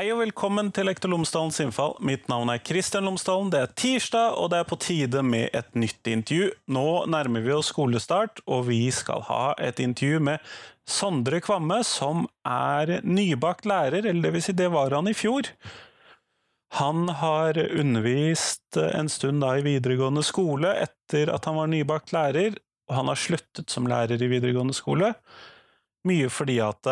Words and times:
Hei 0.00 0.06
og 0.14 0.22
velkommen 0.22 0.70
til 0.72 0.86
Lektor 0.88 1.10
Lomsdalens 1.12 1.58
innfall. 1.60 1.90
Mitt 2.00 2.22
navn 2.32 2.48
er 2.48 2.62
Kristian 2.64 3.04
Lomsdalen. 3.04 3.50
Det 3.52 3.58
er 3.60 3.72
tirsdag, 3.76 4.30
og 4.40 4.46
det 4.48 4.62
er 4.62 4.68
på 4.70 4.78
tide 4.80 5.20
med 5.20 5.52
et 5.52 5.68
nytt 5.76 6.08
intervju. 6.08 6.46
Nå 6.72 6.84
nærmer 7.12 7.44
vi 7.44 7.52
oss 7.52 7.68
skolestart, 7.68 8.40
og 8.48 8.70
vi 8.70 8.78
skal 8.96 9.20
ha 9.28 9.42
et 9.60 9.82
intervju 9.84 10.22
med 10.30 10.48
Sondre 10.88 11.42
Kvamme, 11.44 11.82
som 11.84 12.24
er 12.48 12.94
nybakt 13.04 13.68
lærer, 13.68 14.08
eller 14.08 14.24
det 14.24 14.32
vil 14.38 14.46
si, 14.48 14.56
det 14.56 14.70
var 14.72 14.96
han 14.96 15.12
i 15.12 15.12
fjor. 15.12 15.52
Han 16.80 17.12
har 17.20 17.60
undervist 17.68 18.80
en 18.80 19.12
stund 19.12 19.44
da 19.44 19.52
i 19.58 19.68
videregående 19.68 20.24
skole 20.24 20.78
etter 20.80 21.28
at 21.36 21.44
han 21.44 21.60
var 21.60 21.68
nybakt 21.76 22.16
lærer, 22.16 22.56
og 22.88 23.02
han 23.02 23.12
har 23.12 23.20
sluttet 23.20 23.68
som 23.68 23.92
lærer 23.92 24.16
i 24.16 24.32
videregående 24.32 24.80
skole. 24.80 25.12
Mye 26.08 26.32
fordi 26.32 26.56
at 26.64 26.88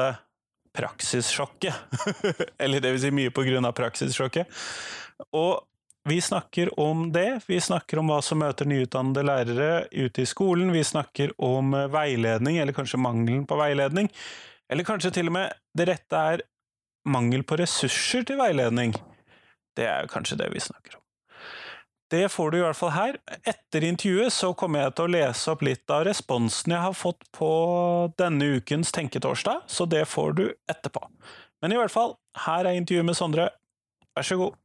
praksissjokket. 0.76 1.74
Eller 2.62 2.82
det 2.84 2.94
vil 2.94 3.02
si 3.02 3.14
mye 3.14 3.32
på 3.34 3.44
grunn 3.46 3.68
av 3.68 3.74
praksissjokket. 3.78 4.60
Og 5.36 5.64
vi 6.08 6.20
snakker 6.24 6.70
om 6.80 7.08
det. 7.12 7.40
Vi 7.46 7.60
snakker 7.60 8.00
om 8.00 8.08
hva 8.12 8.20
som 8.24 8.40
møter 8.40 8.68
nyutdannede 8.68 9.24
lærere 9.26 9.72
ute 9.92 10.22
i 10.22 10.28
skolen. 10.28 10.72
Vi 10.72 10.84
snakker 10.86 11.34
om 11.42 11.74
veiledning, 11.92 12.56
eller 12.62 12.76
kanskje 12.76 13.00
mangelen 13.02 13.44
på 13.48 13.58
veiledning. 13.60 14.08
Eller 14.72 14.88
kanskje 14.88 15.12
til 15.18 15.28
og 15.28 15.36
med 15.36 15.52
det 15.76 15.88
rette 15.90 16.22
er 16.32 16.44
mangel 17.08 17.44
på 17.44 17.58
ressurser 17.60 18.24
til 18.28 18.40
veiledning. 18.40 18.94
Det 19.76 19.88
er 19.88 20.08
kanskje 20.10 20.40
det 20.40 20.48
vi 20.54 20.64
snakker 20.64 20.96
om. 20.96 21.04
Det 22.08 22.28
får 22.32 22.50
du 22.50 22.58
i 22.58 22.62
hvert 22.64 22.78
fall 22.78 22.94
her. 22.94 23.18
Etter 23.44 23.84
intervjuet 23.84 24.32
så 24.32 24.54
kommer 24.56 24.86
jeg 24.86 24.94
til 24.96 25.08
å 25.08 25.12
lese 25.12 25.52
opp 25.52 25.64
litt 25.66 25.92
av 25.92 26.06
responsen 26.08 26.72
jeg 26.72 26.84
har 26.86 26.96
fått 26.96 27.26
på 27.36 27.50
denne 28.20 28.54
ukens 28.56 28.92
Tenketorsdag, 28.96 29.66
så 29.68 29.84
det 29.84 30.06
får 30.08 30.38
du 30.38 30.46
etterpå. 30.72 31.04
Men 31.60 31.74
i 31.74 31.80
hvert 31.80 31.92
fall, 31.92 32.16
her 32.46 32.64
er 32.64 32.78
intervjuet 32.78 33.10
med 33.10 33.18
Sondre. 33.18 33.50
Vær 34.16 34.24
så 34.24 34.38
god. 34.40 34.56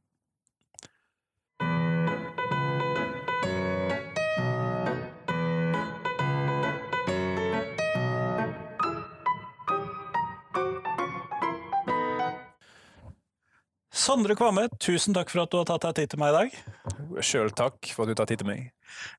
Sondre 14.04 14.34
Kvamme, 14.36 14.66
tusen 14.82 15.14
takk 15.16 15.30
for 15.32 15.46
at 15.46 15.52
du 15.52 15.56
har 15.56 15.68
tatt 15.68 15.84
deg 15.86 15.94
tid 16.02 16.10
til 16.12 16.20
meg 16.20 16.34
i 16.34 16.36
dag. 16.36 16.56
Sjøl 17.24 17.52
takk 17.56 17.88
for 17.94 18.04
at 18.04 18.12
du 18.12 18.18
tar 18.18 18.28
tid 18.28 18.42
til 18.42 18.48
meg. 18.50 18.66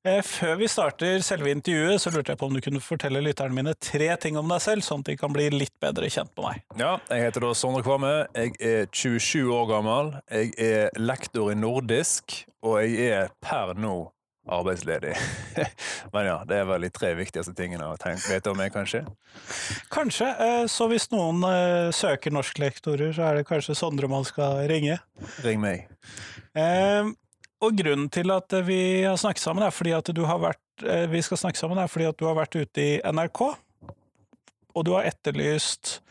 Eh, 0.05 0.19
før 0.22 0.59
vi 0.59 0.67
starter 0.69 1.23
selve 1.25 1.50
intervjuet, 1.50 2.03
så 2.03 2.11
lurte 2.14 2.36
jeg 2.36 2.39
på 2.39 2.50
om 2.52 2.53
du 2.53 2.61
kunne 2.61 2.81
fortelle 2.83 3.23
lytterne 3.25 3.58
mine 3.58 3.73
tre 3.81 4.11
ting 4.22 4.38
om 4.38 4.52
deg 4.53 4.61
selv, 4.61 4.86
sånn 4.86 5.02
at 5.02 5.09
de 5.09 5.17
kan 5.17 5.33
bli 5.33 5.47
litt 5.55 5.73
bedre 5.81 6.05
kjent 6.14 6.30
med 6.38 6.45
meg. 6.45 6.61
Ja, 6.77 6.92
Jeg 7.09 7.25
heter 7.25 7.47
da 7.47 7.53
Sondre 7.58 7.81
Kvamme. 7.88 8.14
Jeg 8.38 8.53
er 8.61 8.86
27 8.94 9.50
år 9.58 9.66
gammel. 9.73 10.14
Jeg 10.30 10.53
er 10.61 11.02
lektor 11.02 11.49
i 11.49 11.58
nordisk, 11.58 12.44
og 12.61 12.77
jeg 12.83 13.09
er 13.09 13.33
per 13.42 13.73
nå 13.73 13.97
arbeidsledig. 14.46 15.16
Men 16.14 16.28
ja, 16.28 16.38
det 16.48 16.60
er 16.62 16.68
vel 16.70 16.86
de 16.86 16.92
tre 16.94 17.12
viktigste 17.18 17.54
tingene 17.58 17.88
å 17.90 17.98
tenke, 18.02 18.28
vite 18.30 18.52
om 18.52 18.60
meg, 18.60 18.72
kanskje? 18.74 19.02
Kanskje. 19.94 20.30
Eh, 20.46 20.66
så 20.72 20.88
hvis 20.92 21.10
noen 21.14 21.42
eh, 21.50 21.90
søker 21.96 22.34
norsklektorer, 22.36 23.14
så 23.16 23.30
er 23.30 23.40
det 23.40 23.48
kanskje 23.50 23.78
Sondre 23.78 24.10
man 24.12 24.26
skal 24.28 24.62
ringe? 24.70 25.00
Ring 25.46 25.62
meg. 25.64 25.88
Eh, 26.58 27.10
og 27.66 27.80
grunnen 27.80 28.12
til 28.14 28.34
at 28.36 28.54
vi 28.68 28.80
har 29.08 29.18
snakket 29.20 29.44
sammen, 29.44 29.66
er 29.66 29.73
fordi 29.73 29.96
at 29.98 30.14
du 30.14 30.23
har 30.30 30.42
vært 30.44 30.62
vi 31.08 31.22
skal 31.23 31.40
snakke 31.40 31.56
sammen 31.56 31.80
er 31.80 31.88
fordi 31.88 32.10
at 32.10 32.18
du 32.20 32.26
har 32.28 32.34
vært 32.36 32.58
ute 32.60 32.84
i 32.84 32.96
NRK, 33.00 33.40
og 34.76 34.84
du 34.84 34.90
har 34.92 35.05
etterlyst 35.08 36.02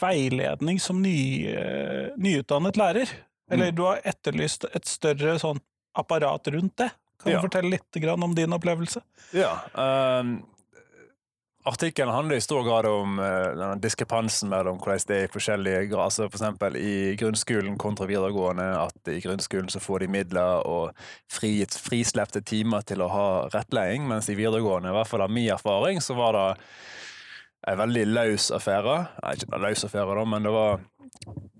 veiledning 0.00 0.78
som 0.80 1.02
ny, 1.04 1.52
nyutdannet 2.16 2.80
lærer. 2.80 3.12
Eller 3.52 3.68
mm. 3.68 3.76
du 3.76 3.82
har 3.84 4.00
etterlyst 4.08 4.64
et 4.72 4.88
større 4.88 5.36
sånn 5.42 5.60
apparat 6.00 6.48
rundt 6.54 6.78
det. 6.80 6.88
Kan 7.22 7.32
du 7.32 7.40
fortelle 7.40 7.76
litt 7.76 8.02
om 8.10 8.34
din 8.34 8.52
opplevelse? 8.52 9.00
Ja, 9.32 9.56
um, 9.74 10.42
Artikkelen 11.66 12.12
handler 12.12 12.36
i 12.36 12.40
stor 12.44 12.62
grad 12.62 12.86
om 12.86 13.18
uh, 13.18 13.76
diskrepansen 13.80 14.50
mellom 14.52 14.76
hvordan 14.76 15.06
det 15.08 15.16
er 15.16 15.22
i 15.24 15.30
forskjellige 15.32 15.86
grader. 15.88 16.02
Altså 16.04 16.26
for 16.26 16.36
eksempel 16.36 16.76
i 16.76 17.14
grunnskolen 17.16 17.78
kontra 17.80 18.04
videregående. 18.10 18.66
At 18.82 19.08
i 19.08 19.16
grunnskolen 19.24 19.70
så 19.72 19.80
får 19.80 20.04
de 20.04 20.10
midler 20.12 20.66
og 20.68 20.92
fri, 21.32 21.54
frislepte 21.64 22.44
timer 22.44 22.84
til 22.84 23.00
å 23.00 23.08
ha 23.08 23.28
rettledning, 23.54 24.04
mens 24.10 24.28
i 24.28 24.36
videregående, 24.36 24.92
i 24.92 24.98
hvert 24.98 25.08
fall 25.08 25.24
av 25.24 25.32
min 25.32 25.48
erfaring, 25.56 26.04
så 26.04 26.18
var 26.18 26.36
det 26.36 26.44
en 27.70 27.80
veldig 27.80 28.04
løs 28.12 28.50
affære. 28.54 28.98
Nei, 29.22 29.34
ikke 29.38 29.56
en 29.56 29.64
løs 29.64 29.86
affære, 29.86 30.18
da, 30.18 30.28
men 30.28 30.46
det 30.46 30.52
var 30.54 30.84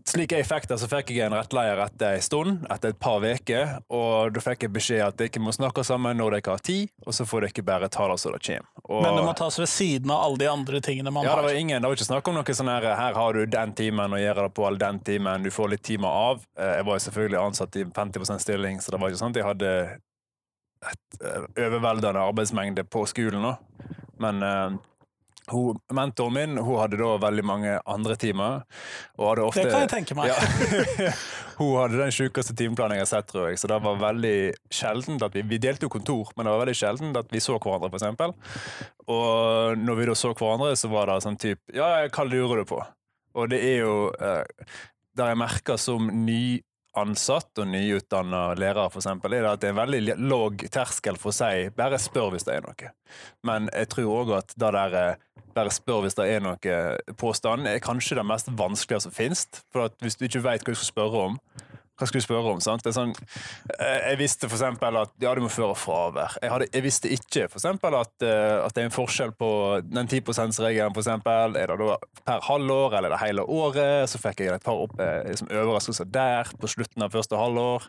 slik 0.04 0.34
jeg 0.34 0.44
fikk 0.44 0.66
det, 0.68 0.76
så 0.80 0.88
fikk 0.88 1.10
jeg 1.14 1.24
en 1.26 1.34
rettleier 1.34 1.78
etter 1.80 2.18
en 2.18 2.24
stund, 2.24 2.66
etter 2.72 2.92
et 2.92 2.98
par 3.00 3.24
uker. 3.24 3.70
Og 3.96 4.34
da 4.34 4.42
fikk 4.44 4.66
jeg 4.66 4.74
beskjed 4.74 5.02
at 5.06 5.16
dere 5.20 5.42
må 5.42 5.54
snakke 5.54 5.84
sammen 5.86 6.18
når 6.20 6.38
dere 6.38 6.56
har 6.56 6.64
tid, 6.64 6.92
og 7.06 7.16
så 7.16 7.26
får 7.28 7.48
dere 7.48 7.64
bare 7.66 7.90
ta 7.92 8.08
det 8.10 8.18
som 8.20 8.34
det 8.34 8.42
kommer. 8.44 8.68
Og, 8.84 9.00
Men 9.00 9.16
det 9.16 9.24
må 9.24 9.34
tas 9.38 9.58
ved 9.58 9.70
siden 9.72 10.12
av 10.12 10.26
alle 10.26 10.42
de 10.44 10.50
andre 10.50 10.82
tingene 10.84 11.12
man 11.14 11.24
ja, 11.24 11.32
har? 11.32 11.40
Ja, 11.40 11.48
det 11.48 11.54
var 11.54 11.60
ingen, 11.64 11.80
det 11.80 11.90
var 11.90 11.98
ikke 11.98 12.10
snakk 12.10 12.30
om 12.30 12.38
noe 12.38 12.58
sånn 12.60 12.72
her 12.74 12.88
her 13.00 13.16
har 13.16 13.38
du 13.38 13.46
den 13.56 13.76
timen 13.78 14.16
og 14.16 14.20
gjør 14.20 14.42
det 14.44 14.48
på 14.58 14.66
all 14.68 14.80
den 14.80 15.00
timen, 15.08 15.46
du 15.46 15.52
får 15.54 15.72
litt 15.72 15.86
timer 15.88 16.20
av. 16.28 16.44
Eh, 16.58 16.74
jeg 16.80 16.88
var 16.88 17.00
jo 17.00 17.06
selvfølgelig 17.08 17.40
ansatt 17.40 17.80
i 17.80 17.86
50 17.96 18.42
stilling, 18.44 18.82
så 18.84 18.92
det 18.92 19.00
var 19.00 19.12
ikke 19.12 19.22
sånn 19.24 19.32
at 19.32 19.40
jeg 19.40 19.48
hadde 19.48 19.74
et 20.84 21.22
eh, 21.24 21.44
overveldende 21.64 22.28
arbeidsmengde 22.28 22.84
på 22.84 23.06
skolen. 23.08 23.40
nå. 23.48 23.56
Men 24.20 24.44
uh, 24.44 24.76
hun, 25.52 25.78
mentoren 25.92 26.34
min 26.34 26.58
hun 26.58 26.78
hadde 26.80 26.98
da 27.00 27.10
veldig 27.20 27.44
mange 27.44 27.74
andre 27.90 28.16
timer. 28.20 28.62
Ofte, 29.18 29.64
det 29.64 29.72
kan 29.72 29.84
jeg 29.84 29.92
tenke 29.92 30.16
meg. 30.16 30.32
Ja, 30.32 31.12
hun 31.60 31.74
hadde 31.82 32.00
den 32.00 32.14
sjukeste 32.14 32.56
timeplanen 32.56 32.98
jeg 32.98 33.04
har 33.04 33.10
sett, 33.10 33.28
tror 33.30 33.50
jeg. 33.50 33.60
Så 33.60 33.68
det 33.70 33.78
var 33.84 34.00
veldig 34.00 34.36
sjelden 34.72 35.20
at 35.24 35.36
vi, 35.36 35.44
vi 35.52 35.60
delte 35.62 35.88
jo 35.88 35.92
kontor, 35.92 36.32
men 36.36 36.48
det 36.48 36.54
var 36.54 36.64
veldig 36.64 36.78
sjelden 36.80 37.16
at 37.20 37.32
vi 37.34 37.42
så 37.44 37.58
hverandre, 37.58 37.92
f.eks. 37.92 38.84
Og 39.12 39.80
når 39.80 40.00
vi 40.00 40.10
da 40.10 40.18
så 40.18 40.32
hverandre, 40.32 40.74
så 40.80 40.90
var 40.92 41.10
det 41.10 41.20
sånn 41.26 41.40
type 41.40 41.76
Ja, 41.76 41.90
hva 42.08 42.28
lurer 42.28 42.62
du 42.62 42.70
på? 42.72 42.80
Og 43.34 43.50
det 43.50 43.58
er 43.66 43.80
jo 43.82 43.96
eh, 44.14 44.44
Der 45.18 45.32
jeg 45.32 45.40
merker 45.40 45.80
som 45.80 46.06
ny 46.24 46.62
ansatt 46.98 47.60
og 47.60 47.68
nyutdanna 47.70 48.54
lærere, 48.58 48.88
f.eks., 48.90 49.08
er 49.08 49.48
at 49.48 49.62
det 49.62 49.70
er 49.70 49.74
en 49.74 49.80
veldig 49.80 50.16
låg 50.30 50.66
terskel 50.72 51.18
for 51.20 51.32
å 51.32 51.36
si 51.36 51.68
'bare 51.74 51.98
spør 51.98 52.34
hvis 52.34 52.46
det 52.46 52.56
er 52.56 52.66
noe'. 52.66 52.90
Men 53.42 53.68
jeg 53.72 53.88
tror 53.94 54.16
òg 54.22 54.34
at 54.38 54.54
det 54.56 54.72
der 54.78 54.94
eh, 55.00 55.16
'bare 55.54 55.74
spør 55.74 56.04
hvis 56.04 56.18
det 56.18 56.28
er 56.30 56.40
noe' 56.40 57.14
påstanden 57.18 57.66
er 57.66 57.82
kanskje 57.82 58.16
det 58.16 58.26
mest 58.26 58.50
vanskelige 58.50 59.06
som 59.06 59.12
finnes. 59.12 59.46
For 59.72 59.90
hvis 60.00 60.16
du 60.16 60.24
ikke 60.24 60.44
vet 60.44 60.64
hva 60.64 60.74
du 60.74 60.78
skal 60.78 60.92
spørre 60.92 61.24
om, 61.30 61.38
hva 61.94 62.08
skal 62.08 62.18
du 62.18 62.24
spørre 62.24 62.50
om? 62.50 62.60
sant? 62.62 62.86
Sånn, 62.94 63.12
eh, 63.78 63.98
jeg 64.10 64.18
visste 64.18 64.48
f.eks. 64.48 64.64
at 64.66 65.12
ja, 65.22 65.34
du 65.36 65.44
må 65.44 65.50
føre 65.52 65.76
fravær. 65.78 66.34
Jeg, 66.42 66.50
hadde, 66.50 66.66
jeg 66.74 66.82
visste 66.82 67.10
ikke 67.14 67.46
for 67.52 67.60
eksempel, 67.60 67.94
at, 68.00 68.14
eh, 68.26 68.56
at 68.64 68.74
det 68.74 68.82
er 68.82 68.88
en 68.90 68.94
forskjell 68.94 69.34
på 69.38 69.50
den 69.86 70.10
10 70.10 70.24
%-regelen. 70.26 70.94
For 70.96 71.04
eksempel. 71.04 71.54
Er 71.60 71.70
det 71.70 71.78
da 71.78 71.98
per 72.26 72.42
halvår 72.48 72.98
eller 72.98 73.14
det 73.14 73.20
hele 73.22 73.46
året? 73.46 74.10
Så 74.10 74.18
fikk 74.18 74.42
jeg 74.42 74.54
et 74.54 74.66
par 74.66 74.82
opp, 74.86 74.98
eh, 74.98 75.22
liksom, 75.30 75.52
overraskelser 75.54 76.10
der 76.10 76.50
på 76.58 76.72
slutten 76.74 77.06
av 77.06 77.14
første 77.14 77.38
halvår. 77.38 77.86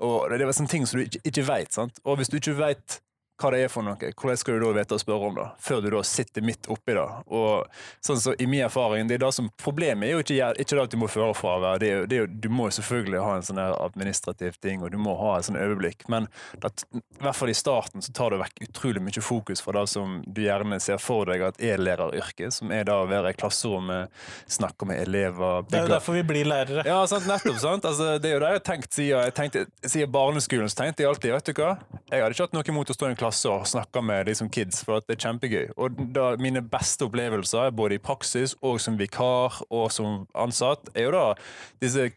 Og 0.00 0.30
Det 0.36 0.46
var 0.46 0.56
sånne 0.56 0.72
ting 0.72 0.86
som 0.88 1.00
du 1.00 1.04
ikke, 1.04 1.20
ikke 1.28 1.46
veit. 1.48 1.76
Og 2.04 2.16
hvis 2.16 2.32
du 2.32 2.40
ikke 2.40 2.56
vet 2.56 3.00
hva 3.36 3.50
det 3.52 3.62
er 3.66 3.72
for 3.72 3.84
noe, 3.84 3.96
hvordan 4.16 4.38
skal 4.40 4.56
du 4.56 4.64
da 4.64 4.72
vite 4.78 4.96
å 4.96 5.00
spørre 5.00 5.28
om 5.28 5.36
det, 5.36 5.46
før 5.60 5.82
du 5.84 5.90
da 5.92 6.02
sitter 6.06 6.44
midt 6.46 6.68
oppi 6.72 6.96
det. 6.96 7.04
Og 7.36 7.66
sånn 8.04 8.20
så 8.22 8.34
I 8.40 8.48
min 8.48 8.64
erfaring, 8.64 9.08
det 9.08 9.18
er 9.18 9.26
det 9.26 9.32
som 9.36 9.50
Problemet 9.60 10.08
er 10.08 10.14
jo 10.14 10.22
ikke, 10.22 10.50
ikke 10.62 10.76
det 10.76 10.84
at 10.86 10.94
du 10.94 10.98
må 11.00 11.08
føre 11.10 11.34
fravær, 11.36 11.80
det 11.82 11.90
er, 11.90 12.06
det 12.08 12.18
er, 12.22 12.30
du 12.30 12.48
må 12.52 12.68
selvfølgelig 12.72 13.22
ha 13.22 13.34
en 13.36 13.46
sånn 13.46 13.60
administrativ 13.60 14.58
ting, 14.62 14.82
og 14.84 14.92
du 14.94 14.98
må 15.00 15.16
ha 15.20 15.36
et 15.36 15.48
sånn 15.48 15.58
overblikk, 15.58 16.06
men 16.12 16.28
at, 16.64 16.84
i 16.94 17.22
hvert 17.22 17.38
fall 17.38 17.52
i 17.52 17.56
starten 17.56 18.04
så 18.04 18.14
tar 18.16 18.34
det 18.34 18.40
vekk 18.44 18.64
utrolig 18.68 19.02
mye 19.04 19.24
fokus 19.24 19.62
fra 19.64 19.76
det 19.78 19.86
som 19.92 20.20
du 20.26 20.42
gjerne 20.44 20.78
ser 20.82 21.00
for 21.02 21.28
deg 21.28 21.44
at 21.46 21.60
er 21.62 21.82
læreryrket, 21.82 22.54
som 22.56 22.72
er 22.74 22.86
da 22.88 22.98
å 23.02 23.08
være 23.10 23.34
i 23.34 23.38
klasserommet, 23.38 24.12
snakke 24.58 24.88
med 24.88 25.02
elever 25.04 25.66
bygge. 25.66 25.72
Det 25.72 25.80
er 25.82 25.88
jo 25.88 25.94
derfor 25.94 26.18
vi 26.18 26.24
blir 26.32 26.48
lærere. 26.48 26.86
Ja, 26.88 27.00
sant, 27.10 27.28
nettopp. 27.28 27.60
sant? 27.62 27.88
Altså, 27.88 28.16
det 28.22 28.30
er 28.30 28.36
jo 28.36 28.42
det 28.44 28.52
jeg 28.52 28.60
har 28.60 28.66
tenkt 28.70 28.96
siden, 28.96 29.24
jeg 29.26 29.36
tenkte, 29.36 29.66
siden 29.84 30.12
barneskolen, 30.14 30.72
så 30.72 30.82
tenkte 30.82 31.04
jeg 31.04 31.12
alltid, 31.12 31.34
vet 31.36 31.50
du 31.50 31.62
hva, 31.62 31.72
jeg 32.10 32.22
hadde 32.22 32.36
ikke 32.36 32.48
hatt 32.48 32.56
noe 32.56 32.70
imot 32.76 32.92
å 32.92 32.96
stå 32.96 33.08
i 33.08 33.14
en 33.14 33.18
klasse 33.18 33.25
klasse 33.26 33.50
og 33.50 33.66
snakker 33.66 34.04
med 34.06 34.26
liksom 34.28 34.48
kids, 34.50 34.82
for 34.86 35.02
det 35.06 35.16
er 35.16 35.22
kjempegøy. 35.26 35.72
Og 35.76 35.98
da, 36.14 36.36
Mine 36.40 36.62
beste 36.62 37.06
opplevelser, 37.06 37.72
både 37.74 37.96
i 37.96 38.02
praksis 38.02 38.54
og 38.62 38.78
som 38.82 38.96
vikar 38.98 39.60
og 39.70 39.90
som 39.92 40.26
ansatt, 40.34 40.90
er 40.94 41.08
jo 41.08 41.14
da 41.14 41.24
disse 41.82 42.08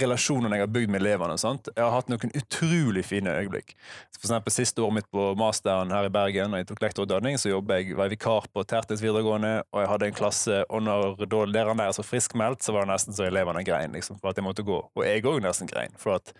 relasjonene 0.00 0.58
jeg 0.58 0.66
har 0.66 0.72
bygd 0.72 0.92
med 0.94 1.02
elevene. 1.02 1.36
sant? 1.38 1.68
Jeg 1.74 1.84
har 1.84 1.94
hatt 1.94 2.10
noen 2.12 2.34
utrolig 2.34 3.04
fine 3.04 3.34
øyeblikk. 3.34 3.74
For 4.14 4.28
eksempel 4.28 4.54
Siste 4.54 4.82
året 4.84 5.00
mitt 5.00 5.10
på 5.10 5.32
masteren 5.38 5.90
her 5.90 6.06
i 6.06 6.12
Bergen, 6.14 6.52
når 6.52 6.62
jeg 6.62 6.70
tok 6.70 6.84
lektorutdanning, 6.84 7.38
så 7.40 7.50
jobbet 7.50 7.82
jeg, 7.82 7.96
var 7.98 8.08
jeg 8.08 8.16
vikar 8.16 8.48
på 8.54 8.64
Tertnes 8.70 9.02
videregående, 9.02 9.64
og 9.72 9.82
jeg 9.82 9.90
hadde 9.90 10.10
en 10.10 10.18
klasse, 10.20 10.60
og 10.70 10.84
når 10.86 11.24
læreren 11.50 11.80
der 11.80 11.90
er 11.90 11.96
så 11.96 12.06
friskmeldt, 12.06 12.62
så 12.62 12.72
var 12.72 12.86
det 12.86 12.94
nesten 12.94 13.16
så 13.16 13.26
elevene 13.26 13.64
grein 13.66 13.96
liksom, 13.96 14.20
for 14.20 14.30
at 14.30 14.38
jeg 14.38 14.46
måtte 14.46 14.66
gå. 14.66 14.78
Og 14.94 15.06
jeg 15.06 15.26
òg 15.26 15.42
nesten 15.42 15.70
grein, 15.70 15.96
for 15.98 16.20
at 16.20 16.34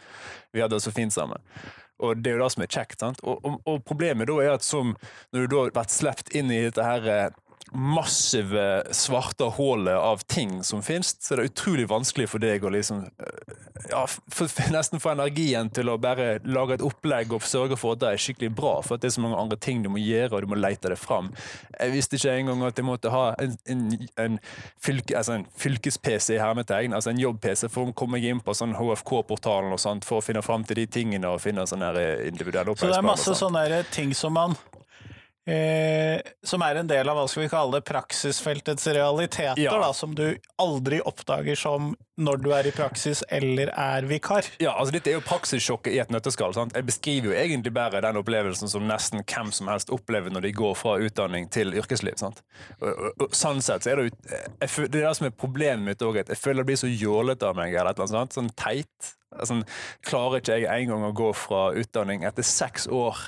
vi 0.54 0.62
hadde 0.62 0.76
det 0.76 0.84
så 0.86 0.94
fint 0.94 1.14
sammen. 1.14 1.42
Og 2.02 2.18
det 2.18 2.32
er 2.32 2.38
jo 2.38 2.42
det 2.42 2.50
som 2.54 2.64
er 2.64 2.72
kjekt. 2.74 2.98
sant? 3.00 3.22
Og, 3.22 3.38
og, 3.46 3.60
og 3.70 3.84
problemet 3.86 4.28
da 4.30 4.38
er 4.42 4.56
at 4.56 4.66
som, 4.66 4.94
når 5.32 5.46
du 5.46 5.54
da 5.54 5.62
har 5.62 5.74
vært 5.76 5.94
sluppet 5.94 6.34
inn 6.34 6.50
i 6.50 6.64
dette 6.66 6.84
her 6.84 7.10
eh, 7.10 7.28
massive 7.74 8.84
svarte 8.90 9.44
hullet 9.44 9.96
av 9.96 10.16
ting 10.16 10.62
som 10.64 10.82
finnes, 10.82 11.16
så 11.20 11.34
det 11.34 11.42
er 11.42 11.50
utrolig 11.50 11.88
vanskelig 11.90 12.28
for 12.30 12.42
deg 12.42 12.62
å 12.62 12.70
liksom 12.70 13.00
eh, 13.02 13.54
ja, 13.90 14.04
for, 14.06 14.50
nesten 14.70 15.02
få 15.02 15.10
energien 15.10 15.70
til 15.74 15.90
å 15.90 15.96
bare 15.98 16.36
lage 16.46 16.76
et 16.76 16.84
opplegg 16.86 17.32
og 17.34 17.42
sørge 17.42 17.76
for 17.80 17.96
at 17.96 18.04
det 18.04 18.12
er 18.12 18.22
skikkelig 18.22 18.52
bra, 18.54 18.74
for 18.86 19.00
det 19.00 19.08
er 19.10 19.16
så 19.16 19.24
mange 19.24 19.40
andre 19.40 19.58
ting 19.58 19.82
du 19.82 19.90
må 19.90 19.98
gjøre, 19.98 20.36
og 20.36 20.44
du 20.44 20.52
må 20.52 20.58
lete 20.60 20.92
det 20.92 21.00
fram. 21.00 21.32
Jeg 21.80 21.94
visste 21.96 22.20
ikke 22.20 22.36
engang 22.38 22.62
at 22.68 22.78
jeg 22.78 22.86
måtte 22.86 23.12
ha 23.14 23.24
en, 23.42 23.56
en, 23.74 23.82
en, 24.22 24.38
fylke, 24.84 25.16
altså 25.18 25.40
en 25.40 25.48
fylkes-PC 25.58 26.36
i 26.36 26.42
hermetegn, 26.42 26.94
altså 26.94 27.10
en 27.10 27.22
jobb-PC, 27.24 27.66
for 27.74 27.90
å 27.90 27.96
komme 27.96 28.22
inn 28.22 28.44
på 28.44 28.54
sånn 28.54 28.76
HFK-portalen 28.78 29.74
og 29.74 29.82
sånt, 29.82 30.06
for 30.06 30.22
å 30.22 30.24
finne 30.24 30.44
fram 30.46 30.62
til 30.68 30.78
de 30.78 30.86
tingene 31.00 31.34
og 31.34 31.42
finne 31.42 31.66
sånn 31.66 31.82
eh, 31.90 32.28
individuelle 32.30 32.78
Så 32.78 32.92
det 32.92 33.00
er 33.00 33.10
masse 33.10 33.34
sånne 33.40 33.82
ting 33.90 34.14
som 34.14 34.38
man 34.38 34.54
Eh, 35.44 36.20
som 36.42 36.62
er 36.64 36.80
en 36.80 36.88
del 36.88 37.08
av 37.08 37.18
hva 37.18 37.26
skal 37.28 37.44
vi 37.44 37.50
kalle 37.52 37.76
det, 37.76 37.84
praksisfeltets 37.84 38.86
realiteter, 38.96 39.60
ja. 39.60 39.74
da, 39.76 39.90
som 39.92 40.14
du 40.16 40.30
aldri 40.62 41.02
oppdager 41.04 41.58
som 41.58 41.92
når 42.16 42.40
du 42.44 42.48
er 42.54 42.68
i 42.68 42.72
praksis 42.72 43.20
eller 43.28 43.72
er 43.74 44.06
vikar. 44.08 44.46
Ja, 44.62 44.72
altså 44.78 44.94
Dette 44.94 45.10
er 45.10 45.18
jo 45.18 45.24
praksissjokket 45.26 45.92
i 45.92 45.98
et 46.00 46.12
nøtteskall. 46.14 46.54
sant? 46.56 46.72
Jeg 46.78 46.86
beskriver 46.86 47.32
jo 47.32 47.36
egentlig 47.36 47.74
bare 47.74 48.00
den 48.04 48.20
opplevelsen 48.20 48.70
som 48.70 48.86
nesten 48.88 49.24
hvem 49.26 49.50
som 49.52 49.68
helst 49.68 49.90
opplever 49.92 50.32
når 50.32 50.46
de 50.46 50.54
går 50.56 50.78
fra 50.78 50.94
utdanning 51.02 51.50
til 51.52 51.74
yrkesliv. 51.74 52.16
sant? 52.22 52.40
Og, 52.78 53.10
og, 53.18 53.26
sånn 53.34 53.60
sett 53.64 53.84
så 53.84 53.92
er 53.92 54.00
det 54.00 54.06
jo 54.06 54.14
jeg, 54.30 54.88
Det 54.88 55.02
er 55.02 55.08
det 55.08 55.16
som 55.18 55.28
er 55.28 55.36
problemet 55.36 55.90
mitt 55.90 56.06
òg, 56.06 56.22
at 56.22 56.32
jeg 56.32 56.40
føler 56.40 56.62
det 56.62 56.70
blir 56.70 56.82
så 56.86 56.92
jålete 56.92 57.50
av 57.50 57.58
meg. 57.58 57.74
eller 57.74 57.90
et 57.90 58.00
eller 58.00 58.22
annet, 58.22 58.38
sånn 58.38 58.52
teit. 58.56 59.14
Altså, 59.34 59.60
klarer 60.06 60.40
ikke 60.40 60.58
jeg 60.62 60.86
engang 60.86 61.06
å 61.08 61.14
gå 61.16 61.30
fra 61.36 61.66
utdanning 61.78 62.26
etter 62.26 62.46
seks 62.46 62.88
år 62.88 63.18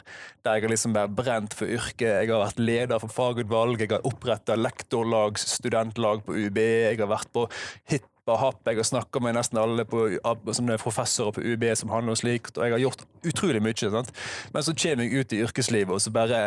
der 0.46 0.60
jeg 0.60 0.66
har 0.66 0.70
liksom 0.70 0.94
vært 0.94 1.14
brent 1.18 1.54
for 1.58 1.66
yrket. 1.66 2.06
Jeg 2.06 2.30
har 2.30 2.44
vært 2.44 2.60
leder 2.62 3.00
for 3.02 3.10
fagutvalg, 3.10 3.80
jeg 3.82 3.90
har 3.90 4.04
oppretta 4.06 4.54
lektorlag, 4.54 5.40
studentlag 5.42 6.22
på 6.26 6.36
UB, 6.38 6.60
jeg 6.62 7.00
har 7.00 7.10
vært 7.10 7.32
på 7.34 7.48
hit 7.90 8.06
happ. 8.34 8.62
Jeg 8.66 8.80
har 8.80 8.86
snakka 8.86 9.20
med 9.22 9.36
nesten 9.36 9.58
alle 9.60 9.84
på, 9.86 10.06
som 10.52 10.70
er 10.70 10.82
professorer 10.82 11.36
på 11.36 11.44
UB 11.44 11.68
som 11.78 11.92
handler 11.94 12.16
om 12.16 12.18
slikt, 12.18 12.58
og 12.58 12.64
jeg 12.64 12.74
har 12.74 12.82
gjort 12.82 13.04
utrolig 13.22 13.62
mye. 13.62 13.90
Sant? 13.92 14.10
Men 14.54 14.66
så 14.66 14.74
kommer 14.74 15.06
jeg 15.06 15.20
ut 15.20 15.32
i 15.32 15.42
yrkeslivet, 15.46 15.94
og 15.94 16.02
så 16.02 16.10
bare 16.10 16.42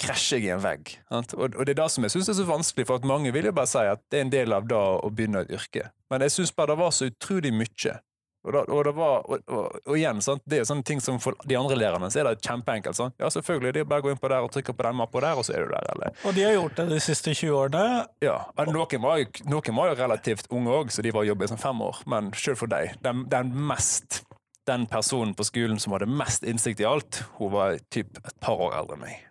krasjer 0.00 0.40
jeg 0.40 0.48
i 0.48 0.54
en 0.54 0.64
vegg. 0.64 0.96
Sant? 1.12 1.34
Og, 1.36 1.56
det 1.64 1.74
er 1.74 1.82
det 1.82 1.90
som 1.92 2.04
jeg 2.04 2.16
syns 2.16 2.32
er 2.32 2.38
så 2.40 2.48
vanskelig, 2.48 2.88
for 2.88 3.00
at 3.00 3.08
mange 3.08 3.32
vil 3.32 3.48
jo 3.50 3.54
bare 3.56 3.70
si 3.70 3.84
at 3.84 4.02
det 4.10 4.20
er 4.20 4.26
en 4.26 4.32
del 4.32 4.56
av 4.56 4.68
det 4.68 4.76
å 4.76 5.12
begynne 5.12 5.44
et 5.44 5.54
yrke. 5.56 5.90
Men 6.12 6.24
jeg 6.24 6.36
syns 6.36 6.54
bare 6.56 6.74
det 6.74 6.80
var 6.80 6.94
så 6.94 7.10
utrolig 7.10 7.52
mye 7.52 8.00
og, 8.46 8.52
da, 8.54 8.62
og, 8.70 8.88
var, 8.94 9.24
og, 9.26 9.48
og, 9.82 9.94
igjen, 9.96 10.20
sant? 10.22 10.42
det 10.46 10.60
er 10.60 10.68
sånne 10.68 10.86
ting 10.86 11.00
som 11.02 11.18
for 11.22 11.34
de 11.48 11.56
andre 11.58 11.78
lærerne 11.78 12.10
så 12.12 12.20
er 12.22 12.28
det 12.28 12.46
kjempeenkelt. 12.46 12.98
Sant? 12.98 13.16
Ja, 13.18 13.30
selvfølgelig, 13.32 13.72
det 13.74 13.82
er 13.82 13.88
bare 13.90 14.04
å 14.04 14.06
gå 14.06 14.12
inn 14.14 14.20
på 14.22 14.30
der 14.30 14.46
og 14.46 14.52
trykke 14.54 14.74
på 14.76 14.86
den 14.86 14.98
mappa 15.00 15.22
der, 15.24 15.40
og 15.40 15.46
så 15.48 15.56
er 15.56 15.66
du 15.66 15.74
der. 15.74 15.88
Eller? 15.96 16.14
Og 16.22 16.36
de 16.36 16.44
har 16.46 16.54
gjort 16.54 16.78
det 16.78 16.86
de 16.92 17.00
siste 17.02 17.34
20 17.34 17.56
årene? 17.58 18.04
Ja. 18.22 18.38
Noen 18.70 19.02
var, 19.02 19.18
jo, 19.22 19.28
noen 19.50 19.78
var 19.80 19.90
jo 19.90 19.98
relativt 19.98 20.50
unge 20.54 20.78
òg, 20.78 20.94
så 20.94 21.02
de 21.02 21.14
var 21.16 21.26
jobbet 21.26 21.50
som 21.50 21.60
fem 21.60 21.82
år. 21.88 22.00
Men 22.06 22.30
selv 22.38 22.62
for 22.62 22.70
deg, 22.70 22.94
den, 23.02 23.26
den, 23.32 23.50
mest 23.66 24.22
den 24.66 24.86
personen 24.90 25.34
på 25.38 25.46
skolen 25.46 25.78
som 25.82 25.94
hadde 25.94 26.10
mest 26.10 26.46
innsikt 26.46 26.82
i 26.82 26.88
alt, 26.88 27.24
hun 27.40 27.54
var 27.54 27.80
typ 27.90 28.18
et 28.22 28.34
par 28.42 28.62
år 28.62 28.78
eldre 28.78 28.98
enn 28.98 29.06
meg. 29.08 29.22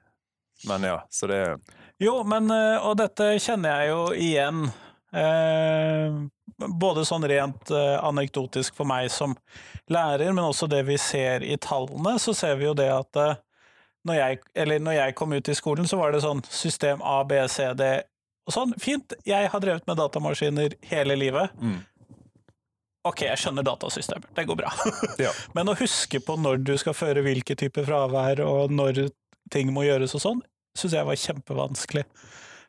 Men 0.68 0.88
ja, 0.88 1.00
så 1.12 1.28
det 1.32 1.40
Jo, 2.02 2.22
men 2.28 2.48
eh, 2.52 2.80
Og 2.88 2.96
dette 2.98 3.36
kjenner 3.44 3.84
jeg 3.84 3.92
jo 3.92 4.00
igjen. 4.16 4.62
Eh, 5.16 6.16
både 6.68 7.06
sånn 7.08 7.24
rent 7.28 7.72
uh, 7.72 7.98
anekdotisk 8.04 8.76
for 8.76 8.88
meg 8.88 9.10
som 9.12 9.36
lærer, 9.92 10.32
men 10.32 10.44
også 10.44 10.68
det 10.72 10.82
vi 10.88 10.98
ser 11.00 11.44
i 11.44 11.58
tallene, 11.62 12.18
så 12.20 12.34
ser 12.36 12.56
vi 12.60 12.68
jo 12.68 12.74
det 12.78 12.90
at 12.92 13.20
uh, 13.20 13.38
når, 14.08 14.16
jeg, 14.20 14.40
eller 14.64 14.84
når 14.84 14.98
jeg 14.98 15.16
kom 15.20 15.34
ut 15.36 15.50
i 15.52 15.56
skolen, 15.58 15.88
så 15.88 16.00
var 16.00 16.14
det 16.14 16.24
sånn 16.24 16.44
system 16.48 17.04
A, 17.04 17.18
B, 17.28 17.40
C, 17.52 17.68
D 17.80 17.90
og 18.46 18.54
sånn. 18.54 18.76
Fint, 18.82 19.16
jeg 19.28 19.50
har 19.52 19.64
drevet 19.64 19.88
med 19.90 20.00
datamaskiner 20.00 20.78
hele 20.92 21.18
livet. 21.18 21.56
Mm. 21.60 21.80
Ok, 23.06 23.26
jeg 23.28 23.42
skjønner 23.42 23.66
datasystemer, 23.66 24.32
det 24.38 24.48
går 24.50 24.60
bra. 24.64 24.72
ja. 25.26 25.32
Men 25.58 25.72
å 25.72 25.78
huske 25.80 26.22
på 26.24 26.38
når 26.42 26.64
du 26.66 26.76
skal 26.82 26.98
føre 26.98 27.26
hvilke 27.26 27.58
typer 27.60 27.88
fravær, 27.88 28.44
og 28.46 28.74
når 28.74 29.08
ting 29.54 29.72
må 29.74 29.86
gjøres 29.88 30.16
og 30.18 30.24
sånn, 30.24 30.44
syns 30.76 30.98
jeg 30.98 31.08
var 31.08 31.20
kjempevanskelig. 31.22 32.06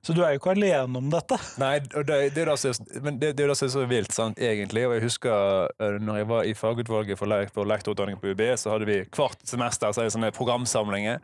Så 0.05 0.15
du 0.15 0.23
er 0.23 0.35
jo 0.35 0.41
ikke 0.41 0.55
alene 0.55 1.01
om 1.01 1.09
dette. 1.11 1.39
Nei, 1.61 1.79
det, 1.81 2.03
er, 2.03 2.31
det, 2.33 3.33
det, 3.39 3.47
som 3.59 3.67
er 3.67 3.73
så 3.73 3.85
vilt, 3.91 4.13
sant, 4.15 4.39
egentlig. 4.39 4.87
Og 4.89 4.97
jeg 4.97 5.07
husker 5.07 5.71
uh, 5.83 5.99
når 6.03 6.21
jeg 6.21 6.29
var 6.31 6.49
i 6.49 6.55
fagutvalget 6.59 7.21
for, 7.21 7.37
for 7.55 7.69
lektorutdanning 7.69 8.21
på 8.23 8.35
UB, 8.35 8.43
så 8.61 8.75
hadde 8.75 8.89
vi 8.89 9.01
hvert 9.05 9.47
semester 9.49 9.93
så 9.93 10.03
er 10.03 10.09
det 10.09 10.17
sånne 10.17 10.33
programsamlinger. 10.37 11.23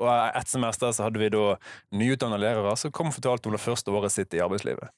Og 0.00 0.10
ett 0.10 0.52
semester 0.52 0.92
så 0.96 1.06
hadde 1.06 1.22
vi 1.22 1.32
da 1.32 1.54
nyutdannede 1.96 2.44
lærere 2.44 2.76
som 2.80 2.92
kom 2.94 3.12
og 3.12 3.16
fortalte 3.16 3.50
om 3.50 3.56
det 3.56 3.62
første 3.64 3.94
året 3.94 4.14
sitt 4.14 4.36
i 4.36 4.42
arbeidslivet. 4.44 4.92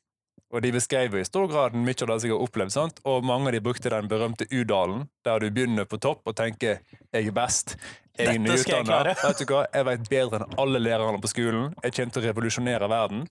Og 0.52 0.60
de 0.60 0.72
beskrev 0.75 1.14
i 1.16 1.25
stor 1.25 1.46
grad 1.49 1.72
mye 1.72 1.96
av 1.96 2.10
det 2.10 2.19
som 2.20 2.28
jeg 2.28 2.34
har 2.34 2.44
opplevd, 2.44 2.75
sant? 2.75 3.00
og 3.08 3.25
mange 3.25 3.49
av 3.49 3.56
de 3.56 3.62
brukte 3.64 3.93
den 3.93 4.08
berømte 4.10 4.46
U-dalen, 4.52 5.06
der 5.25 5.40
du 5.40 5.49
begynner 5.50 5.88
på 5.88 5.96
topp 5.96 6.28
og 6.28 6.37
tenker 6.37 6.81
'jeg 7.12 7.26
er 7.26 7.32
best', 7.32 7.76
jeg 8.19 8.34
er 8.34 8.38
nyutdanna. 8.38 9.04
jeg. 9.08 9.66
Jeg 9.72 9.84
vet 9.84 10.08
bedre 10.10 10.37
enn 10.43 10.58
alle 10.58 10.78
lærerne 10.78 11.20
på 11.20 11.28
skolen. 11.28 11.75
Jeg 11.82 11.93
kommer 11.94 12.12
til 12.12 12.22
å 12.22 12.26
revolusjonere 12.26 12.88
verden. 12.88 13.28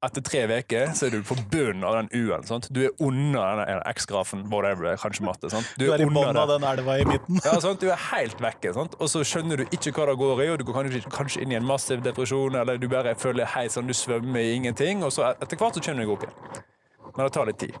Etter 0.00 0.22
tre 0.24 0.46
uker 0.48 0.94
så 0.96 1.10
er 1.10 1.12
du 1.12 1.24
på 1.28 1.36
bunnen 1.52 1.82
av 1.84 1.98
den 1.98 2.06
U-en. 2.16 2.46
Du 2.72 2.78
er 2.86 3.02
under 3.04 3.58
den 3.60 3.82
X-grafen, 3.90 4.46
whatever, 4.48 4.94
kanskje 4.96 5.26
matte. 5.26 5.50
Sant? 5.52 5.68
Du, 5.76 5.84
du 5.84 5.92
er, 5.92 6.00
i 6.00 6.06
bunnen 6.08 6.38
av 6.40 6.48
den 6.48 6.64
elva 6.64 6.96
i 7.02 7.04
midten. 7.04 7.40
ja, 7.44 7.52
sant? 7.60 7.84
Du 7.84 7.90
er 7.92 8.00
helt 8.08 8.40
vekke. 8.40 8.72
Sant? 8.76 8.96
Og 8.96 9.10
så 9.12 9.20
skjønner 9.28 9.60
du 9.60 9.66
ikke 9.68 9.92
hva 9.98 10.08
det 10.08 10.16
går 10.22 10.40
i, 10.46 10.48
og 10.54 10.56
du 10.62 10.64
går 10.70 10.78
kanskje, 10.78 11.02
kanskje 11.12 11.44
inn 11.44 11.52
i 11.52 11.58
en 11.58 11.68
massiv 11.68 12.00
depresjon, 12.06 12.56
eller 12.62 12.80
du 12.80 12.88
bare 12.88 13.12
føler 13.20 13.50
hei, 13.52 13.66
sånn, 13.68 13.90
du 13.90 13.96
svømmer 13.96 14.40
i 14.40 14.54
ingenting, 14.56 15.04
og 15.04 15.12
så 15.12 15.34
etter 15.34 15.60
hvert 15.60 15.76
så 15.76 15.84
kjenner 15.84 16.06
du 16.06 16.08
deg 16.08 16.14
opp 16.16 16.24
igjen. 16.28 16.64
Men 17.10 17.26
det 17.26 17.30
tar 17.36 17.50
litt 17.50 17.60
tid. 17.60 17.76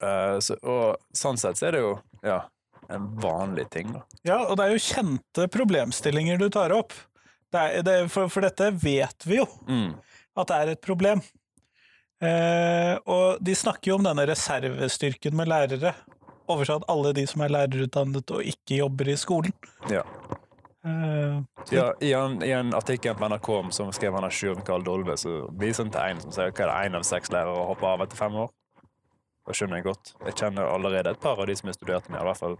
Uh, 0.00 0.38
så, 0.40 0.56
og 0.64 1.16
sånn 1.20 1.36
sett 1.36 1.60
så 1.60 1.68
er 1.68 1.76
det 1.76 1.84
jo 1.84 1.92
ja, 2.24 2.40
en 2.88 3.12
vanlig 3.20 3.68
ting. 3.76 3.92
Da. 3.92 4.06
Ja, 4.24 4.38
og 4.46 4.56
det 4.56 4.66
er 4.70 4.72
jo 4.78 4.84
kjente 4.88 5.50
problemstillinger 5.52 6.40
du 6.40 6.48
tar 6.52 6.72
opp. 6.72 6.96
Det 7.50 7.60
er, 7.60 7.84
det, 7.84 7.96
for, 8.14 8.30
for, 8.30 8.46
dette 8.46 8.70
vet 8.78 9.26
vi 9.26 9.40
jo, 9.40 9.46
mm. 9.66 9.90
At 10.42 10.50
det 10.50 10.58
er 10.58 10.72
et 10.74 10.82
problem. 10.84 11.22
Eh, 12.20 12.94
og 13.08 13.40
de 13.40 13.54
snakker 13.56 13.92
jo 13.92 13.98
om 13.98 14.04
denne 14.04 14.26
reservestyrken 14.28 15.36
med 15.36 15.48
lærere. 15.48 15.94
Oversatt 16.50 16.84
alle 16.90 17.14
de 17.16 17.24
som 17.30 17.44
er 17.44 17.54
lærerutdannet 17.54 18.32
og 18.34 18.44
ikke 18.44 18.82
jobber 18.82 19.08
i 19.12 19.16
skolen. 19.20 19.54
Ja. 19.92 20.04
Uh, 20.80 21.42
ja, 21.68 21.90
i, 22.00 22.14
en, 22.16 22.38
I 22.40 22.54
en 22.56 22.72
artikkel 22.74 23.12
på 23.14 23.28
NRK 23.28 23.48
som 23.76 23.90
skrev 23.92 24.14
han 24.16 24.24
av 24.24 24.32
Sjur 24.32 24.54
Mikael 24.56 24.84
Dolve, 24.84 25.12
så 25.20 25.42
viser 25.60 25.84
han 25.84 25.92
til 25.92 26.00
en 26.00 26.22
som 26.22 26.32
sier 26.32 26.54
hva 26.54 26.64
er 26.64 26.70
det 26.70 26.88
én 26.88 26.96
av 26.96 27.04
seks 27.04 27.32
lærere 27.34 27.66
hopper 27.68 27.90
av 27.90 28.04
etter 28.06 28.16
fem 28.16 28.38
år. 28.46 28.48
Det 29.44 29.56
skjønner 29.58 29.80
jeg 29.80 29.88
godt. 29.90 30.14
Jeg 30.24 30.38
kjenner 30.40 30.72
allerede 30.72 31.12
et 31.12 31.20
par 31.20 31.40
av 31.40 31.48
de 31.50 31.56
som 31.58 31.68
har 31.68 31.76
studert 31.76 32.08
med, 32.08 32.22
i 32.22 32.28
hvert 32.30 32.40
fall 32.40 32.56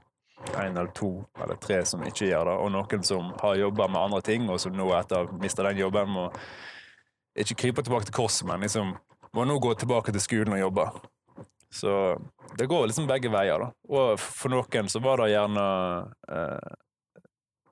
én 0.56 0.72
eller 0.72 0.92
to 0.96 1.10
eller 1.42 1.56
tre 1.60 1.80
som 1.84 2.02
ikke 2.04 2.28
gjør 2.28 2.48
det, 2.48 2.58
og 2.64 2.70
noen 2.72 3.04
som 3.04 3.32
har 3.40 3.56
jobba 3.60 3.88
med 3.88 4.00
andre 4.00 4.20
ting, 4.24 4.48
og 4.50 4.60
som 4.60 4.76
nå 4.76 4.88
etter 4.96 5.20
å 5.20 5.24
ha 5.28 5.40
mista 5.40 5.64
den 5.66 5.80
jobben, 5.80 6.12
må 6.12 6.28
ikke 7.38 7.58
krype 7.64 7.84
tilbake 7.86 8.08
til 8.08 8.16
korset, 8.16 8.46
men 8.48 8.64
liksom 8.64 8.94
må 9.36 9.46
nå 9.46 9.58
gå 9.62 9.74
tilbake 9.78 10.12
til 10.14 10.22
skolen 10.22 10.56
og 10.56 10.62
jobbe. 10.64 10.86
Så 11.70 11.92
det 12.58 12.66
går 12.66 12.88
liksom 12.90 13.06
begge 13.06 13.30
veier, 13.30 13.62
da. 13.62 13.70
Og 13.94 14.18
for 14.20 14.50
noen 14.50 14.88
så 14.90 15.02
var 15.02 15.22
det 15.22 15.30
gjerne 15.30 15.66
eh, 16.34 16.72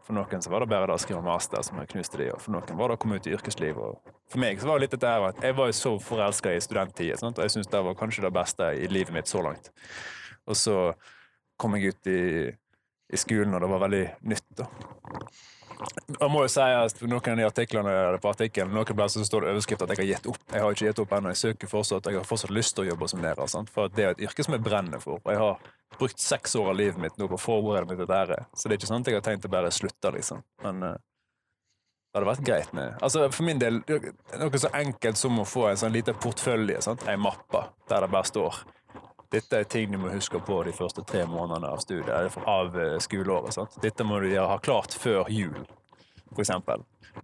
For 0.07 0.17
noen 0.17 0.45
så 0.45 0.53
var 0.53 0.62
det 0.62 0.71
bare 0.71 0.87
det 0.88 0.95
å 0.95 1.03
skrive 1.03 1.25
master 1.27 1.65
som 1.67 1.81
knuste 1.83 2.21
de, 2.21 2.31
og 2.33 2.41
for 2.41 2.55
noen 2.55 2.79
var 2.79 2.88
det 2.88 2.97
å 2.97 3.03
komme 3.03 3.19
ut 3.19 3.27
i 3.27 3.35
yrkeslivet. 3.35 3.83
Og 3.83 4.15
for 4.31 4.41
meg 4.41 4.62
så 4.62 4.71
var 4.71 4.79
det 4.79 4.87
litt 4.87 4.95
dette 4.95 5.11
her 5.11 5.27
at 5.27 5.43
jeg 5.45 5.59
var 5.59 5.69
jo 5.69 5.77
så 5.77 5.93
forelska 6.00 6.55
i 6.55 6.62
studenttida, 6.65 7.19
og 7.27 7.43
jeg 7.43 7.57
syns 7.57 7.69
det 7.75 7.83
var 7.85 7.99
kanskje 7.99 8.25
det 8.25 8.33
beste 8.38 8.71
i 8.79 8.88
livet 8.88 9.12
mitt 9.12 9.29
så 9.29 9.43
langt. 9.45 9.69
Og 10.49 10.57
så 10.57 10.79
kom 11.61 11.77
jeg 11.77 11.93
ut 11.93 12.09
i, 12.09 12.23
i 13.12 13.21
skolen, 13.21 13.53
og 13.53 13.61
det 13.61 13.73
var 13.75 13.85
veldig 13.85 14.05
nytt. 14.31 14.49
da. 14.62 14.71
Jeg 15.78 16.30
må 16.32 16.42
jo 16.42 16.50
si 16.50 16.64
at 16.64 17.02
Noen 17.04 17.32
av 17.32 17.38
de 17.38 17.47
artiklene 17.47 17.94
på 18.23 18.30
artikkelen, 18.32 18.73
noen 18.75 18.99
plasser 18.99 19.26
står 19.26 19.44
det 19.44 19.54
overskrift 19.54 19.85
at 19.85 19.92
jeg 19.94 20.00
har 20.00 20.08
gitt 20.08 20.28
opp. 20.30 20.40
Jeg 20.50 20.64
har 20.64 20.76
ikke 20.76 20.88
gitt 20.88 21.02
opp 21.02 21.12
ennå. 21.18 21.32
Jeg 21.35 21.42
søker 21.42 21.70
fortsatt, 21.70 22.08
jeg 22.11 22.18
har 22.18 22.28
fortsatt 22.28 22.54
lyst 22.54 22.75
til 22.76 22.87
å 22.87 22.88
jobbe 22.92 23.11
som 23.12 23.23
lærer. 23.23 23.50
Sant? 23.50 23.70
For 23.75 23.92
det 23.92 24.06
er 24.06 24.14
et 24.16 24.25
yrke 24.28 24.47
som 24.47 24.56
jeg 24.56 24.64
brenner 24.64 25.02
for. 25.02 25.20
Og 25.23 25.35
jeg 25.35 25.42
har 25.42 25.68
brukt 25.99 26.23
seks 26.23 26.56
år 26.58 26.73
av 26.73 26.78
livet 26.80 27.02
mitt 27.02 27.18
nå 27.20 27.28
på 27.30 27.38
å 27.38 27.42
forberede 27.42 27.90
meg 27.90 28.00
til 28.00 28.11
dette. 28.11 28.40
Så 28.54 28.66
det 28.66 28.76
er 28.76 28.80
ikke 28.80 28.90
sånn 28.90 29.04
at 29.04 29.12
jeg 29.12 29.20
har 29.20 29.28
tenkt 29.28 29.47
å 29.47 29.52
bare 29.52 29.75
slutte, 29.75 30.12
liksom. 30.14 30.42
Men 30.64 30.82
uh, 30.85 30.97
det 32.08 32.18
hadde 32.18 32.30
vært 32.30 32.47
greit 32.47 32.70
med 32.73 33.02
Altså 33.04 33.26
For 33.28 33.44
min 33.44 33.61
del, 33.61 33.82
noe 33.85 34.61
så 34.62 34.70
enkelt 34.75 35.20
som 35.20 35.38
å 35.42 35.47
få 35.47 35.66
en 35.68 35.80
sånn 35.80 35.94
liten 35.94 36.16
portfølje. 36.18 36.80
Sant? 36.85 37.06
Ei 37.06 37.18
mappe 37.20 37.66
der 37.90 38.04
det 38.04 38.12
bare 38.14 38.28
står 38.28 38.62
dette 39.32 39.61
er 39.61 39.66
ting 39.68 39.92
du 39.92 39.99
må 40.00 40.11
huske 40.12 40.40
på 40.40 40.62
de 40.64 40.73
første 40.73 41.04
tre 41.08 41.25
månedene 41.28 41.68
av 41.68 41.82
studiet, 41.85 42.38
av 42.49 42.76
eh, 42.80 42.97
skoleåret. 43.04 43.52
Sant? 43.56 43.76
Dette 43.85 44.06
må 44.06 44.20
du 44.25 44.30
ha 44.38 44.56
klart 44.64 44.97
før 44.97 45.28
jul, 45.32 45.56
f.eks. 46.32 46.54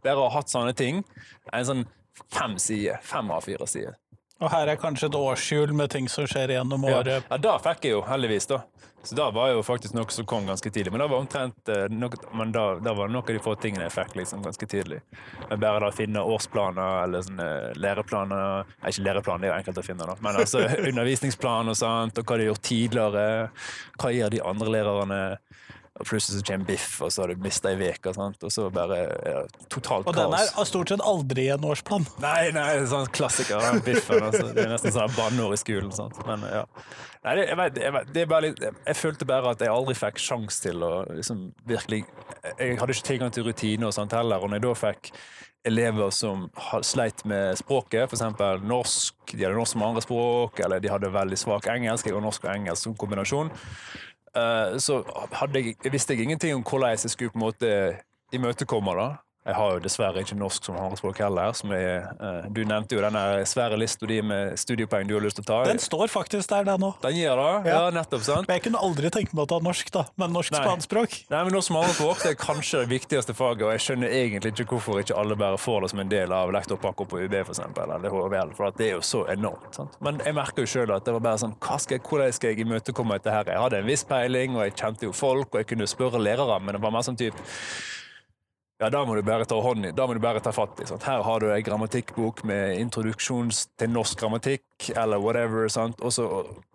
Dere 0.04 0.18
har 0.20 0.34
hatt 0.34 0.52
sånne 0.52 0.74
ting. 0.76 1.00
En 1.52 1.68
sånn 1.68 1.84
fem 2.32 2.58
sider, 2.60 3.00
fem 3.02 3.30
av 3.32 3.46
fire 3.46 3.68
sider. 3.70 3.96
Og 4.42 4.50
her 4.50 4.72
er 4.72 4.80
kanskje 4.80 5.08
et 5.12 5.18
årshjul 5.18 5.74
med 5.76 5.92
ting 5.94 6.08
som 6.10 6.26
skjer 6.26 6.56
gjennom 6.56 6.84
året. 6.90 7.28
ja 7.30 7.38
da 7.38 7.54
fikk 7.62 7.86
jeg 7.86 7.94
jo, 7.94 8.02
heldigvis, 8.08 8.48
da. 8.50 8.64
Så 9.04 9.14
da 9.14 9.26
var 9.30 9.50
jo 9.52 9.60
faktisk 9.62 9.92
noe 9.94 10.08
som 10.08 10.24
kom 10.26 10.46
ganske 10.48 10.70
tidlig. 10.72 10.92
Men 10.92 11.02
da 11.02 11.06
var 11.12 11.20
omtrent 11.20 11.68
eh, 11.68 11.84
noe, 11.92 12.16
men 12.32 12.52
da, 12.54 12.62
da 12.80 12.94
var 12.96 13.10
det 13.10 13.12
noe 13.12 13.22
av 13.26 13.36
de 13.36 13.42
få 13.44 13.52
tingene 13.60 13.84
jeg 13.84 13.92
fikk 13.92 14.14
liksom 14.16 14.40
ganske 14.46 14.68
tidlig. 14.70 15.02
Men 15.50 15.60
bare 15.60 15.82
da 15.84 15.90
finne 15.92 16.22
årsplaner 16.24 17.02
eller 17.02 17.26
sånne 17.26 17.48
læreplaner 17.76 18.64
Nei, 18.64 18.92
ikke 18.94 19.04
læreplaner, 19.04 19.44
det 19.44 19.50
er 19.50 19.52
jo 19.52 19.58
enkelt 19.60 19.82
å 19.82 19.84
finne, 19.84 20.08
da. 20.08 20.16
Men 20.24 20.40
altså 20.40 20.64
undervisningsplan 20.88 21.72
og 21.74 21.76
sånt, 21.78 22.22
og 22.22 22.24
hva 22.24 22.40
de 22.40 22.46
har 22.46 22.54
gjort 22.54 22.66
tidligere. 22.70 23.26
Hva 24.00 24.14
gjør 24.16 24.34
de 24.34 24.42
andre 24.54 24.74
lærerne? 24.78 25.20
Og 25.94 26.08
plutselig 26.08 26.40
så 26.40 26.46
kommer 26.48 26.66
Biff, 26.66 26.96
og 27.06 27.12
så 27.14 27.22
har 27.22 27.30
du 27.30 27.42
mista 27.42 27.70
ei 27.70 27.90
uke, 27.94 28.10
og 28.18 28.50
så 28.50 28.64
bare 28.74 28.96
ja, 29.30 29.42
totalt 29.70 30.08
Og 30.10 30.16
den 30.16 30.32
er 30.34 30.48
stort 30.66 30.90
sett 30.90 31.02
aldri 31.06 31.44
en 31.54 31.66
årsplan. 31.68 32.06
Nei, 32.18 32.48
nei, 32.56 32.64
det 32.74 32.80
er 32.82 32.88
sånn 32.90 33.06
klassiker, 33.14 33.62
den 33.62 33.82
biffen. 33.86 34.18
Altså. 34.18 34.48
Det 34.50 34.64
er 34.64 34.72
nesten 34.72 34.94
sånn 34.96 35.14
banneord 35.14 35.54
i 35.54 35.60
skolen. 35.60 35.92
Sant? 35.94 36.18
Men, 36.26 36.42
ja. 36.50 36.64
nei, 37.22 37.36
det, 37.38 37.46
jeg 37.46 37.58
vet, 37.60 37.78
jeg 37.84 37.94
vet, 37.94 38.10
det 38.16 38.24
er 38.24 38.32
bare 38.32 38.48
litt, 38.48 38.64
jeg 38.64 38.98
følte 38.98 39.28
bare 39.30 39.54
at 39.54 39.62
jeg 39.62 39.70
aldri 39.70 39.94
fikk 40.00 40.18
sjans 40.24 40.58
til 40.64 40.82
å 40.82 40.90
liksom, 41.12 41.46
virkelig 41.68 42.02
Jeg 42.58 42.80
hadde 42.80 42.96
ikke 42.96 43.08
tilgang 43.12 43.34
til 43.36 43.46
rutiner 43.46 43.92
og 43.92 43.94
sånt 43.94 44.16
heller. 44.18 44.42
Og 44.42 44.50
når 44.50 44.58
jeg 44.58 44.66
da 44.66 44.72
fikk 44.80 45.12
elever 45.64 46.10
som 46.12 46.48
sleit 46.84 47.22
med 47.28 47.54
språket, 47.62 48.10
f.eks. 48.10 48.26
norsk, 48.66 49.14
de 49.30 49.46
hadde 49.46 49.54
norsk 49.56 49.76
som 49.76 49.86
andre 49.86 50.02
språk, 50.04 50.58
eller 50.66 50.82
de 50.82 50.90
hadde 50.92 51.12
veldig 51.14 51.38
svak 51.40 51.70
engelsk, 51.72 52.10
jeg 52.10 52.18
var 52.18 52.26
norsk 52.26 52.44
og 52.44 52.52
engelsk 52.52 52.88
som 52.88 52.98
kombinasjon, 52.98 53.54
så 54.82 55.02
hadde 55.32 55.60
jeg 55.62 55.92
visste 55.92 56.14
jeg 56.14 56.22
ingenting 56.26 56.54
om 56.54 56.64
hvordan 56.66 56.90
jeg 56.90 57.10
skulle 57.12 57.30
på 57.30 57.38
en 57.38 57.46
måte 57.46 57.70
imøtekomme 58.34 58.96
det. 58.98 59.10
Jeg 59.44 59.54
har 59.58 59.74
jo 59.74 59.80
dessverre 59.84 60.22
ikke 60.24 60.36
norsk 60.40 60.64
som 60.64 60.76
handelsspråk 60.80 61.18
heller. 61.20 61.52
Som 61.52 61.72
er, 61.76 62.06
eh, 62.16 62.46
du 62.48 62.62
nevnte 62.64 62.96
jo 62.96 63.02
den 63.04 63.18
svære 63.44 63.76
lista 63.76 64.06
di 64.08 64.22
med 64.24 64.56
studiepoeng 64.56 65.06
du 65.06 65.14
har 65.18 65.20
lyst 65.20 65.36
til 65.36 65.44
å 65.44 65.48
ta. 65.50 65.58
Den 65.68 65.78
står 65.82 66.08
faktisk 66.08 66.48
der, 66.48 66.64
den 66.64 66.80
òg. 66.80 66.94
Den 67.02 67.12
gir 67.18 67.36
det? 67.36 67.68
Ja, 67.68 67.90
nettopp. 67.92 68.22
sant? 68.24 68.48
Men 68.48 68.56
jeg 68.56 68.64
kunne 68.64 68.80
aldri 68.80 69.10
tenkt 69.12 69.34
meg 69.34 69.44
å 69.44 69.48
ta 69.52 69.58
norsk, 69.60 69.90
da. 69.92 70.06
Men 70.16 70.32
norsk 70.32 70.52
Nei. 70.52 70.62
spanspråk. 70.64 71.18
Nei, 71.30 71.42
men 71.44 71.52
Norsk 71.52 71.68
som 71.68 71.76
andrespråk 71.76 72.22
det 72.24 72.30
er 72.32 72.40
kanskje 72.40 72.80
det 72.84 72.88
viktigste 72.94 73.34
faget, 73.36 73.62
og 73.68 73.72
jeg 73.76 73.84
skjønner 73.84 74.08
egentlig 74.16 74.54
ikke 74.54 74.78
hvorfor 74.78 75.00
ikke 75.02 75.18
alle 75.20 75.36
bare 75.36 75.60
får 75.60 75.82
det 75.82 75.90
som 75.90 76.00
en 76.00 76.08
del 76.08 76.32
av 76.32 76.52
lektorpakka 76.52 77.06
på 77.08 77.20
UB 77.24 77.34
eksempel, 77.44 77.92
eller 77.94 78.10
HVL, 78.10 78.54
for 78.56 78.68
at 78.68 78.76
det 78.80 78.88
er 78.88 78.94
jo 78.96 79.04
så 79.04 79.26
enormt. 79.28 79.74
sant? 79.74 79.96
Men 80.00 80.18
jeg 80.24 80.34
merker 80.34 80.64
jo 80.64 80.72
sjøl 80.72 80.94
at 80.96 81.04
det 81.04 81.12
var 81.12 81.20
bare 81.20 81.38
sånn 81.44 81.56
hva 81.60 81.78
skal 81.80 81.98
jeg, 81.98 82.04
Hvordan 82.04 82.32
skal 82.32 82.50
jeg 82.54 82.64
imøtekomme 82.66 83.16
dette 83.18 83.32
her? 83.32 83.44
Jeg 83.44 83.60
hadde 83.60 83.78
en 83.78 83.86
viss 83.86 84.04
peiling, 84.04 84.56
og 84.56 84.64
jeg 84.64 84.76
kjente 84.76 85.04
jo 85.04 85.12
folk, 85.12 85.48
og 85.52 85.60
jeg 85.60 85.66
kunne 85.66 85.86
spørre 85.86 86.20
lærere, 86.20 86.60
men 86.60 86.74
det 86.76 86.82
var 86.82 86.90
mer 86.94 87.04
sånn 87.06 87.16
type 87.18 87.36
ja, 88.78 88.90
da 88.90 89.04
må 89.04 89.14
du 89.14 89.22
bare 89.22 89.44
ta 89.46 89.54
hånd 89.62 89.86
i, 89.86 89.90
da 89.94 90.06
må 90.06 90.16
du 90.16 90.20
bare 90.20 90.40
ta 90.42 90.50
fatt 90.52 90.80
i. 90.82 90.86
Sant? 90.86 91.04
Her 91.06 91.22
har 91.22 91.40
du 91.40 91.46
en 91.52 91.62
grammatikkbok 91.62 92.42
med 92.48 92.80
introduksjon 92.82 93.52
til 93.78 93.92
norsk 93.94 94.18
grammatikk, 94.18 94.88
eller 94.96 95.22
whatever, 95.22 95.68
sant? 95.70 96.00
og 96.02 96.12
så 96.12 96.26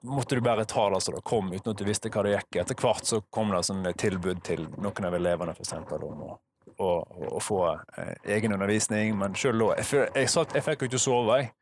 måtte 0.07 0.39
du 0.39 0.41
bare 0.45 0.63
ta 0.65 0.87
det 0.93 1.01
så 1.03 1.15
det 1.17 1.25
kom, 1.27 1.51
uten 1.51 1.73
at 1.73 1.81
du 1.81 1.83
visste 1.87 2.11
hva 2.13 2.23
det 2.23 2.37
gikk. 2.37 2.55
i. 2.55 2.61
Etter 2.63 2.79
hvert 2.79 3.09
så 3.09 3.19
kom 3.35 3.51
det 3.51 3.65
sånne 3.67 3.91
tilbud 3.99 4.39
til 4.47 4.63
noen 4.77 5.09
av 5.09 5.19
elevene, 5.19 5.57
for 5.57 5.67
eksempel, 5.67 6.07
om 6.07 6.23
å, 6.29 6.39
å, 6.79 6.89
å 7.35 7.43
få 7.43 7.61
eh, 7.75 8.15
egen 8.37 8.55
undervisning, 8.55 9.17
men 9.19 9.35
selv 9.35 9.59
da, 9.65 9.73
jeg, 9.81 10.07
jeg, 10.15 10.31
jeg 10.55 10.67
fikk 10.69 10.85
jo 10.85 10.93
ikke 10.93 11.05
sove, 11.09 11.41
jeg. 11.41 11.53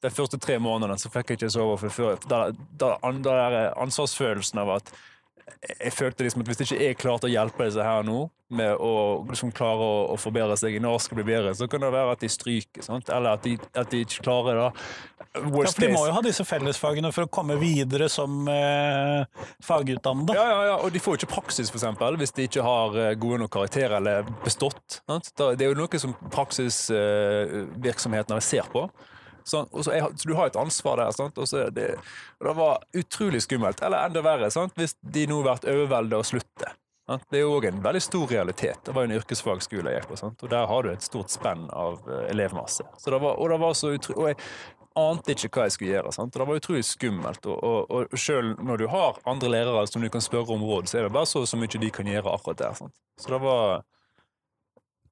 De 0.00 0.08
første 0.12 0.38
tre 0.40 0.56
månedene 0.62 0.96
så 1.00 1.10
fikk 1.10 1.32
jeg 1.32 1.40
ikke 1.40 1.52
sove, 1.52 1.76
for 1.82 1.98
før, 1.98 2.20
da, 2.30 2.44
da, 2.78 2.94
der 3.26 3.74
ansvarsfølelsen 3.74 4.62
av 4.62 4.76
at 4.78 4.94
jeg 5.60 5.92
følte 5.94 6.24
liksom 6.24 6.42
at 6.42 6.48
hvis 6.50 6.60
ikke 6.66 6.82
jeg 6.82 6.96
klarte 7.00 7.26
å 7.28 7.32
hjelpe 7.32 7.64
disse 7.66 7.84
her 7.84 8.02
nå, 8.06 8.28
med 8.50 8.72
å 8.82 9.22
liksom 9.28 9.52
klare 9.54 9.84
å, 9.84 10.06
å 10.10 10.16
forbedre 10.18 10.56
seg 10.58 10.74
i 10.74 10.80
norsk 10.82 11.12
bli 11.14 11.22
bedre, 11.28 11.52
så 11.54 11.68
kan 11.70 11.80
det 11.84 11.90
være 11.94 12.12
at 12.16 12.22
de 12.24 12.28
stryker, 12.32 12.82
sant? 12.82 13.06
eller 13.14 13.30
at 13.38 13.44
de, 13.46 13.52
at 13.78 13.90
de 13.92 13.98
ikke 14.02 14.24
klarer 14.26 14.54
det. 14.58 14.70
Ja, 15.30 15.46
for 15.46 15.82
de 15.84 15.92
må 15.94 16.02
jo 16.08 16.14
ha 16.16 16.22
disse 16.26 16.44
fellesfagene 16.48 17.12
for 17.14 17.22
å 17.28 17.30
komme 17.30 17.54
videre 17.60 18.08
som 18.10 18.48
eh, 18.50 19.22
fagutdannede. 19.62 20.34
Ja, 20.34 20.46
ja, 20.50 20.64
ja, 20.72 20.76
og 20.82 20.90
de 20.90 20.98
får 21.02 21.14
ikke 21.20 21.34
praksis, 21.36 21.70
eksempel, 21.70 22.18
hvis 22.18 22.34
de 22.34 22.42
ikke 22.50 22.66
har 22.66 22.90
eh, 22.98 23.18
gode 23.20 23.38
nok 23.44 23.52
karakterer 23.54 23.94
eller 24.00 24.26
bestått. 24.42 24.98
Sant? 25.04 25.30
Det 25.38 25.62
er 25.62 25.70
jo 25.70 25.78
noe 25.78 25.98
som 26.02 26.10
praksisvirksomhetene 26.34 28.42
ser 28.42 28.66
på. 28.74 28.82
Så, 29.50 29.64
jeg, 29.90 30.06
så 30.16 30.28
du 30.30 30.36
har 30.38 30.50
et 30.50 30.58
ansvar 30.60 31.02
der. 31.02 31.14
Sant? 31.16 31.38
Og, 31.38 31.48
så 31.50 31.66
det, 31.74 31.88
og 32.40 32.50
det 32.50 32.54
var 32.60 32.84
utrolig 33.02 33.42
skummelt. 33.46 33.82
Eller 33.82 34.06
enda 34.06 34.22
verre, 34.24 34.50
sant? 34.54 34.76
hvis 34.78 34.96
de 35.00 35.26
nå 35.30 35.42
blir 35.44 35.74
overveldet 35.74 36.18
og 36.20 36.28
slutter. 36.28 36.76
Sant? 37.10 37.24
Det 37.30 37.40
er 37.40 37.42
jo 37.42 37.54
òg 37.56 37.66
en 37.66 37.80
veldig 37.82 38.02
stor 38.04 38.28
realitet. 38.30 38.82
Det 38.86 38.92
var 38.94 39.02
jo 39.02 39.10
en 39.10 39.16
yrkesfagskole 39.18 39.94
jeg 39.94 40.04
gikk 40.04 40.12
på, 40.12 40.28
og 40.30 40.50
der 40.52 40.68
har 40.70 40.84
du 40.86 40.92
et 40.92 41.06
stort 41.06 41.32
spenn 41.32 41.64
av 41.74 42.04
eh, 42.06 42.28
elevmasse. 42.30 42.86
Så 43.02 43.10
det 43.10 43.18
var, 43.24 43.34
og, 43.34 43.50
det 43.50 43.58
var 43.58 43.74
så 43.74 43.90
utro, 43.96 44.14
og 44.14 44.28
jeg 44.30 44.38
ante 45.00 45.34
ikke 45.34 45.50
hva 45.56 45.66
jeg 45.66 45.74
skulle 45.74 45.94
gjøre. 45.96 46.12
Sant? 46.14 46.36
Og 46.36 46.42
det 46.42 46.48
var 46.52 46.60
utrolig 46.60 46.84
skummelt. 46.86 47.48
Og, 47.50 47.58
og, 47.66 48.04
og 48.06 48.18
selv 48.18 48.62
når 48.62 48.82
du 48.82 48.86
har 48.92 49.18
andre 49.32 49.50
lærere 49.56 49.86
som 49.90 50.06
du 50.06 50.10
kan 50.12 50.22
spørre 50.22 50.54
om 50.54 50.62
råd, 50.66 50.90
så 50.90 51.00
er 51.00 51.08
det 51.08 51.14
bare 51.18 51.30
så, 51.30 51.42
så 51.46 51.58
mye 51.58 51.82
de 51.82 51.90
kan 51.94 52.10
gjøre 52.10 52.36
akkurat 52.36 52.62
der. 52.62 52.78
Sant? 52.78 52.94
Så 53.18 53.34
det 53.34 53.42
var 53.42 53.82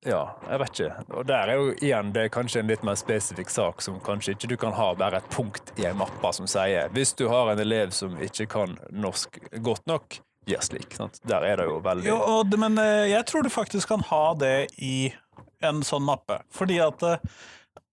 ja, 0.06 0.20
jeg 0.48 0.58
vet 0.62 0.78
ikke. 0.80 1.04
Og 1.18 1.26
der 1.26 1.48
er 1.50 1.58
jo 1.58 1.72
igjen 1.82 2.12
det 2.14 2.22
er 2.28 2.28
kanskje 2.34 2.60
en 2.62 2.68
litt 2.70 2.84
mer 2.86 2.94
spesifikk 3.00 3.50
sak 3.50 3.82
som 3.82 3.98
kanskje 4.04 4.36
ikke 4.36 4.48
du 4.52 4.56
kan 4.56 4.72
ha 4.76 4.92
bare 4.94 5.18
et 5.22 5.30
punkt 5.34 5.72
i 5.80 5.86
en 5.88 5.96
mappe 5.98 6.30
som 6.36 6.46
sier 6.46 6.88
hvis 6.94 7.14
du 7.18 7.26
har 7.28 7.50
en 7.52 7.58
elev 7.64 7.90
som 7.96 8.14
ikke 8.22 8.46
kan 8.52 8.76
norsk 8.94 9.40
godt 9.64 9.86
nok, 9.90 10.20
gjør 10.48 10.62
slik. 10.64 10.94
Sant? 10.96 11.18
Der 11.28 11.42
er 11.44 11.56
det 11.60 11.66
jo 11.68 11.80
veldig 11.84 12.06
Jo, 12.08 12.16
og, 12.38 12.54
men 12.58 12.78
eh, 12.78 13.08
jeg 13.10 13.26
tror 13.28 13.42
du 13.42 13.50
faktisk 13.52 13.88
kan 13.90 14.00
ha 14.08 14.22
det 14.38 14.68
i 14.78 15.12
en 15.60 15.82
sånn 15.82 16.06
mappe. 16.06 16.38
Fordi 16.54 16.78
at 16.80 17.02
eh, 17.02 17.18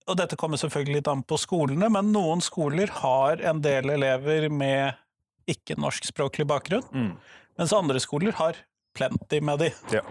Og 0.06 0.14
dette 0.20 0.36
kommer 0.38 0.56
selvfølgelig 0.56 1.00
litt 1.00 1.08
an 1.10 1.24
på 1.26 1.34
skolene, 1.42 1.88
men 1.90 2.12
noen 2.14 2.38
skoler 2.40 2.86
har 3.02 3.40
en 3.42 3.58
del 3.64 3.90
elever 3.90 4.46
med 4.48 4.94
ikke-norskspråklig 5.50 6.46
bakgrunn, 6.46 6.84
Mm. 6.94 7.16
mens 7.58 7.72
andre 7.72 7.98
skoler 8.00 8.32
har 8.38 8.54
plenty 8.94 9.40
med 9.40 9.58
de. 9.58 9.72
Ja. 9.92 10.02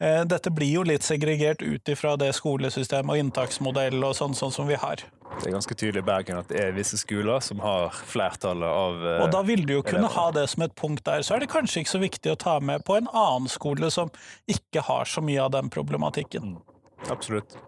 Eh, 0.00 0.22
Dette 0.30 0.50
blir 0.54 0.70
jo 0.76 0.82
litt 0.86 1.02
segregert 1.02 1.62
ut 1.62 1.88
ifra 1.90 2.12
det 2.20 2.30
skolesystemet 2.36 3.10
og 3.16 3.18
inntaksmodell 3.22 3.98
og 4.06 4.14
sånn, 4.14 4.36
sånn 4.38 4.52
som 4.54 4.68
vi 4.70 4.76
har. 4.78 5.02
Det 5.38 5.46
er 5.50 5.54
ganske 5.54 5.74
tydelig 5.78 6.02
i 6.02 6.06
Bergen 6.06 6.38
at 6.40 6.48
det 6.50 6.60
er 6.62 6.72
visse 6.74 6.98
skoler 6.98 7.42
som 7.44 7.60
har 7.62 7.90
flertallet 8.10 8.66
av 8.68 9.02
eh, 9.06 9.18
Og 9.26 9.32
da 9.34 9.42
vil 9.46 9.64
du 9.66 9.74
jo 9.76 9.82
kunne 9.82 10.06
elever. 10.06 10.14
ha 10.16 10.30
det 10.38 10.46
som 10.50 10.62
et 10.66 10.74
punkt 10.78 11.04
der. 11.06 11.22
Så 11.26 11.34
er 11.36 11.42
det 11.44 11.50
kanskje 11.52 11.82
ikke 11.82 11.94
så 11.96 12.00
viktig 12.02 12.32
å 12.32 12.38
ta 12.38 12.56
med 12.60 12.84
på 12.86 12.96
en 12.98 13.10
annen 13.12 13.50
skole 13.50 13.90
som 13.94 14.10
ikke 14.50 14.82
har 14.86 15.04
så 15.10 15.22
mye 15.22 15.42
av 15.44 15.52
den 15.54 15.70
problematikken. 15.74 16.56
Absolutt. 17.10 17.58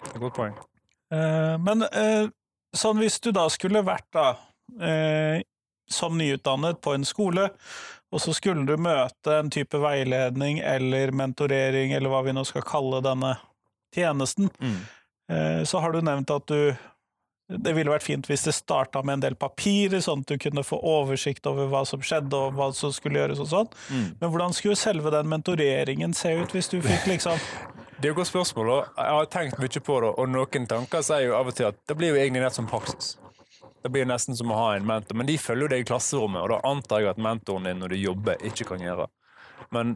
Det 0.00 0.14
er 0.16 0.24
godt 0.24 0.36
poeng. 0.40 0.56
Eh, 1.12 1.56
Men 1.60 1.84
eh, 1.92 2.26
sånn 2.76 3.00
hvis 3.04 3.20
du 3.20 3.30
da 3.36 3.46
skulle 3.52 3.84
vært 3.84 4.08
da 4.16 4.26
eh, 4.80 5.40
som 5.90 6.16
nyutdannet 6.18 6.80
på 6.84 6.92
en 6.96 7.04
skole, 7.04 7.48
og 8.12 8.20
så 8.20 8.34
skulle 8.34 8.66
du 8.66 8.76
møte 8.76 9.38
en 9.38 9.50
type 9.50 9.78
veiledning 9.78 10.58
eller 10.66 11.12
mentorering, 11.12 11.92
eller 11.94 12.10
hva 12.10 12.24
vi 12.26 12.32
nå 12.36 12.44
skal 12.48 12.62
kalle 12.66 13.02
denne 13.04 13.36
tjenesten, 13.94 14.50
Mm. 14.60 14.80
eh, 15.30 15.62
så 15.64 15.80
har 15.80 15.92
du 15.92 16.00
nevnt 16.00 16.30
at 16.30 16.46
du 16.46 16.76
det 17.50 17.72
ville 17.74 17.90
vært 17.90 18.06
fint 18.06 18.26
hvis 18.30 18.44
det 18.46 18.52
starta 18.54 19.00
med 19.02 19.14
en 19.14 19.22
del 19.24 19.34
papirer, 19.34 19.98
sånn 19.98 20.20
at 20.22 20.26
du 20.30 20.38
kunne 20.38 20.62
få 20.62 20.78
oversikt 20.86 21.46
over 21.50 21.66
hva 21.66 21.80
som 21.84 21.98
skjedde 22.00 22.32
og 22.38 22.54
hva 22.54 22.68
som 22.72 22.92
skulle 22.94 23.18
gjøres 23.18 23.40
og 23.42 23.48
sånn. 23.50 23.72
Mm. 23.90 24.04
Men 24.20 24.30
hvordan 24.30 24.54
skulle 24.54 24.78
selve 24.78 25.10
den 25.10 25.26
mentoreringen 25.32 26.14
se 26.14 26.30
ut, 26.38 26.52
hvis 26.54 26.70
du 26.70 26.78
fikk 26.80 27.08
liksom 27.10 27.38
Det 28.00 28.06
er 28.08 28.12
jo 28.14 28.14
et 28.14 28.16
godt 28.22 28.30
spørsmål, 28.30 28.68
og 28.70 28.84
jeg 28.96 29.16
har 29.16 29.26
tenkt 29.26 29.58
mye 29.58 29.80
på 29.84 29.96
det, 30.00 30.12
og 30.16 30.28
noen 30.30 30.66
tanker 30.70 31.02
sier 31.02 31.26
jo 31.26 31.34
av 31.36 31.50
og 31.50 31.54
til 31.58 31.66
at 31.66 31.76
det 31.86 31.96
blir 31.98 32.14
jo 32.14 32.20
egentlig 32.22 32.40
nett 32.46 32.54
som 32.54 32.66
praksis. 32.70 33.16
Det 33.82 33.88
blir 33.94 34.04
nesten 34.08 34.36
som 34.36 34.50
å 34.52 34.58
ha 34.58 34.74
en 34.76 34.84
mentor, 34.86 35.16
men 35.16 35.26
de 35.26 35.38
følger 35.40 35.66
jo 35.68 35.72
deg 35.72 35.80
i 35.86 35.88
klasserommet, 35.88 36.42
og 36.42 36.50
da 36.52 36.60
antar 36.68 37.00
jeg 37.00 37.14
at 37.14 37.22
mentoren 37.22 37.64
din 37.64 37.78
når 37.80 37.94
du 37.94 37.96
jobber, 38.02 38.36
ikke 38.44 38.66
kan 38.74 38.82
gjøre. 38.84 39.06
Men, 39.70 39.90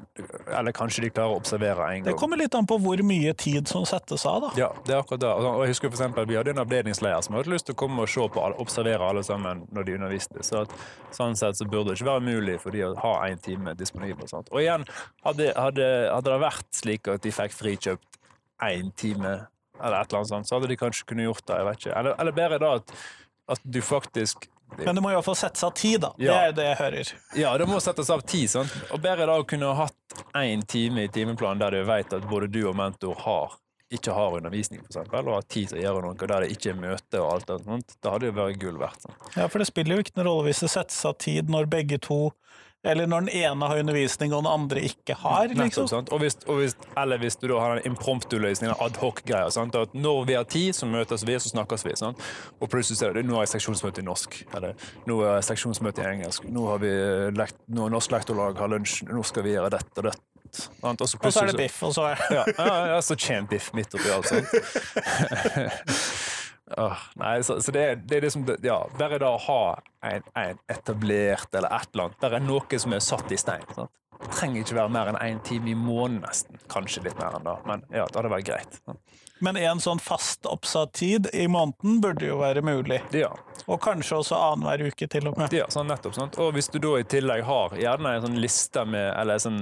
eller 0.54 0.74
kanskje 0.76 1.02
de 1.02 1.08
klarer 1.10 1.32
å 1.34 1.38
observere 1.40 1.86
en 1.88 2.02
gang. 2.04 2.12
Det 2.12 2.20
kommer 2.20 2.38
litt 2.38 2.54
an 2.54 2.66
på 2.68 2.76
hvor 2.78 3.00
mye 3.02 3.32
tid 3.40 3.66
som 3.66 3.82
settes 3.88 4.22
av, 4.28 4.44
da. 4.44 4.50
Ja, 4.60 4.68
det 4.86 4.92
er 4.94 5.00
akkurat 5.00 5.22
det. 5.24 5.30
Og 5.34 5.62
jeg 5.64 5.72
husker 5.72 5.88
for 5.90 5.96
eksempel, 5.98 6.26
Vi 6.28 6.36
hadde 6.36 6.52
en 6.52 6.60
avdelingsleder 6.62 7.24
som 7.24 7.34
hadde 7.34 7.50
lyst 7.50 7.66
til 7.66 7.74
å 7.74 7.80
komme 7.80 8.04
og 8.04 8.08
se 8.12 8.20
på, 8.28 8.42
alle- 8.44 8.60
observere 8.62 9.08
alle 9.08 9.24
sammen 9.26 9.64
når 9.74 9.84
de 9.88 9.96
underviste. 9.96 10.44
Så 10.46 10.60
at, 10.62 10.76
sånn 11.16 11.34
sett 11.40 11.56
så 11.58 11.66
burde 11.66 11.90
det 11.90 11.96
ikke 11.98 12.10
være 12.12 12.26
mulig 12.28 12.58
for 12.60 12.70
de 12.76 12.84
å 12.86 12.92
ha 13.02 13.14
én 13.26 13.40
time 13.42 13.74
disponibel. 13.74 14.28
Sant? 14.30 14.52
Og 14.52 14.60
igjen, 14.62 14.84
hadde, 15.24 15.50
hadde, 15.56 15.88
hadde 16.12 16.30
det 16.30 16.40
vært 16.44 16.70
slik 16.70 17.08
at 17.08 17.24
de 17.24 17.34
fikk 17.34 17.56
frikjøpt 17.56 18.20
én 18.68 18.92
time, 19.00 19.34
eller 19.80 19.96
et 20.04 20.12
eller 20.12 20.20
annet 20.22 20.28
sånt, 20.36 20.46
så 20.46 20.60
hadde 20.60 20.68
de 20.70 20.76
kanskje 20.78 21.08
kunne 21.08 21.26
gjort 21.26 21.42
det. 21.50 21.56
jeg 21.56 21.66
vet 21.72 21.82
ikke. 21.82 21.98
Eller, 21.98 22.14
eller 22.20 22.32
bedre 22.36 22.58
da 22.62 22.74
at, 22.78 22.94
at 23.48 23.60
du 23.64 23.80
faktisk 23.84 24.48
Men 24.78 24.94
det 24.96 25.02
må 25.04 25.10
iallfall 25.12 25.36
settes 25.38 25.62
av 25.62 25.70
tid, 25.78 26.00
da. 26.00 26.12
Det 26.18 26.24
Ja. 26.26 26.34
er 26.48 26.52
det 26.52 26.64
jeg 26.64 26.76
hører. 26.78 27.12
Ja, 27.38 27.56
det 27.58 27.66
må 27.68 27.76
settes 27.80 28.08
av 28.10 28.22
tid. 28.26 28.48
sant? 28.50 28.72
Og 28.90 29.00
bedre 29.00 29.26
da 29.26 29.36
å 29.38 29.46
kunne 29.46 29.68
ha 29.74 29.84
hatt 29.86 30.24
én 30.34 30.64
time 30.66 31.04
i 31.04 31.08
timeplanen 31.08 31.58
der 31.60 31.70
du 31.70 31.84
vet 31.84 32.12
at 32.12 32.22
både 32.28 32.48
du 32.50 32.64
og 32.68 32.74
mentor 32.76 33.14
har 33.14 33.52
ikke 33.92 34.12
har 34.12 34.32
undervisning, 34.40 34.80
for 34.80 34.88
eksempel, 34.90 35.28
og 35.28 35.34
har 35.34 35.42
tid 35.42 35.68
til 35.68 35.78
å 35.78 35.82
gjøre 35.84 36.02
noe 36.02 36.14
der 36.26 36.40
det 36.40 36.50
ikke 36.56 36.70
er 36.72 36.80
møte 36.80 37.20
og 37.20 37.32
alt 37.34 37.46
det 37.46 37.60
sånt. 37.64 37.94
Da 38.02 38.10
hadde 38.10 38.26
det 38.32 38.34
vært 38.34 38.58
gull 38.58 38.78
verdt. 38.80 39.02
sant? 39.02 39.36
Ja, 39.36 39.46
for 39.46 39.58
det 39.58 39.68
spiller 39.68 39.94
jo 39.96 40.02
ikke 40.02 40.16
noen 40.16 40.26
rolle 40.26 40.48
hvis 40.48 40.60
det 40.64 40.70
settes 40.70 41.04
av 41.04 41.18
tid 41.18 41.48
når 41.48 41.66
begge 41.70 42.00
to 42.00 42.32
Eller 42.84 43.08
når 43.08 43.26
den 43.26 43.32
ene 43.40 43.68
har 43.70 43.80
undervisning 43.80 44.34
og 44.36 44.42
den 44.44 44.50
andre 44.52 44.82
ikke 44.84 45.16
har. 45.16 45.48
Nettopp, 45.48 45.64
liksom. 45.64 45.88
sant? 45.88 46.12
Og 46.12 46.20
hvis, 46.20 46.36
og 46.44 46.60
hvis, 46.60 46.74
eller 47.00 47.22
hvis 47.22 47.38
du 47.40 47.46
da 47.48 47.60
har 47.62 47.78
en 47.78 47.86
impromptu-løsning, 47.88 48.70
en 48.70 48.82
adhoc-greie. 48.84 49.48
At 49.48 49.94
Når 49.96 50.26
vi 50.28 50.36
har 50.36 50.44
tid, 50.44 50.74
så 50.76 50.86
møtes 50.86 51.24
vi, 51.26 51.38
så 51.40 51.48
snakkes 51.54 51.86
vi. 51.86 51.96
sant? 51.96 52.20
Og 52.60 52.68
plutselig 52.68 53.00
ser 53.00 53.16
du 53.16 53.22
nå 53.24 53.38
har 53.38 53.46
jeg 53.46 53.54
seksjonsmøte 53.56 54.04
i 54.04 54.06
norsk, 54.06 54.36
eller 54.54 54.76
nå 55.08 55.18
er 55.24 55.38
jeg 55.38 55.48
seksjonsmøte 55.48 56.04
i 56.04 56.10
engelsk, 56.12 56.44
nå 56.52 56.68
har 56.68 56.78
vi 56.84 56.92
lekt, 57.38 57.56
nå 57.72 57.88
Norsk 57.94 58.10
lektorlag 58.12 58.58
har 58.60 58.68
lunsj, 58.72 59.04
nå 59.08 59.22
skal 59.24 59.46
vi 59.46 59.54
gjøre 59.54 59.70
dette 59.78 60.02
og 60.02 60.08
dette. 60.10 60.22
sant? 60.52 61.00
Og 61.00 61.08
så, 61.08 61.18
Og 61.22 61.32
så 61.32 61.44
er 61.44 61.52
det 61.52 61.56
biff, 61.64 61.82
og 61.82 61.94
så 61.96 62.08
er 62.12 62.24
Ja, 62.34 62.44
ja, 62.58 62.78
ja, 62.94 63.00
så 63.02 63.16
kommer 63.16 63.48
biff 63.54 63.72
midt 63.72 63.94
oppi 63.96 64.12
alt 64.12 64.28
sånt. 64.28 64.48
Åh, 66.76 67.02
nei, 67.20 67.36
så, 67.46 67.60
så 67.62 67.72
det, 67.74 67.82
er, 67.90 67.96
det 67.96 68.16
er 68.18 68.28
det- 68.28 68.56
ja, 68.66 68.80
Bare 68.98 69.18
da 69.22 69.28
å 69.36 69.40
ha 69.46 69.58
en, 70.02 70.22
en 70.34 70.58
etablert 70.72 71.54
eller 71.54 71.70
et 71.76 71.88
eller 71.94 72.08
annet, 72.08 72.20
bare 72.24 72.40
noe 72.42 72.78
som 72.82 72.92
er 72.96 73.04
satt 73.04 73.30
i 73.32 73.38
stein. 73.38 73.62
Sant? 73.76 73.90
Det 74.24 74.30
trenger 74.38 74.62
ikke 74.62 74.76
være 74.78 74.92
mer 74.94 75.10
enn 75.10 75.18
én 75.20 75.40
time 75.44 75.68
i 75.70 75.74
måneden, 75.76 76.22
nesten. 76.24 76.56
Kanskje 76.72 77.02
litt 77.04 77.18
mer 77.20 77.34
enn 77.36 77.44
da, 77.44 77.58
men 77.68 77.82
ja, 77.92 78.06
det 78.08 78.16
hadde 78.16 78.30
vært 78.32 78.46
greit. 78.48 78.78
sant? 78.86 79.00
Men 79.44 79.58
en 79.60 79.80
sånn 79.82 79.98
fast 80.00 80.46
oppsatt 80.48 80.92
tid 80.96 81.26
i 81.36 81.44
måneden 81.50 81.98
burde 82.00 82.24
jo 82.30 82.38
være 82.40 82.62
mulig. 82.64 83.00
Ja, 83.12 83.32
Og 83.66 83.80
kanskje 83.84 84.20
også 84.22 84.38
annenhver 84.38 84.86
uke, 84.88 85.08
til 85.10 85.28
og 85.28 85.36
med. 85.38 85.52
ja 85.52 85.66
sånn 85.68 85.90
nettopp. 85.90 86.14
Sant? 86.16 86.38
Og 86.40 86.54
hvis 86.56 86.70
du 86.72 86.78
da 86.80 86.94
i 87.00 87.04
tillegg 87.04 87.42
har 87.44 87.74
gjerne 87.76 88.14
en 88.16 88.24
sånn 88.28 88.40
liste 88.40 88.86
med 88.88 89.10
eller 89.20 89.42
sånn, 89.42 89.60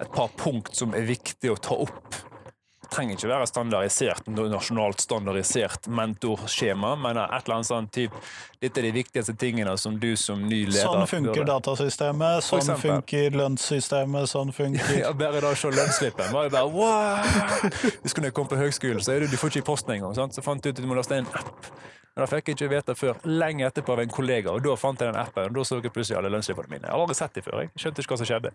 et 0.00 0.10
par 0.16 0.32
punkt 0.40 0.74
som 0.74 0.94
er 0.96 1.04
viktig 1.06 1.52
å 1.52 1.58
ta 1.60 1.76
opp 1.84 2.10
det 2.10 2.29
trenger 2.92 3.16
ikke 3.16 3.30
være 3.30 3.48
standardisert, 3.50 4.28
nasjonalt 4.50 5.02
standardisert 5.04 5.88
mentorskjema, 5.90 6.94
men 7.00 7.20
et 7.22 7.36
eller 7.40 7.56
annet 7.58 7.70
sånn 7.70 7.90
typ 7.94 8.16
Dette 8.60 8.82
er 8.82 8.90
de 8.90 8.92
viktigste 8.92 9.32
tingene 9.40 9.72
som 9.80 9.94
du 10.00 10.10
som 10.20 10.42
ny 10.44 10.64
leder 10.68 10.84
Sånn 10.84 11.06
funker 11.08 11.46
datasystemet, 11.48 12.44
sånn 12.44 12.74
funker 12.82 13.38
lønnssystemet, 13.40 14.28
sånn 14.30 14.52
funker 14.56 14.98
Ja, 15.02 15.14
bare 15.16 15.40
da 15.40 15.54
å 15.54 15.58
se 15.58 15.72
lønnsslippen 15.72 16.34
var 16.34 16.50
jo 16.50 16.54
bare 16.56 16.74
wow! 16.74 17.70
Husker 18.04 18.20
du 18.20 18.28
jeg 18.28 18.36
kom 18.36 18.50
på 18.50 18.58
høgskolen, 18.60 19.00
så 19.04 19.14
er 19.14 19.24
det, 19.24 19.30
du 19.32 19.38
får 19.40 19.54
ikke 19.54 19.64
i 19.64 19.68
posten 19.70 19.96
engang. 19.96 20.18
Så 20.34 20.44
fant 20.44 20.62
du 20.62 20.70
ut 20.70 20.76
at 20.76 20.82
du 20.82 20.88
må 20.90 20.98
laste 20.98 21.16
en 21.16 21.28
app. 21.40 21.70
Men 22.20 22.26
da 22.26 22.34
fikk 22.36 22.48
jeg 22.50 22.56
ikke 22.58 22.66
vite 22.68 22.94
før 23.00 23.20
lenge 23.24 23.64
etterpå 23.64 23.94
av 23.94 24.00
en 24.02 24.10
kollega, 24.12 24.52
og 24.52 24.60
da 24.60 24.74
fant 24.76 25.00
jeg 25.00 25.08
den 25.08 25.16
appen. 25.16 25.46
Og 25.48 25.54
da 25.56 25.62
så 25.64 25.78
jeg 25.80 25.92
plutselig 25.94 26.18
alle 26.18 26.28
lønnslippene 26.34 26.68
mine. 26.68 26.84
Jeg 26.84 26.92
har 26.92 27.00
aldri 27.00 27.16
sett 27.16 27.38
dem 27.38 27.46
før. 27.46 27.62
Jeg 27.62 27.70
skjønte 27.80 28.04
ikke 28.04 28.12
hva 28.12 28.18
som 28.20 28.28
skjedde. 28.28 28.50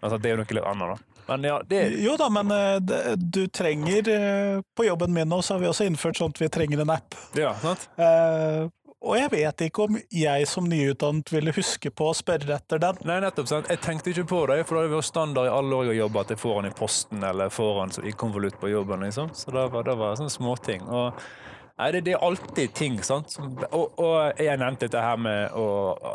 Altså, 0.00 0.18
det 0.18 0.30
er 0.30 0.34
jo 0.34 0.40
noe 0.40 0.56
litt 0.58 0.66
annet, 0.72 0.90
da. 0.90 1.20
Men 1.28 1.46
ja, 1.46 1.58
det 1.70 1.82
Jo 2.02 2.16
da, 2.18 2.26
men 2.34 2.50
eh, 2.52 3.12
du 3.16 3.46
trenger 3.48 4.08
eh, 4.12 4.58
På 4.76 4.84
jobben 4.84 5.14
min 5.14 5.30
nå 5.30 5.38
så 5.40 5.54
har 5.54 5.62
vi 5.62 5.70
også 5.70 5.86
innført 5.88 6.20
at 6.26 6.42
vi 6.42 6.50
trenger 6.52 6.82
en 6.82 6.92
app. 6.92 7.14
Ja, 7.38 7.54
sant? 7.62 7.86
Uh, 7.94 8.66
og 9.04 9.14
jeg 9.20 9.30
vet 9.30 9.64
ikke 9.68 9.86
om 9.86 9.96
jeg 10.10 10.50
som 10.50 10.66
nyutdannet 10.68 11.30
ville 11.32 11.54
huske 11.54 11.94
på 11.94 12.10
å 12.10 12.16
spørre 12.18 12.56
etter 12.56 12.82
den. 12.82 12.98
Nei, 13.06 13.20
nettopp. 13.22 13.46
sant? 13.52 13.70
Jeg 13.70 13.82
tenkte 13.84 14.10
ikke 14.10 14.26
på 14.34 14.42
det, 14.50 14.58
for 14.66 14.80
det 14.80 14.88
har 14.88 14.94
vært 14.96 15.12
standard 15.12 15.48
i 15.52 15.54
alle 15.54 15.78
år 15.78 15.86
jeg 15.86 15.94
har 15.94 16.02
jobbet 16.02 16.26
at 16.26 16.34
jeg 16.34 16.42
får 16.42 16.58
den 16.58 16.70
i 16.72 16.76
posten 16.82 17.26
eller 17.30 17.52
får 17.52 17.80
den 17.80 18.10
i 18.10 18.14
konvolutt 18.24 18.58
på 18.60 18.72
jobben. 18.72 19.06
liksom. 19.06 19.30
Så 19.36 19.54
det 19.54 19.68
var, 19.70 19.86
det 19.86 19.98
var 20.00 20.16
sånne 20.18 20.32
småting. 20.32 20.88
Og 20.88 21.20
Nei, 21.74 21.88
det, 21.90 22.04
det 22.06 22.12
er 22.14 22.22
alltid 22.22 22.70
ting, 22.70 23.00
sant. 23.02 23.32
Og, 23.74 23.96
og 23.98 24.38
jeg 24.38 24.58
nevnte 24.60 24.86
dette 24.86 25.00
her 25.02 25.16
med 25.18 25.56
å 25.58 25.64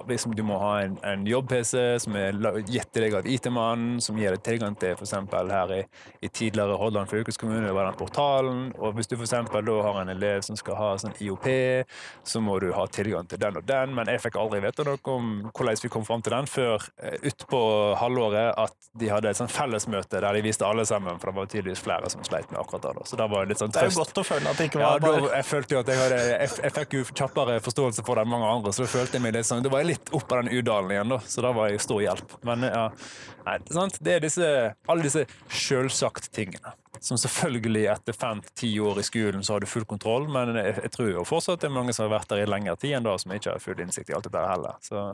liksom, 0.07 0.31
Du 0.37 0.39
må 0.47 0.55
ha 0.61 0.77
en, 0.85 0.93
en 1.03 1.25
jobb-PC 1.27 1.73
som 1.99 2.15
er 2.15 2.37
gitt 2.63 2.87
til 2.95 3.03
deg 3.03 3.17
av 3.19 3.27
IT-mannen, 3.27 3.97
som 3.99 4.15
gir 4.15 4.31
deg 4.31 4.45
tilgang 4.45 4.77
til 4.79 4.95
f.eks. 4.95 5.11
her 5.51 5.73
i, 5.75 5.81
i 6.23 6.29
tidligere 6.31 6.77
Hordaland 6.79 7.11
fylkeskommune, 7.11 7.65
det 7.67 7.73
var 7.75 7.89
den 7.89 7.97
portalen. 7.99 8.61
Og 8.79 8.95
hvis 8.95 9.11
du 9.11 9.17
f.eks. 9.17 9.35
da 9.35 9.75
har 9.83 9.99
en 9.99 10.13
elev 10.13 10.45
som 10.47 10.55
skal 10.59 10.79
ha 10.79 10.93
sånn 11.03 11.17
IOP, 11.19 11.49
så 12.23 12.39
må 12.39 12.55
du 12.63 12.69
ha 12.77 12.87
tilgang 12.87 13.27
til 13.27 13.43
den 13.43 13.59
og 13.59 13.67
den. 13.67 13.91
Men 13.99 14.13
jeg 14.13 14.23
fikk 14.23 14.39
aldri 14.39 14.61
vite 14.63 14.87
noe 14.87 15.03
om 15.11 15.29
hvordan 15.51 15.83
vi 15.83 15.91
kom 15.91 16.07
fram 16.07 16.23
til 16.23 16.37
den, 16.37 16.47
før 16.47 16.87
eh, 17.03 17.19
utpå 17.27 17.61
halvåret 17.99 18.55
at 18.63 18.89
de 18.95 19.11
hadde 19.11 19.35
et 19.35 19.41
sånn 19.41 19.51
fellesmøte 19.51 20.23
der 20.23 20.39
de 20.39 20.45
viste 20.47 20.63
alle 20.63 20.87
sammen, 20.87 21.19
for 21.19 21.33
det 21.33 21.41
var 21.41 21.51
tydeligvis 21.51 21.83
flere 21.83 22.15
som 22.15 22.23
sleit 22.23 22.47
med 22.55 22.63
akkurat 22.63 22.87
det. 22.95 23.05
Så 23.11 23.19
det 23.19 23.27
var 23.35 23.51
litt 23.51 23.59
sånn 23.59 23.75
Det 23.75 23.83
er 23.83 23.91
jo 23.91 23.99
godt 23.99 24.23
å 24.23 24.27
føle 24.31 24.55
at 24.55 24.63
det 24.63 24.71
ikke 24.71 24.79
var 24.85 25.03
ja, 25.03 25.03
bare 25.03 25.35
følte 25.49 25.75
jo 25.75 25.81
at 25.81 25.89
jeg 25.91 25.99
hadde 25.99 26.19
jeg, 26.25 26.49
jeg 26.63 26.73
fikk 26.75 26.95
jo 26.97 27.05
kjappere 27.11 27.59
forståelse 27.65 28.05
for 28.07 28.19
det 28.19 28.25
enn 28.25 28.33
mange 28.33 28.49
andre, 28.49 28.73
så 28.75 28.85
da 28.85 28.91
følte 28.91 29.17
jeg 29.17 29.25
meg 29.25 29.35
litt 29.35 29.49
sånn 29.49 29.65
Da 29.65 29.71
var 29.73 29.83
jeg 29.83 29.91
litt 29.93 30.11
oppe 30.15 30.35
av 30.35 30.43
den 30.43 30.59
udalen 30.59 30.93
igjen, 30.95 31.15
da, 31.15 31.19
så 31.25 31.45
da 31.45 31.53
var 31.55 31.71
jeg 31.71 31.83
stor 31.83 32.03
hjelp. 32.03 32.35
Men 32.47 32.67
ja, 32.69 32.83
nei, 33.47 33.57
sant? 33.75 33.99
det 34.05 34.17
er 34.17 34.25
disse, 34.25 34.51
alle 34.89 35.07
disse 35.07 35.25
sjølsagt 35.49 36.31
tingene. 36.35 36.75
Som 36.99 37.19
selvfølgelig 37.21 37.85
etter 37.93 38.15
fem-ti 38.17 38.73
år 38.83 38.99
i 38.99 39.05
skolen 39.07 39.45
så 39.45 39.55
har 39.55 39.63
du 39.63 39.69
full 39.71 39.85
kontroll, 39.87 40.27
men 40.31 40.57
jeg, 40.57 40.75
jeg 40.83 40.93
tror 40.95 41.11
jo 41.13 41.27
fortsatt 41.27 41.61
det 41.63 41.69
er 41.69 41.77
mange 41.77 41.95
som 41.95 42.07
har 42.07 42.17
vært 42.17 42.33
der 42.33 42.43
i 42.43 42.49
lengre 42.49 42.75
tid 42.79 42.97
enn 42.97 43.07
da, 43.07 43.15
som 43.21 43.35
ikke 43.35 43.55
har 43.55 43.63
full 43.63 43.79
innsikt 43.83 44.11
i 44.11 44.17
alt 44.17 44.27
dette 44.27 44.43
heller. 44.49 44.79
Så 44.83 45.05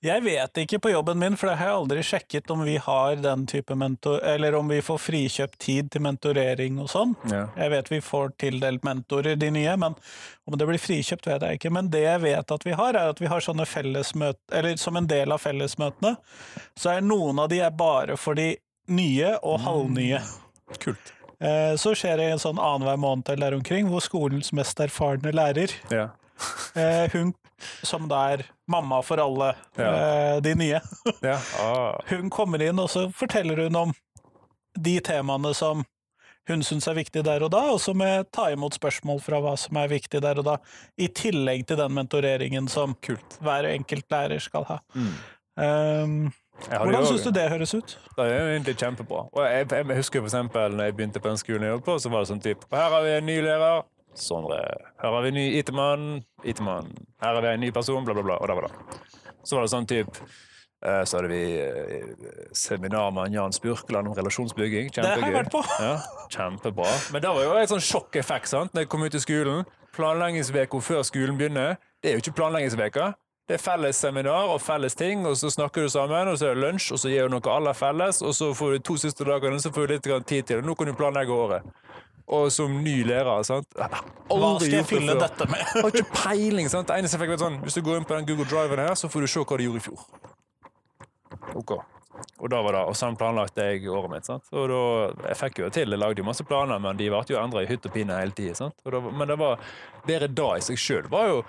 Jeg 0.00 0.22
vet 0.24 0.56
ikke 0.62 0.78
på 0.80 0.90
jobben 0.94 1.18
min, 1.20 1.34
for 1.36 1.50
det 1.50 1.58
har 1.60 1.68
jeg 1.68 1.76
aldri 1.76 2.02
sjekket 2.08 2.50
om 2.54 2.62
vi 2.64 2.78
har 2.80 3.18
den 3.20 3.42
type 3.50 3.74
mentor... 3.76 4.22
Eller 4.24 4.54
om 4.56 4.68
vi 4.72 4.78
får 4.80 4.96
frikjøpt 5.04 5.58
tid 5.60 5.90
til 5.92 6.00
mentorering 6.06 6.78
og 6.80 6.88
sånn. 6.88 7.12
ja. 7.28 7.42
Jeg 7.60 7.72
vet 7.74 7.90
vi 7.92 7.98
får 8.00 8.32
tildelt 8.40 8.86
mentorer, 8.86 9.36
de 9.36 9.50
nye, 9.52 9.74
men 9.76 9.98
om 10.48 10.56
det 10.56 10.68
blir 10.70 10.80
frikjøpt, 10.80 11.28
vet 11.28 11.44
jeg 11.44 11.60
ikke. 11.60 11.72
Men 11.76 11.90
det 11.92 12.00
jeg 12.06 12.22
vet 12.24 12.54
at 12.56 12.64
vi 12.64 12.72
har, 12.80 12.96
er 12.96 13.12
at 13.12 13.20
vi 13.20 13.28
har 13.28 13.44
sånne 13.44 13.66
fellesmøter 13.68 14.56
Eller 14.62 14.80
som 14.80 14.96
en 14.96 15.06
del 15.10 15.36
av 15.36 15.42
fellesmøtene, 15.44 16.14
så 16.80 16.94
er 16.96 17.04
noen 17.04 17.38
av 17.44 17.50
de 17.52 17.60
er 17.60 17.70
bare 17.76 18.16
for 18.16 18.40
de 18.40 18.54
nye 18.88 19.34
og 19.44 19.60
halvnye. 19.66 20.22
Kult. 20.80 21.12
Eh, 21.40 21.76
Så 21.80 21.92
skjer 21.96 22.16
det 22.20 22.30
en 22.32 22.40
sånn 22.42 22.58
annenhver 22.58 22.96
måned 23.00 23.28
eller 23.36 23.50
der 23.52 23.60
omkring, 23.60 23.92
hvor 23.92 24.00
skolens 24.04 24.48
mest 24.56 24.80
erfarne 24.80 25.32
lærer, 25.36 25.76
Ja. 25.92 26.08
eh, 26.74 27.04
hun 27.12 27.34
som 27.82 28.08
da 28.10 28.22
er 28.34 28.44
mamma 28.70 29.00
for 29.06 29.20
alle 29.22 29.52
Ja. 29.78 29.90
eh, 29.90 30.40
de 30.44 30.54
nye, 30.58 30.80
ja. 31.30 31.38
Ah. 31.60 32.00
hun 32.10 32.30
kommer 32.30 32.62
inn 32.62 32.78
og 32.82 32.90
så 32.92 33.06
forteller 33.14 33.64
hun 33.66 33.76
om 33.76 33.94
de 34.78 34.98
temaene 35.00 35.54
som 35.56 35.84
hun 36.48 36.62
syns 36.66 36.88
er 36.88 36.96
viktig 36.96 37.22
der 37.26 37.42
og 37.46 37.50
da, 37.52 37.60
og 37.70 37.78
så 37.82 37.92
med 37.94 38.26
ta 38.34 38.48
imot 38.50 38.74
spørsmål 38.74 39.20
fra 39.22 39.38
hva 39.44 39.52
som 39.60 39.76
er 39.78 39.90
viktig 39.92 40.22
der 40.24 40.38
og 40.40 40.46
da, 40.48 40.56
i 40.98 41.06
tillegg 41.14 41.66
til 41.68 41.78
den 41.78 41.92
mentoreringen 41.94 42.66
som 42.72 42.96
Kult. 43.04 43.36
hver 43.44 43.68
enkelt 43.70 44.06
lærer 44.10 44.40
skal 44.42 44.64
ha. 44.66 44.78
Mm. 44.96 45.12
Um, 45.60 46.32
hvordan 46.70 47.06
syns 47.06 47.22
du 47.24 47.30
det 47.36 47.46
høres 47.52 47.74
ut? 47.76 47.94
Det 48.16 48.24
er 48.24 48.32
jo 48.40 48.48
egentlig 48.54 48.74
kjempebra. 48.80 49.22
Og 49.32 49.44
jeg, 49.46 49.68
jeg, 49.70 49.86
jeg 49.92 49.96
husker 50.00 50.20
for 50.24 50.30
eksempel 50.32 50.74
når 50.76 50.88
jeg 50.90 50.96
begynte 50.98 51.22
på 51.22 51.28
den 51.30 51.40
skolen 51.40 51.62
jeg 51.68 51.74
jobbet 51.76 51.86
på, 51.86 51.96
så 52.02 52.12
var 52.12 52.24
det 52.24 52.30
sånn 52.32 52.42
typ 52.44 52.66
Her 52.74 52.90
har 52.96 53.04
vi 53.06 53.14
en 53.18 53.26
ny 53.30 53.36
lærer. 53.46 53.84
Sondre. 54.14 54.60
Her 55.00 55.12
har 55.14 55.22
vi 55.22 55.28
en 55.28 55.34
ny 55.34 55.46
IT-mann. 55.58 56.22
IT-mann. 56.44 56.92
Her 57.22 57.34
har 57.34 57.42
vi 57.42 57.48
en 57.54 57.60
ny 57.60 57.70
person. 57.70 58.04
Bla, 58.04 58.14
bla, 58.14 58.22
bla. 58.22 58.38
Og 58.40 58.48
der 58.48 58.54
var 58.54 58.68
det. 58.68 59.00
Så 59.44 59.56
var 59.56 59.64
det 59.64 59.72
sånn 59.72 59.86
typ 59.88 60.10
eh, 60.84 61.02
Så 61.08 61.16
hadde 61.16 61.30
vi 61.30 61.38
seminarmann 62.52 62.52
seminar 62.52 63.10
med 63.16 63.34
Jan 63.34 63.56
Spurkeland 63.56 64.10
om 64.10 64.16
relasjonsbygging. 64.18 64.90
Det 64.94 65.06
har 65.06 65.22
jeg 65.22 65.36
vært 65.38 65.52
på. 65.52 65.62
Ja, 65.80 65.96
kjempebra. 66.28 66.90
Men 67.14 67.24
det 67.24 67.32
var 67.36 67.46
jo 67.46 67.56
et 67.62 67.72
sånn 67.72 67.84
sjokkeffekt 67.84 68.52
sant? 68.52 68.74
Når 68.74 68.84
jeg 68.86 68.92
kom 68.92 69.06
ut 69.06 69.16
i 69.16 69.22
skolen. 69.22 69.64
Planleggingsveka 69.96 70.78
før 70.86 71.02
skolen 71.02 71.38
begynner, 71.38 71.74
det 72.00 72.12
er 72.12 72.14
jo 72.14 72.22
ikke 72.22 72.36
planleggingsveka. 72.38 73.08
Det 73.50 73.56
er 73.56 73.62
felles 73.64 73.98
seminar 73.98 74.52
og 74.52 74.60
felles 74.62 74.94
ting, 74.94 75.24
og 75.26 75.34
så 75.36 75.48
snakker 75.50 75.82
du 75.82 75.90
sammen, 75.90 76.28
og 76.30 76.36
så 76.38 76.46
er 76.46 76.54
det 76.54 76.62
lunsj, 76.62 76.92
og 76.94 77.00
så 77.02 77.10
gir 77.10 77.26
du 77.26 77.32
noe 77.34 77.50
alle 77.50 77.72
felles, 77.74 78.20
og 78.22 78.30
så 78.38 78.52
får 78.54 78.76
du 78.76 78.84
to 78.86 78.94
siste 79.02 79.26
dagene, 79.26 79.58
så 79.58 79.72
får 79.74 79.88
du 79.88 79.94
litt 79.96 80.06
tid 80.06 80.46
til 80.46 80.60
det. 80.60 80.66
Nå 80.68 80.76
kan 80.78 80.86
du 80.86 80.94
planlegge 80.94 81.34
året. 81.34 81.66
Og 82.30 82.50
som 82.54 82.74
ny 82.84 83.00
lærer, 83.08 83.42
sant. 83.42 83.66
Hva 83.74 84.50
skal 84.60 84.70
jeg 84.70 84.84
gjort 84.86 85.06
det 85.08 85.16
dette 85.24 85.46
med? 85.50 85.62
Har 85.74 85.88
ikke 85.90 86.12
peiling. 86.14 86.68
sant? 86.70 86.86
Det 86.86 86.98
eneste 87.00 87.18
jeg 87.18 87.24
fikk 87.24 87.32
var 87.34 87.40
sånn, 87.42 87.56
Hvis 87.64 87.74
du 87.74 87.82
går 87.82 87.98
inn 87.98 88.06
på 88.06 88.14
den 88.14 88.28
Google 88.28 88.46
Driven 88.46 88.78
her, 88.84 88.94
så 88.98 89.10
får 89.10 89.26
du 89.26 89.30
se 89.32 89.42
hva 89.42 89.58
de 89.58 89.66
gjorde 89.66 89.82
i 89.82 89.86
fjor. 89.88 90.04
Ok. 91.58 91.72
Og 92.40 92.48
da 92.52 92.60
var 92.62 92.76
det, 92.76 92.82
og 92.88 92.96
sånn 92.96 93.16
planlagte 93.18 93.64
jeg 93.72 93.88
året 93.90 94.12
mitt. 94.12 94.28
sant? 94.28 94.46
Og 94.52 94.68
da, 94.70 94.80
Jeg 95.30 95.36
fikk 95.40 95.58
jo 95.64 95.70
til, 95.74 95.90
jeg 95.90 95.98
lagde 96.00 96.22
jo 96.22 96.28
masse 96.28 96.44
planer, 96.46 96.78
men 96.78 96.96
de 97.00 97.08
ble 97.10 97.22
jo 97.28 97.40
endra 97.40 97.64
i 97.64 97.68
hytt 97.70 97.86
og 97.88 97.92
pine 97.96 98.16
hele 98.20 98.36
tida. 98.36 98.70
Men 99.10 99.28
det 99.28 99.38
var 99.40 99.58
bedre 100.06 100.28
da 100.28 100.52
i 100.56 100.64
seg 100.64 100.78
sjøl. 100.78 101.10
var 101.10 101.28
jo 101.32 101.42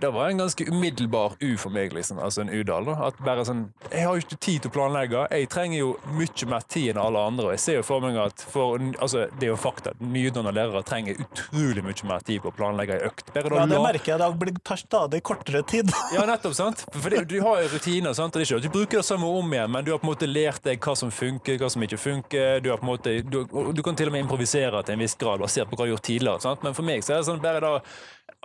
det 0.00 0.10
var 0.14 0.28
en 0.30 0.38
ganske 0.38 0.64
umiddelbar 0.70 1.32
U 1.40 1.56
for 1.58 1.70
meg, 1.74 1.92
liksom. 1.92 2.18
Altså 2.22 2.40
en 2.44 2.50
udal. 2.50 2.84
da. 2.86 2.94
At 3.08 3.18
bare 3.24 3.44
sånn 3.44 3.64
Jeg 3.90 4.04
har 4.06 4.14
jo 4.14 4.22
ikke 4.22 4.38
tid 4.40 4.62
til 4.62 4.70
å 4.70 4.74
planlegge. 4.76 5.24
Jeg 5.32 5.48
trenger 5.50 5.78
jo 5.80 5.88
mye 6.14 6.46
mer 6.50 6.60
tid 6.70 6.92
enn 6.94 7.00
alle 7.02 7.18
andre. 7.26 7.46
Og 7.48 7.54
jeg 7.56 7.60
ser 7.64 7.78
jo 7.80 7.82
for 7.82 8.00
meg 8.04 8.16
at 8.22 8.44
for, 8.52 8.78
altså, 9.02 9.26
Det 9.38 9.48
er 9.48 9.52
jo 9.52 9.56
fakta. 9.56 9.92
Nyutdannede 10.00 10.54
lærere 10.54 10.84
trenger 10.86 11.18
utrolig 11.24 11.82
mye 11.84 12.06
mer 12.06 12.20
tid 12.26 12.40
på 12.44 12.52
å 12.52 12.56
planlegge 12.56 12.94
ei 13.00 13.08
økt. 13.10 13.32
Bare 13.34 13.50
Ja, 13.56 13.66
det 13.66 13.80
merker 13.82 14.12
jeg. 14.14 14.18
Det 14.22 14.38
blir- 14.38 14.62
tar 14.64 14.76
stadig 14.76 15.22
kortere 15.22 15.62
tid. 15.66 15.90
ja, 16.14 16.22
nettopp. 16.26 16.54
sant? 16.54 16.84
For 16.92 17.10
det, 17.10 17.26
Du 17.28 17.40
har 17.42 17.62
jo 17.62 17.68
rutiner. 17.74 18.14
sant? 18.14 18.34
Og 18.36 18.40
det 18.40 18.46
er 18.50 18.54
ikke 18.54 18.62
at 18.64 18.72
du 18.72 18.78
bruker 18.78 18.98
det 19.02 19.04
samme 19.04 19.26
om 19.26 19.52
igjen, 19.52 19.70
men 19.70 19.84
du 19.84 19.90
har 19.90 19.98
på 19.98 20.06
en 20.06 20.14
måte 20.14 20.26
lært 20.30 20.62
deg 20.62 20.78
hva 20.80 20.96
som 20.96 21.10
funker, 21.10 21.58
hva 21.58 21.70
som 21.70 21.82
ikke 21.82 21.98
funker. 21.98 22.60
Du, 22.62 22.70
har 22.70 22.78
på 22.78 22.86
en 22.86 22.92
måte, 22.94 23.16
du, 23.26 23.44
du 23.72 23.82
kan 23.82 23.96
til 23.96 24.06
og 24.06 24.12
med 24.12 24.22
improvisere 24.24 24.84
til 24.84 24.94
en 24.94 25.00
viss 25.02 25.16
grad 25.18 25.40
basert 25.40 25.66
på 25.68 25.74
hva 25.76 25.84
du 25.84 25.90
har 25.90 25.96
gjort 25.96 26.06
tidligere. 26.06 26.40
sant? 26.40 26.62
Men 26.62 26.74
for 26.74 26.82
meg 26.86 27.02
så 27.02 27.14
er 27.14 27.22
det 27.22 27.26
sånn 27.26 27.42
bare 27.42 27.60
da 27.60 27.80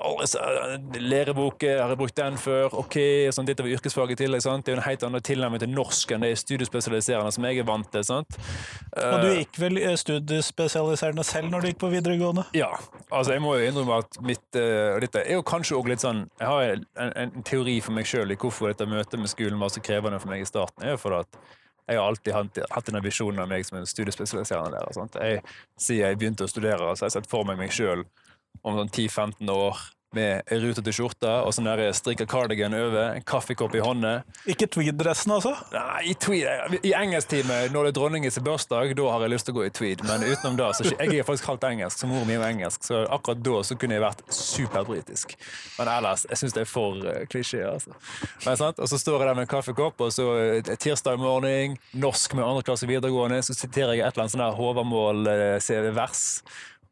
Lærebok, 0.02 1.64
eh, 1.64 1.78
har 1.82 1.90
jeg 1.94 1.98
brukt 2.00 2.16
den 2.18 2.38
før? 2.42 2.74
Ok, 2.82 2.96
sånn, 3.34 3.46
dette 3.46 3.64
var 3.64 3.70
yrkesfag 3.76 4.12
i 4.14 4.18
tillegg. 4.18 4.42
sant? 4.42 4.66
Det 4.66 4.72
er 4.72 4.76
jo 4.76 4.80
en 4.82 4.88
helt 4.88 5.04
annen 5.04 5.22
tilnærming 5.22 5.60
til 5.62 5.70
norsk 5.70 6.12
enn 6.16 6.22
det 6.26 6.32
studiespesialiserende 6.42 7.32
som 7.34 7.44
jeg 7.46 7.60
er 7.60 7.68
vant 7.68 7.92
til. 7.92 8.04
sant? 8.04 8.38
Og 8.98 9.22
du 9.22 9.28
Eh, 9.32 9.38
gikk 9.44 9.60
vel 9.62 9.78
eh, 9.78 9.96
studiespesialiserende 9.96 11.24
selv 11.24 11.52
når 11.52 11.62
du 11.62 11.68
gikk 11.68 11.80
på 11.80 11.92
videregående? 11.92 12.46
Ja. 12.54 12.72
altså 13.12 13.34
Jeg 13.34 13.42
må 13.42 13.56
jo 13.58 13.70
innrømme 13.70 14.00
at 14.00 14.22
mitt 14.22 14.56
eh, 14.56 14.96
og 14.96 15.02
Dette 15.02 15.26
er 15.26 15.34
jo 15.34 15.44
kanskje 15.44 15.78
også 15.78 15.88
litt 15.90 16.02
sånn 16.04 16.30
Jeg 16.40 16.48
har 16.48 16.64
en, 16.98 17.14
en 17.16 17.44
teori 17.44 17.80
for 17.82 17.92
meg 17.94 18.06
sjøl 18.06 18.32
i 18.32 18.36
hvorfor 18.36 18.68
dette 18.72 18.86
møtet 18.90 19.20
med 19.20 19.30
skolen 19.30 19.60
var 19.60 19.70
så 19.70 19.82
krevende 19.82 20.20
for 20.20 20.30
meg 20.30 20.42
i 20.42 20.46
starten. 20.50 20.84
Er 20.84 20.96
jo 20.96 20.98
for 20.98 21.20
at 21.22 21.28
jeg 21.90 21.98
har 21.98 22.08
alltid 22.08 22.34
hatt, 22.34 22.60
hatt 22.72 22.86
denne 22.86 23.02
visjonen 23.04 23.40
av 23.44 23.50
meg 23.50 23.66
som 23.66 23.78
en 23.78 23.86
studiespesialiserende 23.90 24.72
lærer. 24.72 24.94
Sant? 24.96 25.16
Jeg, 25.20 25.42
siden 25.78 26.06
jeg 26.06 26.18
begynte 26.22 26.46
å 26.46 26.48
studere, 26.52 26.78
så 26.96 27.04
har 27.04 27.10
jeg 27.10 27.18
sett 27.18 27.28
for 27.32 27.44
meg 27.44 27.58
meg 27.58 27.72
sjøl 27.74 28.06
om 28.62 28.78
sånn 28.78 28.94
10-15 28.94 29.52
år 29.54 29.82
med 30.16 30.44
rutete 30.52 30.92
skjorte 30.92 31.30
og 31.46 31.54
sånn 31.56 31.70
der 31.70 31.94
strikka 31.96 32.26
cardigan 32.30 32.74
over, 32.76 33.16
kaffekopp 33.28 33.76
i 33.78 33.84
hånda. 33.84 34.12
Ikke 34.52 34.68
tweed-dressen, 34.72 35.32
altså? 35.38 35.54
Nei, 35.72 36.12
i 36.12 36.16
tweed 36.20 36.76
I 36.84 36.92
engelsktime, 36.98 37.62
når 37.72 37.88
det 37.88 37.94
er 37.94 37.96
dronningens 37.96 38.40
bursdag, 38.44 38.92
da 38.98 39.06
har 39.14 39.24
jeg 39.24 39.34
lyst 39.34 39.48
til 39.48 39.56
å 39.56 39.60
gå 39.62 39.68
i 39.70 39.74
tweed. 39.78 40.04
Men 40.10 40.26
utenom 40.28 40.58
det, 40.60 40.68
så 40.76 40.90
Jeg 40.92 41.16
er 41.16 41.28
faktisk 41.28 41.48
halvt 41.54 41.68
engelsk, 41.70 42.02
så 42.04 42.10
mor 42.12 42.26
mi 42.28 42.36
er 42.36 42.44
engelsk, 42.50 42.84
så 42.84 43.06
akkurat 43.08 43.44
da 43.46 43.62
så 43.64 43.78
kunne 43.80 43.96
jeg 43.96 44.04
vært 44.04 44.24
superbritisk. 44.36 45.38
Men 45.80 45.94
ellers, 45.96 46.26
jeg 46.30 46.42
syns 46.42 46.58
det 46.58 46.66
er 46.66 46.70
for 46.70 47.00
uh, 47.08 47.22
klisjé, 47.32 47.64
altså. 47.70 47.96
Men, 48.44 48.60
sant? 48.60 48.84
Og 48.84 48.92
så 48.92 49.00
står 49.00 49.22
jeg 49.22 49.32
der 49.32 49.40
med 49.40 49.48
en 49.48 49.54
kaffekopp, 49.56 50.04
og 50.04 50.12
så 50.12 50.28
uh, 50.60 50.74
tirsdag 50.76 51.24
morgen, 51.24 51.80
norsk 51.96 52.36
med 52.36 52.44
andre 52.50 52.68
klasse 52.68 52.90
videregående, 52.90 53.40
så 53.48 53.56
siterer 53.56 53.96
jeg 53.96 54.04
et 54.04 54.12
eller 54.12 54.28
annet 54.28 54.36
sånn 54.36 54.44
der 54.44 54.60
Håvamål-vers. 54.60 56.26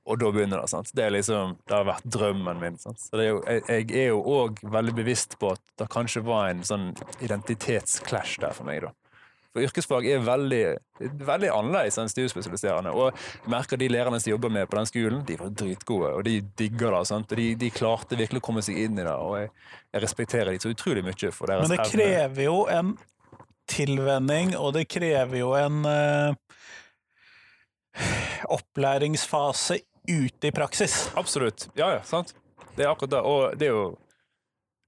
Og 0.10 0.17
da 0.17 0.32
begynner 0.34 0.63
det. 0.63 0.69
sant? 0.72 0.89
Det 0.95 1.06
er 1.06 1.13
liksom, 1.13 1.58
det 1.69 1.76
har 1.76 1.86
vært 1.86 2.08
drømmen 2.10 2.62
min. 2.62 2.80
sant? 2.82 3.02
Så 3.04 3.19
det 3.19 3.28
er 3.28 3.30
jo, 3.30 3.41
jeg, 3.45 3.65
jeg 3.69 4.08
er 4.08 4.08
jo 4.10 4.24
òg 4.39 4.63
veldig 4.78 4.95
bevisst 4.98 5.38
på 5.41 5.54
at 5.54 5.62
det 5.78 5.89
kanskje 5.93 6.26
var 6.26 6.50
en 6.50 6.65
sånn 6.65 6.89
identitetsclash 7.22 8.39
der 8.41 8.58
for 8.58 8.69
meg. 8.69 8.88
da. 8.88 8.95
For 9.50 9.65
yrkesfag 9.65 10.06
er 10.06 10.22
veldig, 10.22 10.63
veldig 11.26 11.50
annerledes 11.50 11.98
enn 11.98 12.10
studiespesialiserende. 12.12 12.93
Og 12.93 13.10
jeg 13.10 13.50
merker 13.50 13.82
de 13.82 13.88
lærerne 13.89 14.19
som 14.22 14.32
jobber 14.36 14.54
med 14.54 14.69
på 14.69 14.78
den 14.78 14.89
skolen, 14.89 15.24
de 15.26 15.38
var 15.39 15.54
dritgode, 15.62 16.12
og 16.19 16.26
de 16.28 16.36
digger 16.60 16.93
det. 16.93 17.04
sant? 17.10 17.34
Og 17.34 17.41
de, 17.41 17.48
de 17.58 17.72
klarte 17.74 18.19
virkelig 18.19 18.43
å 18.43 18.48
komme 18.50 18.65
seg 18.65 18.78
inn 18.84 18.98
i 19.00 19.06
det, 19.06 19.15
og 19.15 19.39
jeg, 19.39 19.54
jeg 19.93 20.06
respekterer 20.06 20.54
de 20.54 20.62
så 20.62 20.74
utrolig 20.74 21.06
mye 21.06 21.34
for 21.34 21.50
deres 21.50 21.65
Men 21.65 21.76
det 21.76 21.89
krever 21.89 22.45
jo 22.45 22.60
en 22.69 22.93
tilvenning, 23.69 24.54
og 24.58 24.74
det 24.78 24.86
krever 24.89 25.41
jo 25.41 25.52
en 25.58 25.82
uh, 25.86 26.34
opplæringsfase 28.58 29.82
ute 30.08 30.48
i 30.48 30.52
praksis. 30.52 31.10
Absolutt. 31.18 31.68
Ja, 31.76 31.92
ja, 31.98 32.02
sant. 32.08 32.34
Det 32.76 32.86
er 32.86 32.92
akkurat 32.94 33.10
det. 33.10 33.22
Og 33.26 33.58
det 33.60 33.68
er 33.68 33.74
jo 33.76 33.98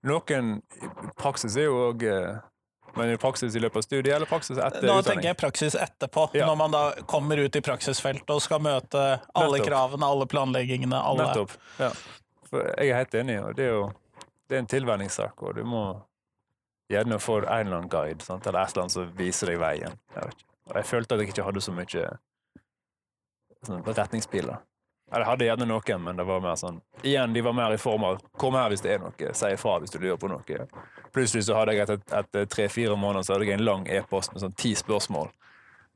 Noen 0.03 0.61
Praksis 1.19 1.53
er 1.61 1.67
jo 1.67 1.75
òg 1.91 2.03
Men 2.97 3.11
i 3.13 3.17
praksis 3.21 3.53
i 3.55 3.59
løpet 3.61 3.77
av 3.77 3.83
studiet, 3.85 4.15
eller 4.15 4.25
praksis 4.27 4.57
etter 4.57 4.81
Da 4.81 4.95
utdanning? 4.97 5.03
tenker 5.21 5.27
jeg 5.29 5.37
praksis 5.37 5.75
etterpå, 5.79 6.25
Ja. 6.35 6.45
når 6.47 6.57
man 6.57 6.71
da 6.71 6.81
kommer 7.07 7.37
ut 7.39 7.55
i 7.55 7.61
praksisfeltet 7.61 8.29
og 8.29 8.41
skal 8.41 8.59
møte 8.59 9.21
alle 9.33 9.57
Nettopp. 9.59 9.67
kravene, 9.69 10.03
alle 10.09 10.25
planleggingene, 10.27 10.99
alle 10.99 11.23
Nettopp. 11.29 11.51
Ja. 11.79 11.89
For 12.49 12.65
jeg 12.77 12.89
er 12.89 12.97
helt 12.97 13.13
enig, 13.15 13.37
og 13.45 13.55
det 13.55 13.63
er 13.65 13.71
jo 13.77 13.93
det 14.49 14.55
er 14.57 14.59
en 14.59 14.67
tilvenningssak, 14.67 15.41
og 15.41 15.55
du 15.55 15.63
må 15.63 16.01
gjerne 16.91 17.15
få 17.23 17.37
en 17.47 17.67
eller 17.67 17.77
annen 17.77 17.89
guide, 17.89 18.21
sant? 18.21 18.45
eller 18.45 18.59
et 18.59 18.73
eller 18.73 18.81
annet 18.83 18.91
som 18.91 19.13
viser 19.15 19.47
deg 19.47 19.59
veien. 19.61 19.95
Jeg. 20.13 20.33
Og 20.67 20.75
jeg 20.75 20.83
følte 20.85 21.13
at 21.15 21.19
jeg 21.21 21.29
ikke 21.31 21.45
hadde 21.47 21.61
så 21.63 21.71
mye 21.71 22.17
sånn, 23.65 23.83
retningspiler. 23.85 24.59
Jeg 25.11 25.27
hadde 25.27 25.45
gjerne 25.45 25.67
noen, 25.67 26.03
men 26.05 26.15
det 26.15 26.23
var 26.23 26.39
mer 26.43 26.55
sånn 26.59 26.79
Igjen, 27.03 27.33
de 27.33 27.41
var 27.43 27.55
mer 27.57 27.73
i 27.75 27.81
form 27.81 28.03
av 28.07 28.21
'kom 28.37 28.55
her 28.55 28.69
hvis 28.69 28.81
det 28.81 28.93
er 28.93 28.99
noe', 28.99 29.33
si 29.35 29.45
ifra 29.45 29.79
hvis 29.79 29.91
du 29.91 29.99
lurer 29.99 30.17
på 30.17 30.29
noe. 30.29 30.67
Plutselig 31.11 31.43
så 31.45 31.55
hadde 31.55 31.73
jeg 31.75 31.89
etter 31.89 32.45
tre-fire 32.45 32.95
måneder 32.95 33.23
så 33.23 33.33
hadde 33.33 33.45
jeg 33.45 33.59
en 33.59 33.65
lang 33.65 33.87
e-post 33.87 34.33
med 34.33 34.41
sånn 34.43 34.55
ti 34.55 34.73
spørsmål. 34.75 35.29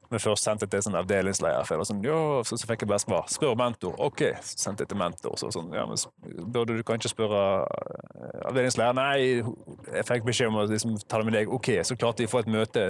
Men 0.09 0.19
først 0.19 0.45
sendte 0.45 0.65
jeg 0.65 0.71
til 0.71 0.83
sånn 0.85 0.97
avdelingsleder. 0.99 1.65
For 1.65 1.81
jeg 1.81 1.89
sånn, 1.89 2.01
jo, 2.05 2.17
så, 2.45 2.57
så 2.61 2.69
fikk 2.69 2.85
jeg 2.85 2.91
bare 2.91 3.03
svar. 3.03 3.25
Spør 3.31 3.55
mentor. 3.57 3.95
OK. 4.05 4.21
Så 4.45 4.57
sendte 4.61 4.85
jeg 4.85 4.91
til 4.91 4.99
mentor. 5.01 5.37
Så 5.41 5.49
sånn, 5.55 5.71
ja, 5.73 5.85
men 5.89 5.97
burde 6.53 6.77
du 6.77 6.83
kanskje 6.85 7.11
spørre 7.11 7.41
eh, 7.65 8.41
avdelingsleder? 8.51 8.97
Nei, 8.99 9.15
jeg 9.95 10.07
fikk 10.07 10.27
beskjed 10.27 10.51
om 10.51 10.59
å 10.61 10.67
liksom, 10.69 10.97
ta 11.09 11.21
det 11.21 11.29
med 11.29 11.39
deg. 11.39 11.53
OK, 11.53 11.71
så 11.87 11.97
klarte 11.97 12.23
vi 12.23 12.29
å 12.29 12.33
få 12.35 12.43
et 12.45 12.51
møte. 12.53 12.85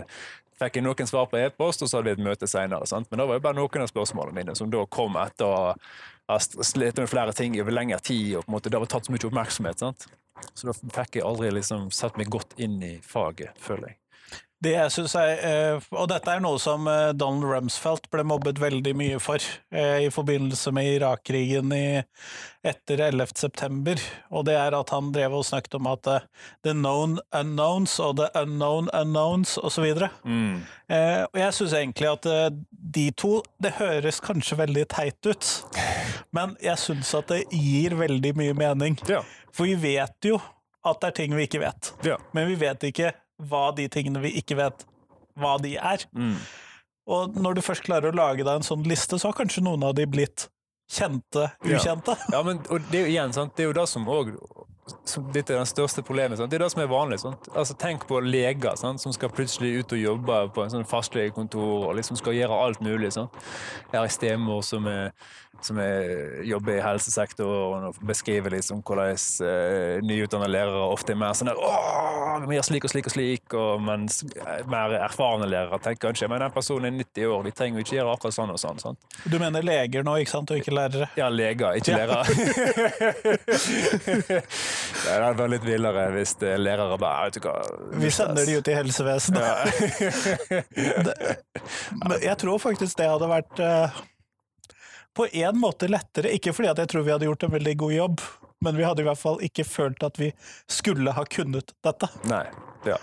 Fikk 0.60 0.80
jeg 0.80 0.86
noen 0.86 1.10
svar 1.10 1.26
på 1.32 1.40
e-post, 1.40 1.84
og 1.84 1.92
så 1.92 2.00
hadde 2.00 2.12
vi 2.12 2.16
et 2.16 2.26
møte 2.28 2.48
senere. 2.48 2.88
Men 3.10 3.22
da 3.22 3.28
var 3.28 3.40
det 3.40 3.48
bare 3.48 3.60
noen 3.60 3.88
av 3.88 3.92
spørsmålene 3.92 4.38
mine 4.42 4.56
som 4.60 4.72
da 4.72 4.84
kom 4.88 5.18
etter 5.20 5.80
å 6.26 6.38
ha 6.38 6.66
slitt 6.66 6.98
med 6.98 7.10
flere 7.10 7.34
ting 7.38 7.58
over 7.62 7.76
lengre 7.76 8.00
tid, 8.00 8.36
og 8.38 8.46
på 8.46 8.52
en 8.52 8.58
måte 8.58 8.72
det 8.72 8.80
har 8.82 8.90
tatt 8.90 9.08
så 9.08 9.14
mye 9.14 9.28
oppmerksomhet. 9.30 9.84
sant? 9.84 10.08
Så 10.54 10.68
da 10.68 10.74
fikk 10.76 11.20
jeg 11.20 11.28
aldri 11.28 11.52
liksom 11.54 11.92
satt 11.96 12.18
meg 12.20 12.32
godt 12.34 12.58
inn 12.62 12.82
i 12.84 12.96
faget, 13.06 13.56
føler 13.62 13.94
jeg. 13.94 14.00
Det 14.64 14.72
jeg 14.72 14.92
synes 14.94 15.16
er, 15.20 15.32
eh, 15.44 15.88
Og 15.92 16.08
dette 16.10 16.32
er 16.32 16.44
noe 16.44 16.60
som 16.62 16.88
eh, 16.88 17.12
Donald 17.18 17.44
Rumsfeldt 17.50 18.08
ble 18.14 18.24
mobbet 18.28 18.62
veldig 18.62 18.94
mye 18.98 19.20
for 19.20 19.44
eh, 19.76 20.06
i 20.06 20.12
forbindelse 20.14 20.72
med 20.76 20.94
Irak-krigen 20.96 21.74
etter 22.66 23.02
11. 23.04 23.36
september. 23.36 24.00
Og 24.32 24.46
det 24.48 24.56
er 24.58 24.76
at 24.78 24.94
han 24.96 25.12
drev 25.14 25.36
og 25.38 25.46
snakket 25.46 25.76
om 25.78 25.90
at 25.92 26.08
the 26.66 26.74
known 26.74 27.20
unknowns 27.36 28.00
og 28.00 28.16
the 28.22 28.30
unknown 28.40 28.90
unknowns 28.94 29.58
osv. 29.62 29.86
Mm. 30.24 30.64
Og 30.90 31.38
jeg 31.40 31.58
syns 31.58 31.76
egentlig 31.78 32.10
at 32.10 32.26
de 32.96 33.06
to 33.18 33.42
Det 33.62 33.76
høres 33.78 34.20
kanskje 34.24 34.58
veldig 34.58 34.86
teit 34.94 35.30
ut, 35.30 35.52
men 36.34 36.56
jeg 36.64 36.82
syns 36.82 37.14
at 37.18 37.30
det 37.30 37.44
gir 37.54 37.98
veldig 38.00 38.34
mye 38.38 38.58
mening. 38.58 38.98
Ja. 39.10 39.22
For 39.54 39.70
vi 39.70 39.78
vet 39.94 40.26
jo 40.26 40.40
at 40.86 41.02
det 41.02 41.12
er 41.12 41.18
ting 41.22 41.38
vi 41.38 41.46
ikke 41.48 41.62
vet, 41.62 41.94
ja. 42.06 42.18
men 42.34 42.50
vi 42.50 42.58
vet 42.62 42.84
ikke 42.90 43.14
hva 43.38 43.70
de 43.76 43.88
tingene 43.92 44.22
vi 44.24 44.36
ikke 44.40 44.58
vet, 44.60 44.86
hva 45.40 45.56
de 45.62 45.76
er. 45.76 46.06
Mm. 46.16 46.38
Og 47.06 47.38
når 47.38 47.58
du 47.58 47.66
først 47.66 47.86
klarer 47.86 48.10
å 48.10 48.18
lage 48.18 48.46
deg 48.46 48.54
en 48.60 48.66
sånn 48.66 48.86
liste, 48.88 49.20
så 49.20 49.30
har 49.30 49.38
kanskje 49.38 49.64
noen 49.66 49.84
av 49.86 49.94
de 49.98 50.08
blitt 50.10 50.48
kjente, 50.92 51.50
ukjente. 51.66 52.16
Ja, 52.34 52.42
men 52.46 52.62
og 52.70 52.82
det 52.92 53.02
er 53.02 53.08
jo 53.08 53.14
igjen, 53.14 53.34
sant? 53.34 53.56
det 53.58 53.66
er 53.66 53.72
jo 53.72 53.78
det 53.78 53.90
som 53.90 54.08
òg 54.10 54.36
Dette 55.34 55.56
er 55.56 55.64
det 55.64 55.70
største 55.72 56.04
problemet. 56.06 56.38
Sant? 56.38 56.52
Det 56.52 56.60
er 56.60 56.62
det 56.62 56.68
som 56.70 56.84
er 56.84 56.90
vanlig. 56.92 57.18
Altså, 57.26 57.74
tenk 57.82 58.04
på 58.06 58.20
leger 58.22 58.76
sant? 58.78 59.02
som 59.02 59.14
skal 59.16 59.32
plutselig 59.34 59.80
ut 59.80 59.96
og 59.98 60.02
jobbe 60.02 60.36
på 60.54 60.62
en 60.62 60.76
sånn 60.76 60.86
fastlegekontor 60.86 61.88
og 61.88 61.96
liksom 61.98 62.20
skal 62.20 62.38
gjøre 62.38 62.60
alt 62.68 62.84
mulig. 62.86 63.10
Sant? 63.16 63.34
Jeg 63.90 63.98
har 63.98 64.06
en 64.06 64.14
stemor 64.14 64.62
som, 64.68 64.86
er, 64.86 65.10
som 65.64 65.78
er, 65.80 66.42
jobber 66.46 66.78
i 66.78 66.82
helsesektoren 66.84 67.88
og 67.90 68.00
beskriver 68.06 68.54
liksom 68.54 68.82
hvordan 68.86 69.16
eh, 69.16 70.02
nyutdannede 70.06 70.52
lærere 70.52 70.84
ofte 70.92 71.14
er 71.16 71.20
mer 71.20 71.34
sånn 71.38 71.50
der, 71.52 71.58
Åh, 71.60 72.44
vi 72.50 72.60
slik 72.66 72.86
og 72.88 72.92
slik 72.92 73.08
og 73.10 73.14
slik, 73.16 73.56
og 73.58 73.82
mens 73.86 74.22
mer 74.72 74.98
erfarne 75.00 75.48
lærere 75.50 75.80
tenker 75.84 76.10
kanskje 76.10 76.30
men 76.32 76.44
den 76.44 76.54
personen 76.56 76.90
er 76.90 76.98
90 77.06 77.32
år, 77.32 77.44
vi 77.48 77.54
trenger 77.56 77.80
jo 77.80 77.86
ikke 77.86 77.96
gjøre 78.00 78.14
akkurat 78.18 78.36
sånn 78.36 78.52
og 78.54 78.60
sånn. 78.62 78.80
Sant? 78.84 79.00
Du 79.30 79.38
mener 79.42 79.66
leger 79.66 80.04
nå, 80.06 80.18
ikke 80.22 80.34
sant, 80.36 80.52
og 80.52 80.58
ikke 80.62 80.76
lærere? 80.76 81.08
Ja, 81.20 81.30
leger, 81.32 81.80
ikke 81.80 81.92
Ja. 81.96 81.98
lærere. 82.04 82.24
det 84.26 85.12
hadde 85.12 85.38
vært 85.40 85.54
litt 85.56 85.66
villere 85.68 86.06
hvis 86.16 86.36
det 86.42 86.50
er 86.56 86.62
lærere 86.62 86.98
bare 87.02 87.30
vet 87.30 87.38
du 87.38 87.46
hva 87.46 87.56
Vi 88.02 88.12
sender 88.14 88.48
de 88.48 88.58
ut 88.60 88.68
i 88.72 88.76
helsevesenet. 88.76 89.44
Ja. 89.46 89.56
Men 92.06 92.18
jeg 92.24 92.38
tror 92.42 92.60
faktisk 92.62 92.98
det 93.00 93.08
hadde 93.10 93.30
vært 93.32 93.62
eh, 93.64 94.02
på 95.16 95.28
en 95.32 95.58
måte 95.62 95.88
lettere, 95.92 96.34
ikke 96.36 96.54
fordi 96.56 96.72
at 96.74 96.82
jeg 96.84 96.92
tror 96.92 97.06
vi 97.08 97.14
hadde 97.16 97.30
gjort 97.30 97.48
en 97.48 97.56
veldig 97.56 97.76
god 97.86 97.94
jobb, 97.96 98.22
men 98.66 98.78
vi 98.80 98.84
hadde 98.88 99.04
i 99.04 99.06
hvert 99.08 99.20
fall 99.20 99.42
ikke 99.46 99.66
følt 99.68 100.04
at 100.04 100.18
vi 100.20 100.32
skulle 100.72 101.12
ha 101.16 101.24
kunnet 101.30 101.74
dette. 101.86 102.10
Nei. 102.30 102.46
Ja. 102.86 103.00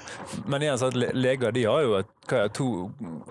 Men 0.46 0.62
igjen, 0.62 0.76
så 0.78 0.92
at 0.92 0.94
leger 0.94 1.50
de 1.56 1.64
har 1.66 1.80
jo 1.82 1.96
et, 1.98 2.10
hva 2.30 2.44
er, 2.44 2.50
to, 2.54 2.66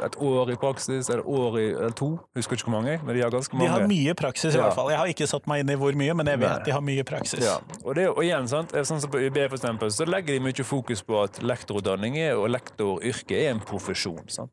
et 0.04 0.18
år 0.20 0.50
i 0.52 0.58
praksis, 0.60 1.08
eller 1.08 1.24
år 1.32 1.56
i, 1.62 1.64
eller 1.72 1.94
to, 1.96 2.10
husker 2.36 2.58
ikke 2.60 2.68
hvor 2.68 2.76
mange, 2.76 2.98
men 3.08 3.16
de 3.16 3.22
har 3.24 3.32
ganske 3.32 3.56
mange. 3.56 3.70
De 3.70 3.72
har 3.78 3.86
mye 3.88 4.16
praksis, 4.20 4.52
i 4.54 4.60
Ja. 4.60 4.66
hvert 4.66 4.76
fall. 4.76 4.90
Jeg 4.92 5.00
har 5.00 5.12
ikke 5.14 5.28
satt 5.32 5.48
meg 5.48 5.64
inn 5.64 5.72
i 5.72 5.78
hvor 5.80 5.96
mye, 6.02 6.16
men 6.20 6.28
jeg 6.28 6.42
vet 6.44 6.52
Nei. 6.58 6.66
de 6.68 6.76
har 6.76 6.84
mye 6.84 7.06
praksis. 7.08 7.46
Ja, 7.48 7.56
og, 7.86 7.96
det, 7.96 8.10
og 8.12 8.20
igjen, 8.26 8.50
sant? 8.52 8.76
sånn 8.76 9.00
som 9.00 9.14
på 9.14 9.22
UB 9.24 9.40
for 9.48 9.56
eksempel, 9.62 9.94
så 9.96 10.08
legger 10.10 10.36
de 10.36 10.44
mye 10.50 10.68
fokus 10.68 11.06
på 11.08 11.22
at 11.24 11.40
lektorutdanning 11.40 12.20
og 12.36 12.50
lektoryrket 12.52 13.38
er 13.46 13.54
en 13.56 13.64
profesjon. 13.64 14.20
Sant? 14.28 14.52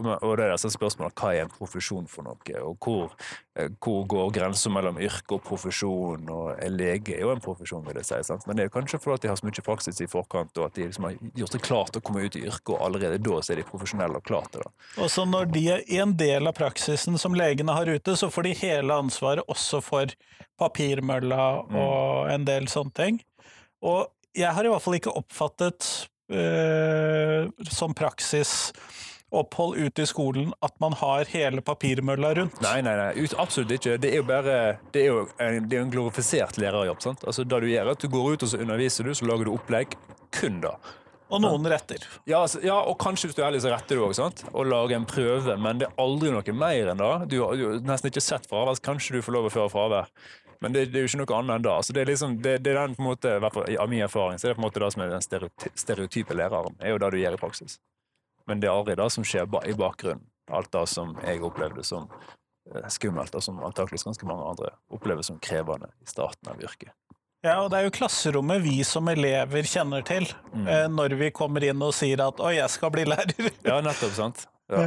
Og 0.00 0.36
det 0.38 0.46
er 0.46 0.54
altså 0.54 0.70
spørsmålet 0.72 1.14
hva 1.20 1.30
er 1.34 1.44
en 1.44 1.52
profesjon 1.52 2.06
for 2.10 2.26
noe, 2.26 2.56
og 2.60 2.76
hvor, 2.82 3.12
eh, 3.58 3.68
hvor 3.82 4.02
går 4.10 4.32
grensa 4.34 4.72
mellom 4.72 4.98
yrke 4.98 5.36
og 5.36 5.44
profesjon, 5.46 6.24
og 6.32 6.48
en 6.58 6.76
lege 6.78 7.14
er 7.14 7.22
jo 7.22 7.32
en 7.34 7.42
profesjon, 7.44 7.84
vil 7.86 8.00
jeg 8.00 8.08
si. 8.08 8.20
Sant? 8.26 8.46
Men 8.48 8.58
det 8.58 8.66
er 8.66 8.72
kanskje 8.74 9.00
fordi 9.02 9.24
de 9.24 9.32
har 9.32 9.38
så 9.38 9.46
mye 9.46 9.66
praksis 9.66 10.00
i 10.02 10.08
forkant, 10.10 10.56
og 10.58 10.66
at 10.66 10.78
de 10.78 10.88
liksom 10.88 11.08
har 11.08 11.18
gjort 11.38 11.56
det 11.56 11.62
klart 11.66 11.92
til 11.94 12.02
å 12.02 12.06
komme 12.08 12.24
ut 12.24 12.38
i 12.40 12.44
yrket, 12.48 12.74
og 12.74 12.82
allerede 12.88 13.20
da 13.22 13.40
så 13.40 13.54
er 13.54 13.62
de 13.62 13.68
profesjonelle 13.68 14.18
og 14.18 14.26
klare 14.26 14.50
til 14.50 14.64
det. 14.64 14.72
Og 14.98 15.12
så 15.12 15.26
når 15.28 15.52
de 15.54 15.64
er 15.76 15.86
en 16.00 16.16
del 16.18 16.50
av 16.50 16.56
praksisen 16.58 17.20
som 17.20 17.38
legene 17.38 17.76
har 17.76 17.90
ute, 17.90 18.16
så 18.18 18.30
får 18.32 18.48
de 18.48 18.56
hele 18.64 18.98
ansvaret 19.04 19.46
også 19.52 19.82
for 19.84 20.18
papirmølla 20.60 21.46
og 21.70 22.32
en 22.32 22.44
del 22.46 22.68
sånne 22.70 22.94
ting. 22.98 23.22
Og 23.84 24.08
jeg 24.34 24.50
har 24.54 24.66
i 24.66 24.70
hvert 24.72 24.82
fall 24.82 24.98
ikke 24.98 25.14
oppfattet 25.14 25.88
øh, 26.32 27.50
som 27.70 27.94
praksis 27.96 28.72
opphold 29.40 29.78
ute 29.78 30.04
i 30.04 30.08
skolen 30.08 30.52
at 30.64 30.74
man 30.82 30.96
har 31.00 31.28
hele 31.32 31.62
papirmølla 31.64 32.34
rundt. 32.38 32.60
Nei, 32.64 32.78
nei, 32.86 32.96
nei, 33.00 33.28
absolutt 33.40 33.74
ikke. 33.76 33.96
Det 34.02 34.12
er 34.12 34.20
jo 34.22 34.26
bare 34.28 34.58
Det 34.94 35.04
er 35.04 35.08
jo 35.10 35.22
en, 35.38 35.68
det 35.68 35.78
er 35.78 35.86
en 35.86 35.94
glorifisert 35.94 36.58
lærerjobb. 36.60 37.02
sant? 37.02 37.24
Altså, 37.26 37.44
da 37.44 37.60
du 37.60 37.68
gjør 37.70 37.94
at 37.94 38.02
du 38.02 38.10
går 38.12 38.34
ut 38.34 38.46
og 38.46 38.52
så 38.52 38.60
underviser 38.62 39.08
du, 39.08 39.14
så 39.14 39.26
lager 39.28 39.48
du 39.48 39.54
opplegg 39.54 39.96
kun 40.34 40.60
da. 40.64 40.76
Og 41.32 41.40
noen 41.42 41.66
retter. 41.66 42.04
Ja, 42.28 42.42
altså, 42.44 42.60
ja, 42.62 42.76
og 42.84 42.98
kanskje 43.00 43.30
hvis 43.30 43.36
du 43.36 43.42
er 43.42 43.48
ærlig, 43.48 43.62
så 43.64 43.72
retter 43.72 43.98
du 43.98 44.04
òg? 44.04 44.44
Og 44.52 44.68
lager 44.68 44.98
en 44.98 45.06
prøve, 45.08 45.56
men 45.58 45.80
det 45.80 45.88
er 45.88 46.00
aldri 46.04 46.30
noe 46.34 46.54
mer 46.54 46.92
enn 46.92 47.00
det. 47.00 47.12
Du 47.32 47.38
har, 47.40 47.56
du 47.58 47.64
har 47.66 47.80
nesten 47.88 48.12
ikke 48.12 48.22
sett 48.22 48.46
fravær, 48.50 48.76
så 48.76 48.84
kanskje 48.92 49.16
du 49.16 49.24
får 49.24 49.38
lov 49.38 49.48
å 49.48 49.54
føre 49.54 49.72
fravær. 49.72 50.12
Men 50.62 50.76
det, 50.76 50.86
det 50.92 51.00
er 51.00 51.06
jo 51.06 51.10
ikke 51.10 51.22
noe 51.24 51.38
annet 51.40 51.56
enn 51.58 51.66
da. 51.66 51.78
Så 51.84 51.96
det 51.96 52.04
er 52.04 52.12
liksom, 52.12 52.38
det, 52.44 52.58
det 52.64 52.74
er 52.74 52.78
den 52.82 52.94
på 52.96 53.02
en 53.04 53.10
måte, 53.10 53.34
i 53.72 53.80
av 53.80 53.90
min 53.90 54.04
erfaring, 54.04 54.38
så 54.38 54.46
er 54.48 54.54
det 54.54 54.60
på 54.60 54.62
en 54.62 54.68
måte 54.68 54.84
det 54.84 54.92
som 54.94 55.02
er 55.04 55.16
den 55.16 55.26
stereotype 55.82 56.36
læreren. 56.38 56.78
er 56.80 56.94
jo 56.94 57.02
det 57.02 57.10
du 57.12 57.18
gjør 57.20 57.36
i 57.36 57.42
praksis. 57.42 57.80
Men 58.48 58.60
det 58.60 58.68
er 58.68 58.74
aldri 58.76 58.96
det 59.00 59.10
som 59.12 59.24
skjer 59.24 59.46
i 59.64 59.76
bakgrunnen. 59.78 60.24
Alt 60.52 60.70
det 60.72 60.88
som 60.92 61.14
jeg 61.24 61.40
opplevde 61.42 61.84
som 61.84 62.08
eh, 62.74 62.88
skummelt, 62.92 63.34
og 63.34 63.42
som 63.42 63.62
antakeligvis 63.64 64.04
ganske 64.04 64.26
mange 64.28 64.44
andre 64.50 64.74
opplever 64.92 65.24
som 65.24 65.38
krevende 65.40 65.88
i 66.04 66.08
starten 66.10 66.50
av 66.52 66.60
yrket. 66.60 66.92
Ja, 67.44 67.58
og 67.60 67.70
det 67.72 67.78
er 67.78 67.84
jo 67.88 67.92
klasserommet 67.92 68.62
vi 68.64 68.78
som 68.88 69.08
elever 69.12 69.66
kjenner 69.68 70.04
til 70.04 70.26
Mm. 70.54 70.68
eh, 70.68 70.86
når 70.88 71.16
vi 71.18 71.30
kommer 71.30 71.64
inn 71.64 71.82
og 71.82 71.92
sier 71.92 72.20
at 72.26 72.40
'oi, 72.40 72.54
jeg 72.56 72.70
skal 72.70 72.90
bli 72.90 73.04
lærer'. 73.04 73.52
Ja, 73.64 73.80
nettopp, 73.80 74.12
sant? 74.16 74.46
Ja. 74.70 74.84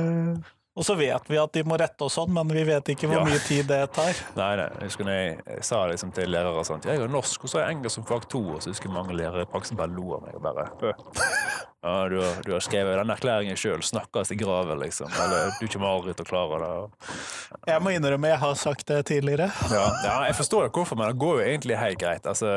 Og 0.77 0.85
så 0.85 0.93
vet 0.95 1.25
vi 1.31 1.39
at 1.41 1.51
de 1.57 1.63
må 1.65 1.77
rette 1.81 2.05
og 2.05 2.11
sånn, 2.13 2.29
men 2.35 2.47
vi 2.53 2.61
vet 2.67 2.91
ikke 2.93 3.07
hvor 3.09 3.17
Ja. 3.17 3.25
mye 3.25 3.39
tid 3.47 3.65
det 3.71 3.79
tar. 3.97 4.13
Nei, 4.37 4.51
nei, 4.61 4.67
jeg 4.77 4.91
husker 4.91 5.07
når 5.09 5.15
jeg, 5.17 5.37
jeg 5.55 5.63
sa 5.65 5.79
liksom 5.89 6.11
til 6.13 6.29
lærere 6.29 6.63
sånn, 6.67 6.83
jeg 6.85 7.01
har 7.01 7.09
norsk, 7.09 7.43
og 7.43 7.49
så 7.49 7.57
har 7.59 7.65
jeg 7.71 7.77
engelsk 7.79 7.95
som 7.97 8.05
fag 8.05 8.27
to, 8.29 8.43
og 8.53 8.61
så 8.61 8.69
husker 8.75 8.93
mange 8.93 9.15
lærere 9.17 9.47
i 9.47 9.49
praksis 9.49 9.77
bare 9.79 9.89
lo 9.95 10.13
av 10.19 10.27
meg 10.27 10.37
og 10.37 10.45
bare 10.45 10.67
«Øh, 10.83 10.93
Ja, 11.87 12.07
du 12.09 12.15
har, 12.19 12.39
du 12.43 12.51
har 12.51 12.59
skrevet 12.65 12.97
den 12.97 13.11
erklæringen 13.13 13.55
sjøl, 13.55 13.83
snakkes 13.85 14.31
i 14.33 14.35
graven, 14.35 14.79
liksom. 14.81 15.07
Eller 15.23 15.53
du 15.61 15.67
kommer 15.71 15.87
aldri 15.93 16.15
til 16.17 16.25
å 16.25 16.27
klare 16.27 16.57
det. 16.59 16.69
og- 16.81 17.67
Jeg 17.69 17.81
må 17.85 17.93
innrømme, 17.93 18.27
jeg 18.33 18.39
har 18.41 18.55
sagt 18.59 18.87
det 18.89 18.97
tidligere. 19.05 19.47
Ja, 19.71 19.85
ja, 20.03 20.15
jeg 20.25 20.35
forstår 20.35 20.69
hvorfor, 20.73 20.97
men 20.97 21.07
det 21.13 21.19
går 21.21 21.37
jo 21.37 21.45
egentlig 21.45 21.77
helt 21.79 21.99
greit. 22.01 22.25
Altså, 22.27 22.49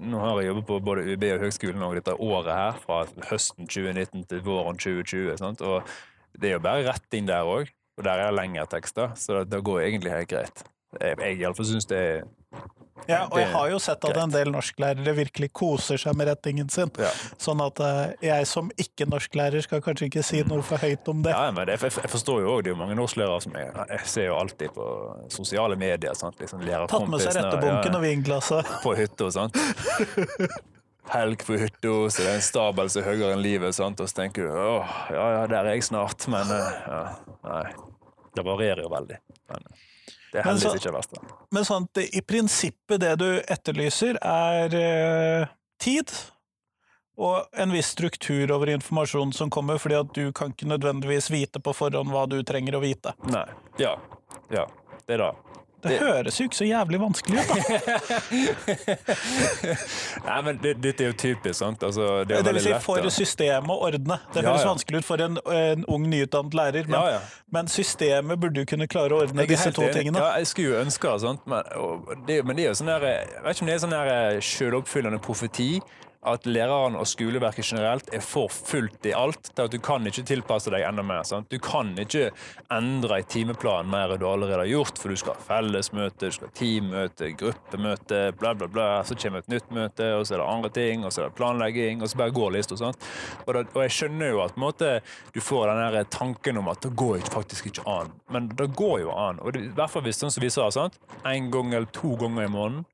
nå 0.00 0.20
har 0.22 0.40
jeg 0.40 0.52
jobbet 0.52 0.66
på 0.70 0.78
både 0.86 1.04
UB 1.12 1.26
og 1.34 1.42
høgskolen 1.44 1.82
og 1.84 1.98
dette 1.98 2.14
året 2.16 2.54
her, 2.54 2.78
fra 2.86 3.02
høsten 3.28 3.66
2019 3.68 4.24
til 4.30 4.40
våren 4.46 4.78
2020. 4.78 5.36
Sant? 5.42 5.60
Og 5.60 5.82
det 6.36 6.50
er 6.50 6.58
jo 6.58 6.64
bare 6.64 6.86
rett 6.88 7.18
inn 7.18 7.28
der 7.28 7.46
òg, 7.48 7.70
og 7.98 8.04
der 8.06 8.26
er 8.28 8.34
lengre 8.34 8.66
tekster, 8.70 9.14
så 9.18 9.40
det, 9.40 9.52
det 9.54 9.62
går 9.66 9.86
egentlig 9.86 10.14
helt 10.14 10.30
greit. 10.30 10.66
Jeg, 10.98 11.18
jeg 11.20 11.40
iallfall 11.42 11.66
syns 11.68 11.88
det 11.90 11.98
er 12.00 12.20
Ja, 13.08 13.26
og 13.28 13.36
jeg 13.38 13.50
har 13.52 13.66
jo 13.70 13.78
sett 13.80 14.04
at 14.08 14.16
en 14.18 14.32
del 14.32 14.48
norsklærere 14.50 15.12
virkelig 15.16 15.50
koser 15.56 16.00
seg 16.00 16.16
med 16.18 16.30
rettingen 16.30 16.70
sin. 16.72 16.90
ja. 16.98 17.10
Sånn 17.40 17.60
at 17.64 17.80
eh, 17.84 18.14
jeg 18.24 18.48
som 18.50 18.70
ikke-norsklærer 18.80 19.64
skal 19.64 19.82
kanskje 19.84 20.08
ikke 20.08 20.24
si 20.26 20.40
noe 20.48 20.64
for 20.66 20.80
høyt 20.82 21.08
om 21.12 21.20
det. 21.26 21.34
Ja, 21.36 21.52
men 21.54 21.68
det, 21.68 21.76
jeg, 21.78 21.92
jeg 22.02 22.12
forstår 22.12 22.42
jo 22.42 22.54
òg, 22.56 22.64
det 22.64 22.72
er 22.72 22.76
jo 22.76 22.80
mange 22.80 22.96
norsklærere 22.98 23.44
som 23.44 23.58
jeg, 23.60 23.70
jeg 23.92 24.10
ser 24.14 24.28
jo 24.30 24.38
alltid 24.40 24.74
på 24.76 24.88
sosiale 25.34 25.78
medier. 25.78 26.16
Sant? 26.18 26.40
Liksom 26.40 26.64
Tatt 26.64 27.06
med 27.12 27.22
seg 27.24 27.36
rettebunken 27.38 27.92
ja, 27.92 28.00
og 28.00 28.04
vinglasset. 28.08 28.74
på 28.86 28.96
hytta. 28.98 29.30
Sant? 29.34 29.60
Helg 31.08 31.44
på 31.46 31.56
hytta, 31.56 31.92
så 32.12 32.22
det 32.22 32.28
er 32.30 32.38
en 32.38 32.44
stabel 32.44 32.90
som 32.92 33.02
er 33.02 33.06
høyere 33.12 33.32
enn 33.36 33.42
livet. 33.44 33.74
Sant? 33.76 34.00
Og 34.04 34.08
så 34.10 34.18
tenker 34.22 34.48
du 34.48 34.52
åh, 34.60 34.96
ja 35.14 35.26
ja, 35.38 35.44
der 35.50 35.64
er 35.70 35.76
jeg 35.78 35.86
snart. 35.88 36.26
Men 36.28 36.50
eh, 36.52 36.80
ja, 36.86 37.02
nei. 37.48 37.66
Det 38.36 38.44
varierer 38.46 38.84
jo 38.84 38.90
veldig. 38.92 39.16
Men 39.50 39.64
eh, 39.70 39.84
det 40.32 40.40
er 40.42 40.44
heldigvis 40.50 40.76
ikke 40.82 40.90
det 40.90 40.96
verste. 40.98 41.22
Men 41.56 41.64
sant, 41.64 41.90
det- 41.96 42.10
i 42.12 42.20
prinsippet 42.20 43.00
det 43.00 43.14
du 43.22 43.28
etterlyser, 43.40 44.18
er 44.20 44.74
eh, 44.82 45.46
tid. 45.80 46.12
Og 47.18 47.48
en 47.58 47.72
viss 47.74 47.88
struktur 47.96 48.52
over 48.54 48.70
informasjonen 48.70 49.32
som 49.34 49.50
kommer, 49.50 49.80
fordi 49.82 49.96
at 49.98 50.12
du 50.14 50.28
kan 50.32 50.52
ikke 50.52 50.68
nødvendigvis 50.70 51.32
vite 51.34 51.58
på 51.58 51.72
forhånd 51.74 52.12
hva 52.14 52.28
du 52.30 52.36
trenger 52.46 52.76
å 52.78 52.82
vite. 52.84 53.10
Nei. 53.32 53.46
Ja. 53.82 53.96
Ja. 54.54 54.68
Det 55.08 55.16
er 55.16 55.24
det. 55.24 55.32
Det, 55.82 55.88
Det- 55.92 55.98
høres 56.02 56.38
jo 56.40 56.44
ikke 56.48 56.56
så 56.58 56.66
jævlig 56.66 56.98
vanskelig 57.00 57.38
ut, 57.38 57.48
da. 57.48 57.54
Nei, 60.28 60.38
men 60.42 60.58
det, 60.62 60.72
dette 60.82 61.04
er 61.04 61.12
jo 61.12 61.16
typisk, 61.18 61.54
sant. 61.60 61.82
Altså, 61.86 62.24
det 62.28 62.40
Det 62.44 62.54
vil 62.56 62.62
si 62.64 62.72
for 62.82 63.08
systemet 63.14 63.70
å 63.70 63.76
ordne. 63.86 64.16
Det 64.34 64.42
Ja, 64.42 64.48
høres 64.50 64.64
ja. 64.64 64.72
vanskelig 64.72 64.98
ut 65.02 65.06
for 65.06 65.22
en, 65.22 65.38
en 65.54 65.84
ung, 65.88 66.08
nyutdannet 66.10 66.54
lærer, 66.58 66.88
men, 66.90 66.98
Ja, 67.12 67.20
men 67.54 67.68
systemet 67.70 68.40
burde 68.42 68.64
jo 68.64 68.66
kunne 68.72 68.88
klare 68.90 69.14
å 69.14 69.22
ordne 69.22 69.46
disse 69.46 69.70
to 69.72 69.82
enig. 69.86 69.94
tingene. 70.00 70.18
Ja, 70.18 70.34
jeg 70.42 70.46
skulle 70.50 70.68
jo 70.74 70.80
ønske 70.82 71.14
sant? 71.22 71.46
Men, 71.46 71.62
og 71.76 72.10
det, 72.26 72.40
men 72.44 72.56
det 72.58 72.64
er 72.64 72.68
jo 72.72 72.78
sånn 72.82 72.90
der, 72.92 73.06
jeg 73.06 73.42
vet 73.44 73.56
ikke 73.56 73.62
om 73.62 73.70
det 73.70 73.74
er 73.74 73.84
sånn 73.86 73.96
der 73.96 74.40
selvoppfyllende 74.40 75.20
profeti 75.22 75.70
at 76.26 76.46
læreren 76.46 76.96
og 76.98 77.06
skoleverket 77.06 77.68
generelt 77.68 78.08
er 78.14 78.22
for 78.24 78.50
fullt 78.50 79.06
i 79.06 79.14
alt, 79.14 79.52
til 79.54 79.68
at 79.68 79.74
du 79.74 79.78
kan 79.82 80.06
ikke 80.08 80.24
tilpasse 80.26 80.72
deg 80.74 80.82
enda 80.86 81.04
mer. 81.06 81.22
Sant? 81.28 81.50
Du 81.52 81.58
kan 81.62 81.92
ikke 81.98 82.30
endre 82.74 83.20
i 83.22 83.26
timeplanen 83.28 83.90
mer 83.92 84.14
enn 84.14 84.22
du 84.22 84.26
allerede 84.28 84.64
har 84.64 84.70
gjort, 84.70 84.98
for 84.98 85.14
du 85.14 85.20
skal 85.20 85.36
ha 85.36 85.46
fellesmøte, 85.46 86.26
du 86.26 86.34
skal 86.34 86.50
ha 86.50 86.56
teammøte, 86.58 87.30
gruppemøte, 87.38 88.20
bla, 88.40 88.54
bla, 88.58 88.70
bla. 88.72 88.88
Så 89.06 89.18
kommer 89.18 89.44
et 89.44 89.52
nytt 89.52 89.70
møte, 89.74 90.10
og 90.18 90.26
så 90.26 90.36
er 90.36 90.42
det 90.42 90.48
andre 90.48 90.72
ting, 90.80 91.06
og 91.06 91.14
så 91.14 91.22
er 91.22 91.30
det 91.30 91.38
planlegging, 91.38 92.02
og 92.02 92.10
så 92.10 92.22
bare 92.22 92.34
går 92.34 92.54
lista. 92.56 92.78
Og, 92.78 93.06
Og, 93.46 93.56
og 93.62 93.80
jeg 93.82 93.94
skjønner 93.94 94.34
jo 94.34 94.42
at 94.44 94.58
måte, 94.60 94.98
du 95.34 95.40
får 95.40 95.70
den 95.70 95.82
der 95.94 96.10
tanken 96.12 96.58
om 96.58 96.68
at 96.68 96.82
det 96.82 96.94
går 96.98 97.22
faktisk 97.30 97.70
ikke 97.70 97.86
an. 97.88 98.12
Men 98.30 98.50
det 98.58 98.72
går 98.76 99.00
jo 99.06 99.14
an. 99.14 99.40
Og 99.40 99.54
det, 99.54 99.68
i 99.70 99.74
hvert 99.76 99.92
fall 99.92 100.04
hvis 100.06 100.20
sånn 100.20 100.34
som 100.34 100.44
vi 100.44 100.50
sa, 100.52 100.68
sant? 100.74 100.98
en 101.28 101.50
gang 101.52 101.72
eller 101.74 101.88
to 101.94 102.14
ganger 102.18 102.46
i 102.46 102.52
måneden, 102.52 102.86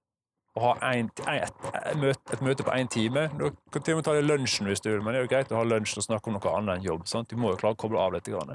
og 0.55 0.63
ha 0.63 0.93
en, 0.95 1.09
et, 1.33 1.65
et, 1.91 2.43
møte, 2.43 2.63
på 2.63 2.71
én 2.71 2.89
time. 2.91 3.27
Du 3.39 3.49
kan 3.73 3.83
til 3.83 3.97
og 3.97 3.99
med 3.99 4.07
ta 4.07 4.15
deg 4.15 4.29
lunsjen 4.29 4.69
hvis 4.71 4.85
du 4.85 4.93
vil, 4.93 5.03
men 5.03 5.15
det 5.15 5.21
er 5.21 5.27
jo 5.27 5.31
greit 5.33 5.51
å 5.51 5.59
ha 5.59 5.65
lunsj 5.67 5.97
og 5.99 6.07
snakke 6.07 6.31
om 6.31 6.37
noe 6.37 6.53
annet 6.55 6.79
enn 6.79 6.87
jobb. 6.87 7.09
sant? 7.11 7.31
Du 7.31 7.41
må 7.41 7.51
jo 7.51 7.59
klare 7.59 7.75
å 7.75 7.81
koble 7.83 7.99
av 7.99 8.15
litt. 8.15 8.31
Grann. 8.31 8.55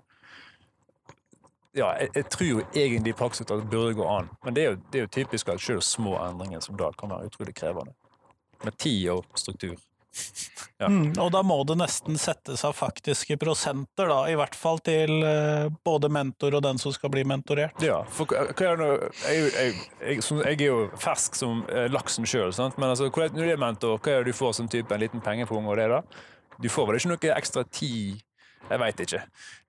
Ja, 1.76 1.92
jeg, 2.00 2.14
jeg 2.16 2.30
tror 2.32 2.48
jo 2.48 2.64
egentlig 2.72 3.14
i 3.14 3.18
praksis 3.20 3.46
at 3.46 3.52
det 3.52 3.68
burde 3.70 3.98
gå 4.00 4.08
an, 4.08 4.32
men 4.46 4.56
det 4.56 4.64
er 4.64 4.72
jo, 4.72 4.80
det 4.90 5.02
er 5.02 5.06
jo 5.06 5.12
typisk 5.20 5.52
at 5.52 5.62
selv 5.62 5.84
små 5.86 6.16
endringer 6.24 6.64
som 6.64 6.80
da 6.80 6.90
kan 6.98 7.12
være 7.12 7.30
utrolig 7.30 7.54
krevende. 7.60 7.94
Med 8.64 8.80
tid 8.80 9.10
og 9.14 9.28
struktur. 9.40 9.76
Ja. 10.80 10.88
Mm, 10.88 11.10
og 11.20 11.28
da 11.36 11.42
må 11.44 11.58
det 11.68 11.76
nesten 11.80 12.16
settes 12.20 12.62
av 12.64 12.72
faktiske 12.78 13.36
prosenter, 13.40 14.08
da, 14.08 14.20
i 14.32 14.36
hvert 14.40 14.56
fall 14.56 14.80
til 14.84 15.12
uh, 15.26 15.68
både 15.86 16.08
mentor 16.12 16.56
og 16.56 16.64
den 16.64 16.80
som 16.80 16.94
skal 16.96 17.12
bli 17.14 17.26
mentorert. 17.28 17.76
Ja, 17.84 18.00
for 18.16 18.32
hva 18.32 18.46
det 18.56 18.72
nå 18.80 18.88
jeg, 19.26 19.52
jeg, 19.58 19.76
jeg, 20.06 20.24
som- 20.24 20.40
jeg 20.46 20.56
er 20.62 20.66
jo 20.70 20.80
fersk 21.00 21.36
som 21.36 21.66
eh, 21.68 21.90
laksen 21.92 22.24
sjøl, 22.30 22.56
men 22.78 22.90
altså, 22.94 23.10
når 23.12 23.36
du 23.36 23.44
er 23.52 23.60
mentor, 23.60 24.00
hva 24.00 24.22
det 24.24 24.32
du 24.32 24.38
får 24.40 24.56
som 24.62 24.72
type 24.72 24.96
en 24.96 25.04
liten 25.04 25.22
pengepung 25.26 25.68
og 25.68 25.78
det, 25.82 25.90
da? 25.92 26.02
Du 26.60 26.70
får 26.72 26.88
vel 26.90 27.00
ikke 27.02 27.12
noe 27.14 27.36
ekstra 27.36 27.66
tid? 27.68 28.24
Jeg 28.70 28.80
veit 28.80 29.00
ikke. 29.02 29.20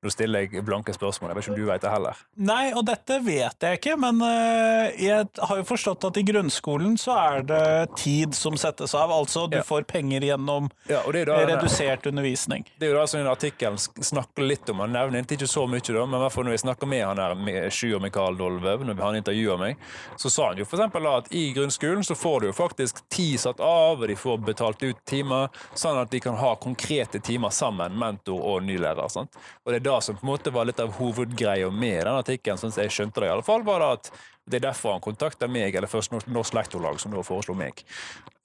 Nå 0.00 0.08
stiller 0.12 0.46
jeg 0.46 0.64
blanke 0.64 0.94
spørsmål. 0.96 1.30
Jeg 1.30 1.36
vet 1.36 1.44
ikke 1.44 1.52
om 1.52 1.58
du 1.60 1.66
vet 1.68 1.82
det 1.84 1.90
heller. 1.92 2.20
Nei, 2.40 2.72
og 2.72 2.86
dette 2.88 3.18
vet 3.24 3.66
jeg 3.66 3.80
ikke, 3.80 3.96
men 4.00 4.22
eh, 4.24 4.96
jeg 5.04 5.26
har 5.44 5.60
jo 5.60 5.66
forstått 5.68 6.06
at 6.08 6.16
i 6.16 6.24
grunnskolen 6.24 6.96
så 7.00 7.16
er 7.20 7.44
det 7.44 7.64
tid 8.00 8.32
som 8.36 8.56
settes 8.60 8.94
av, 8.96 9.12
altså 9.12 9.46
du 9.50 9.58
Ja. 9.60 9.62
får 9.66 9.84
penger 9.84 10.24
gjennom 10.24 10.70
Ja, 10.88 11.02
det 11.12 11.26
da 11.28 11.36
redusert 11.44 12.06
undervisning. 12.08 12.64
Det 12.80 12.88
er 12.88 12.94
jo 12.94 12.98
da 12.98 13.06
som 13.06 13.20
den 13.20 13.28
artikkelen 13.28 13.76
snakker 13.76 14.46
litt 14.46 14.68
om. 14.72 14.80
Han 14.80 14.92
nevner 14.96 15.20
ikke 15.20 15.46
så 15.50 15.66
mye, 15.68 15.84
da, 15.84 16.06
men 16.06 16.20
når 16.20 16.50
jeg 16.56 16.64
snakker 16.64 16.88
med 16.88 17.04
han 17.04 17.18
her, 17.20 17.68
Sjur 17.70 18.00
Mikael 18.00 18.36
Dolvev, 18.40 18.80
når 18.86 19.02
han 19.04 19.20
intervjuer 19.20 19.58
meg, 19.60 19.76
så 20.16 20.30
sa 20.32 20.48
han 20.48 20.56
jo 20.58 20.64
eksempel 20.64 21.06
at 21.12 21.28
i 21.36 21.52
grunnskolen 21.52 22.02
så 22.06 22.16
får 22.16 22.40
du 22.40 22.46
jo 22.48 22.52
faktisk 22.56 23.02
tid 23.12 23.38
satt 23.42 23.60
av, 23.60 24.00
og 24.00 24.08
de 24.08 24.16
får 24.16 24.40
betalt 24.48 24.82
ut 24.82 24.96
timer, 25.04 25.48
sånn 25.76 26.00
at 26.00 26.10
de 26.10 26.20
kan 26.24 26.38
ha 26.40 26.54
konkrete 26.56 27.20
timer 27.20 27.52
sammen, 27.54 27.96
mentor 28.00 28.40
og 28.40 28.64
ny 28.64 28.78
lærer. 28.80 29.08
Sant? 29.12 29.36
Og 29.66 29.72
det 29.74 29.80
er 29.82 29.89
da 29.90 30.00
som 30.04 30.18
på 30.18 30.26
en 30.26 30.32
måte 30.32 30.54
var 30.54 30.68
litt 30.68 30.80
av 30.82 30.96
hovedgreia 30.96 31.70
med 31.74 32.04
den 32.06 32.16
artikkelen, 32.16 32.60
sånn 32.60 32.74
jeg 32.78 32.94
skjønte 32.94 33.22
det 33.22 33.30
i 33.30 33.34
alle 33.34 33.46
fall, 33.46 33.66
var 33.66 33.84
at 33.90 34.12
det 34.50 34.60
er 34.60 34.68
derfor 34.70 34.96
han 34.96 35.04
kontakta 35.04 35.48
meg, 35.50 35.76
eller 35.76 35.90
først 35.90 36.14
Norsk, 36.26 36.54
Lektorlag, 36.56 36.98
som 37.02 37.14
da 37.14 37.22
foreslo 37.26 37.54
meg. 37.58 37.84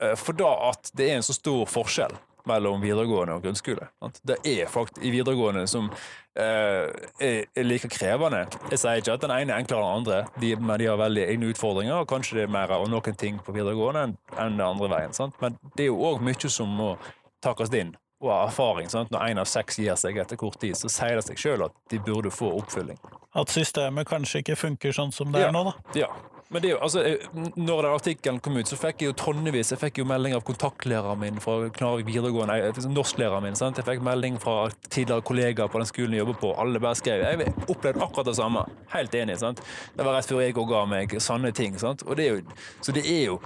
Eh, 0.01 0.13
For 0.19 0.37
da 0.37 0.51
at 0.69 0.91
det 0.93 1.09
er 1.09 1.19
en 1.19 1.25
så 1.25 1.33
stor 1.33 1.65
forskjell 1.69 2.13
mellom 2.45 2.81
videregående 2.81 3.39
og 3.39 3.41
grunnskole. 3.41 3.87
Det 4.21 4.37
er 4.45 4.69
faktisk 4.69 5.01
i 5.01 5.09
videregående 5.13 5.65
som 5.67 5.87
eh, 6.37 6.85
er 7.17 7.65
like 7.65 7.89
krevende. 7.89 8.43
Jeg 8.69 8.81
sier 8.83 9.01
ikke 9.01 9.15
at 9.17 9.25
den 9.25 9.33
ene 9.33 9.55
er 9.55 9.63
enklere 9.63 9.81
enn 9.81 10.05
den 10.05 10.13
andre, 10.13 10.41
de, 10.41 10.51
men 10.61 10.79
de 10.81 10.89
har 10.91 11.01
veldig 11.01 11.25
egne 11.25 11.49
utfordringer. 11.53 11.97
og 12.03 12.09
Kanskje 12.11 12.37
det 12.39 12.45
er 12.45 12.53
mer 12.53 12.75
av 12.75 12.85
noen 12.91 13.17
ting 13.17 13.41
på 13.41 13.55
videregående 13.55 14.07
enn 14.07 14.17
enn 14.35 14.59
den 14.59 14.65
andre 14.67 14.91
veien. 14.93 15.17
Sant? 15.17 15.37
Men 15.41 15.57
det 15.73 15.87
er 15.87 15.93
jo 15.93 16.01
òg 16.11 16.21
mye 16.25 16.51
som 16.51 16.69
må 16.69 16.95
takkes 17.45 17.73
inn, 17.77 17.95
og 18.29 18.47
erfaring. 18.49 18.89
Sant? 18.89 19.11
Når 19.11 19.29
én 19.31 19.39
av 19.41 19.45
seks 19.49 19.77
gir 19.81 19.95
seg 19.95 20.17
etter 20.17 20.37
kort 20.37 20.59
tid, 20.61 20.75
så 20.75 20.89
sier 20.91 21.15
det 21.19 21.25
seg 21.27 21.37
sjøl 21.37 21.65
at 21.65 21.71
de 21.89 21.99
burde 21.99 22.31
få 22.33 22.51
oppfylling. 22.59 22.99
At 23.35 23.47
systemet 23.51 24.07
kanskje 24.07 24.41
ikke 24.43 24.55
funker 24.55 24.93
sånn 24.95 25.11
som 25.13 25.31
det 25.31 25.41
Ja. 25.41 25.47
er 25.49 25.51
nå, 25.51 25.63
da. 25.65 25.73
Ja. 25.99 26.07
Men 26.51 26.61
det 26.61 26.69
er 26.69 26.75
jo, 26.75 26.81
altså, 26.85 27.01
eh, 27.03 27.17
når 27.57 27.81
den 27.81 27.91
artikkelen 27.91 28.39
kom 28.39 28.55
ut, 28.55 28.67
så 28.69 28.77
fikk 28.77 28.99
jeg 29.01 29.07
jo 29.09 29.13
tonnevis. 29.17 29.71
Jeg 29.71 29.79
fikk 29.79 29.97
jo 29.97 30.05
melding 30.05 30.35
av 30.35 30.43
kontaktlæreren 30.45 31.17
min 31.19 31.39
fra 31.41 31.69
Knarvik 31.73 32.05
videregående, 32.05 32.71
liksom 32.71 32.93
norsklæreren 32.93 33.41
min. 33.43 33.55
sant? 33.55 33.75
Jeg 33.77 33.85
fikk 33.85 34.03
melding 34.05 34.37
fra 34.39 34.69
tidligere 34.87 35.23
kollegaer 35.25 35.67
på 35.67 35.79
den 35.81 35.89
skolen 35.89 36.11
jeg 36.13 36.19
jobber 36.21 36.39
på. 36.39 36.53
Alle 36.61 36.79
bare 36.79 36.93
skrev. 36.95 37.23
Jeg 37.25 37.53
opplevde 37.67 37.99
akkurat 37.99 38.25
det 38.29 38.35
samme. 38.37 38.63
Helt 38.93 39.11
enig. 39.15 39.39
sant? 39.39 39.59
Det 39.97 40.05
var 40.05 40.13
rett 40.13 40.25
før 40.29 40.41
jeg 40.45 40.53
òg 40.53 40.69
ga 40.69 40.85
meg 40.85 41.09
sanne 41.19 41.51
ting. 41.51 41.77
sant? 41.79 42.03
Og 42.07 42.15
det 42.15 42.27
er 42.29 42.35
jo, 42.37 42.41
så 42.79 42.93
det 42.93 43.05
er 43.07 43.25
jo 43.25 43.41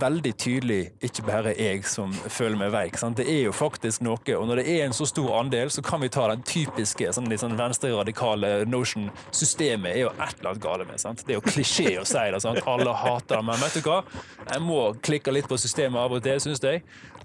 veldig 0.00 0.32
tydelig 0.40 0.80
ikke 1.04 1.24
bare 1.26 1.54
jeg 1.58 1.84
som 1.86 2.12
føler 2.12 2.58
meg 2.58 2.72
veik. 2.74 2.98
Sant? 2.98 3.18
Det 3.20 3.28
er 3.30 3.44
jo 3.46 3.54
faktisk 3.54 4.02
noe, 4.04 4.18
og 4.36 4.46
når 4.48 4.62
det 4.62 4.66
er 4.74 4.86
en 4.86 4.96
så 4.96 5.06
stor 5.08 5.30
andel, 5.38 5.70
så 5.70 5.84
kan 5.86 6.02
vi 6.02 6.10
ta 6.12 6.26
den 6.32 6.42
typiske 6.46 7.12
sånn 7.14 7.30
sånn 7.38 7.56
venstre-radikale 7.58 8.52
notion. 8.70 9.10
Systemet 9.34 9.94
er 9.94 10.04
jo 10.04 10.12
et 10.14 10.38
eller 10.38 10.52
annet 10.52 10.64
gale 10.64 10.88
med. 10.88 11.00
Sant? 11.02 11.24
Det 11.26 11.36
er 11.36 11.40
jo 11.40 11.46
klisjé 11.46 11.96
å 12.00 12.06
si 12.08 12.26
det. 12.34 12.42
Sant? 12.44 12.62
Alle 12.70 12.94
hater 13.04 13.38
det. 13.38 13.44
Men 13.46 13.60
vet 13.62 13.78
du 13.78 13.88
hva? 13.88 14.02
Jeg 14.50 14.62
må 14.64 14.80
klikke 15.04 15.34
litt 15.34 15.50
på 15.50 15.58
systemet 15.60 16.00
av 16.00 16.14
og 16.14 16.24
til, 16.24 16.42
syns 16.42 16.62
jeg. 16.64 16.84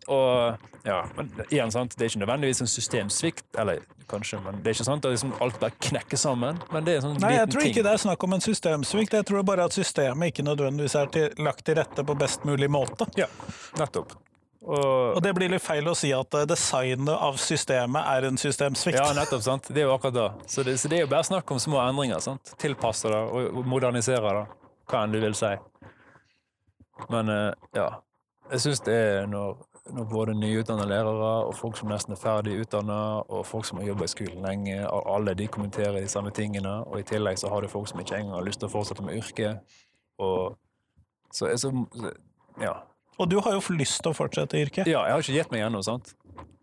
Og 0.10 0.86
ja, 0.88 1.04
men 1.18 1.28
igjen, 1.50 1.72
sant? 1.72 1.94
Det 1.98 2.06
er 2.06 2.10
ikke 2.14 2.22
nødvendigvis 2.24 2.62
en 2.64 2.70
systemsvikt, 2.72 3.46
eller 3.62 3.82
kanskje, 4.10 4.40
men 4.42 4.62
det 4.64 4.72
er 4.72 4.78
ikke 4.80 4.86
sant 4.88 5.06
at 5.06 5.12
liksom 5.14 5.36
alt 5.44 5.60
bare 5.62 5.76
knekker 5.86 6.18
sammen. 6.18 6.58
men 6.74 6.86
det 6.88 6.96
er 6.96 7.02
en 7.02 7.04
sånn 7.06 7.20
Nei, 7.22 7.36
jeg 7.36 7.44
tror 7.46 7.52
tror 7.54 7.62
ting. 7.62 7.74
ikke 7.76 7.84
det 7.86 7.92
er 7.94 8.02
snakk 8.06 8.24
om 8.26 8.34
en 8.34 8.42
systemsvikt. 8.42 9.14
Jeg 9.20 9.28
tror 9.30 9.44
bare 9.46 9.68
at 9.70 9.76
systemet 9.78 10.32
ikke 10.32 10.48
nødvendigvis 10.48 10.96
er 10.98 11.12
til, 11.14 11.30
lagt 11.46 11.62
til 11.68 11.78
rette 11.78 12.06
på 12.08 12.16
best 12.18 12.48
mulig 12.50 12.72
måte. 12.74 13.06
Ja, 13.20 13.28
nettopp. 13.78 14.16
Og, 14.70 15.16
Og 15.16 15.22
det 15.24 15.32
blir 15.38 15.50
litt 15.54 15.64
feil 15.64 15.86
å 15.88 15.94
si 15.96 16.10
at 16.14 16.34
eh, 16.36 16.48
designet 16.50 17.14
av 17.14 17.38
systemet 17.40 18.10
er 18.16 18.26
en 18.28 18.38
systemsvikt. 18.38 18.98
ja, 18.98 19.14
nettopp, 19.16 19.46
sant? 19.46 19.70
Det 19.70 19.84
er 19.84 19.88
jo 19.88 19.94
akkurat 19.94 20.18
da. 20.18 20.26
Så 20.52 20.66
det, 20.68 20.78
så 20.82 20.90
det 20.92 20.98
er 20.98 21.06
jo 21.06 21.12
bare 21.14 21.24
snakk 21.30 21.52
om 21.54 21.62
små 21.62 21.80
endringer. 21.86 22.20
sant? 22.26 22.52
Tilpasse 22.60 23.08
det 23.14 23.22
og 23.30 23.60
og 23.62 23.66
modernisere 23.70 24.34
det, 24.42 24.46
hva 24.90 25.04
enn 25.06 25.14
du 25.16 25.20
vil 25.22 25.38
si. 25.38 25.54
Men 27.14 27.30
eh, 27.32 27.54
ja, 27.78 27.88
jeg 28.52 28.66
syns 28.66 28.82
det 28.90 28.98
er 28.98 29.28
når, 29.32 29.56
når 29.94 30.08
både 30.10 30.34
nyutdanna 30.38 30.86
lærere 30.86 31.32
og 31.48 31.56
folk 31.58 31.78
som 31.78 31.90
nesten 31.92 32.14
er 32.16 32.20
ferdig 32.22 32.60
utdanna, 32.62 33.00
og 33.28 33.46
folk 33.48 33.66
som 33.68 33.80
har 33.80 33.88
jobba 33.90 34.06
i 34.06 34.12
skolen 34.12 34.46
lenge, 34.46 34.78
alle 34.88 35.34
de 35.38 35.48
kommenterer 35.48 36.00
de 36.00 36.12
samme 36.12 36.32
tingene, 36.36 36.80
og 36.86 37.00
i 37.00 37.08
tillegg 37.08 37.40
så 37.42 37.52
har 37.52 37.62
du 37.62 37.72
folk 37.72 37.90
som 37.90 38.00
ikke 38.00 38.18
engang 38.20 38.38
har 38.38 38.46
lyst 38.48 38.62
til 38.62 38.70
å 38.70 38.74
fortsette 38.74 39.06
med 39.06 39.20
yrket. 39.20 39.80
Og 40.20 40.58
så, 41.34 41.52
så 41.58 41.74
ja. 42.62 42.76
Og 43.20 43.28
du 43.32 43.40
har 43.44 43.58
jo 43.58 43.76
lyst 43.76 44.02
til 44.04 44.14
å 44.14 44.16
fortsette 44.16 44.58
i 44.58 44.64
yrket. 44.68 44.88
Ja, 44.88 45.04
jeg 45.08 45.18
har 45.18 45.26
ikke 45.26 45.38
gitt 45.38 45.54
meg 45.54 45.66
ennå, 45.68 45.82
sant. 45.86 46.14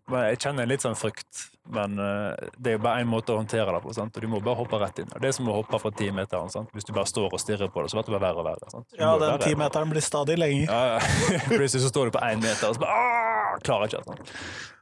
Jeg 0.07 0.39
kjenner 0.39 0.63
en 0.63 0.71
litt 0.71 0.83
sånn 0.85 0.95
frykt. 0.95 1.47
Men 1.75 1.97
eh, 1.99 2.47
det 2.55 2.71
er 2.71 2.77
jo 2.77 2.83
bare 2.85 3.03
én 3.03 3.09
måte 3.11 3.33
å 3.33 3.41
håndtere 3.41 3.73
det 3.75 3.81
på, 3.83 3.91
sant? 3.95 4.15
og 4.15 4.23
du 4.23 4.29
må 4.31 4.39
bare 4.39 4.55
hoppe 4.61 4.79
rett 4.79 5.01
inn. 5.03 5.09
Det 5.11 5.27
er 5.27 5.35
som 5.35 5.49
å 5.51 5.57
hoppe 5.57 5.79
fra 5.83 5.91
timeteren. 5.91 6.51
sant? 6.53 6.71
Hvis 6.75 6.87
du 6.87 6.93
bare 6.95 7.09
står 7.11 7.35
og 7.35 7.41
stirrer 7.43 7.71
på 7.73 7.83
det, 7.83 7.91
så 7.91 7.99
blir 7.99 8.07
det 8.07 8.13
bare 8.15 8.23
verre 8.29 8.43
og 8.43 8.47
verre. 8.47 8.71
sant? 8.71 8.87
Ja, 8.95 9.11
den 9.19 9.43
timeteren 9.43 9.91
blir 9.91 10.05
stadig 10.05 10.37
lenger. 10.39 10.71
Ja, 10.71 10.95
ja. 10.95 11.41
Plutselig 11.51 11.83
så 11.83 11.91
står 11.91 12.07
du 12.07 12.15
på 12.15 12.23
én 12.23 12.39
meter, 12.39 12.69
og 12.69 12.77
så 12.77 12.85
bare 12.85 12.95
«Åh!» 12.95 13.27
Klarer 13.65 13.89
ikke. 13.89 14.03
Sant? 14.05 14.33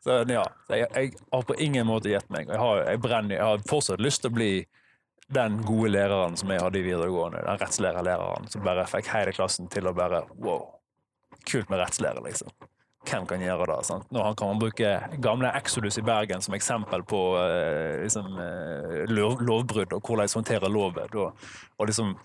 Så 0.03 0.19
ja, 0.29 0.43
jeg, 0.69 0.85
jeg 0.93 1.11
har 1.31 1.45
på 1.47 1.57
ingen 1.63 1.88
måte 1.89 2.11
gitt 2.11 2.29
meg. 2.33 2.49
Jeg 2.51 2.61
har, 2.61 2.83
jeg, 2.85 3.01
brenner, 3.01 3.38
jeg 3.38 3.49
har 3.49 3.65
fortsatt 3.69 4.03
lyst 4.03 4.21
til 4.25 4.33
å 4.33 4.35
bli 4.35 4.51
den 5.33 5.57
gode 5.65 5.89
læreren 5.95 6.35
som 6.38 6.51
jeg 6.53 6.61
hadde 6.61 6.81
i 6.81 6.85
videregående. 6.85 7.41
Den 7.47 7.61
rettslærerlæreren 7.63 8.49
som 8.51 8.65
bare 8.67 8.85
fikk 8.89 9.09
hele 9.15 9.33
klassen 9.33 9.71
til 9.73 9.89
å 9.89 9.95
bare 9.97 10.25
Wow, 10.38 10.67
kult 11.49 11.71
med 11.71 11.81
rettslære, 11.81 12.21
liksom. 12.27 12.51
Hvem 13.05 13.25
kan 13.29 13.41
gjøre 13.45 13.67
det? 13.71 13.79
sant? 13.85 14.05
Nå 14.11 14.23
kan 14.37 14.53
man 14.53 14.59
bruke 14.61 14.93
gamle 15.21 15.51
Exodus 15.59 15.97
i 16.01 16.05
Bergen 16.05 16.41
som 16.41 16.55
eksempel 16.57 17.03
på 17.07 17.23
eh, 17.41 18.03
liksom, 18.03 18.31
eh, 18.41 19.03
lov, 19.13 19.41
lovbrudd 19.45 19.93
og 19.93 20.01
hvordan 20.01 20.31
håndtere 20.41 20.71
loven. 20.71 21.11
Og, 21.15 21.35
Og 21.77 21.87
liksom, 21.87 22.15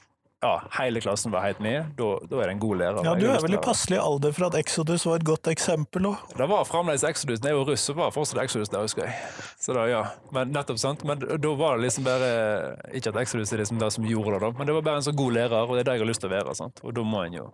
ja, 0.40 0.54
hele 0.78 1.00
klassen 1.04 1.32
var 1.34 1.42
helt 1.44 1.58
med. 1.60 1.90
Da, 1.98 2.06
da 2.30 2.38
er 2.40 2.48
det 2.48 2.52
en 2.54 2.60
god 2.62 2.78
lærer. 2.80 3.00
Ja, 3.04 3.12
Du 3.14 3.26
er 3.28 3.42
vel 3.44 3.58
i 3.58 3.60
passelig 3.60 3.98
alder 4.00 4.32
for 4.32 4.46
at 4.46 4.54
Exodus 4.56 5.04
var 5.04 5.18
et 5.20 5.26
godt 5.28 5.50
eksempel 5.52 6.06
òg. 6.08 6.22
det 6.38 6.46
var 6.48 6.64
fremdeles 6.64 7.04
Exodus. 7.04 7.42
Da 7.44 7.50
jeg 7.50 7.58
var 7.58 7.68
russ, 7.68 7.84
så 7.84 7.92
var 7.98 8.08
det 8.08 8.14
fortsatt 8.16 8.40
Exodus 8.46 8.72
der, 8.72 8.86
husker 8.86 9.04
jeg. 9.04 9.18
Så 9.60 9.76
da, 9.76 9.84
ja. 9.90 10.04
Men 10.32 10.54
nettopp, 10.54 10.78
sant? 10.80 11.04
Men 11.04 11.20
da 11.20 11.52
var 11.60 11.76
det 11.76 11.84
liksom 11.90 12.06
bare 12.08 12.30
Ikke 12.96 13.12
at 13.12 13.20
Exodus 13.20 13.52
er 13.52 13.60
liksom 13.60 13.78
det 13.82 13.92
som 13.92 14.06
gjorde 14.08 14.38
det, 14.38 14.40
da, 14.46 14.50
men 14.56 14.66
det 14.70 14.78
var 14.78 14.86
bare 14.88 15.02
en 15.02 15.08
så 15.10 15.12
god 15.12 15.36
lærer, 15.36 15.60
og 15.66 15.76
det 15.76 15.84
er 15.84 15.90
det 15.90 15.98
jeg 15.98 16.06
har 16.06 16.12
lyst 16.14 16.24
til 16.24 16.30
å 16.32 16.36
være. 16.38 16.56
sant? 16.56 16.80
Og 16.88 16.94
da 16.96 17.04
må 17.04 17.20
en 17.26 17.36
jo 17.42 17.50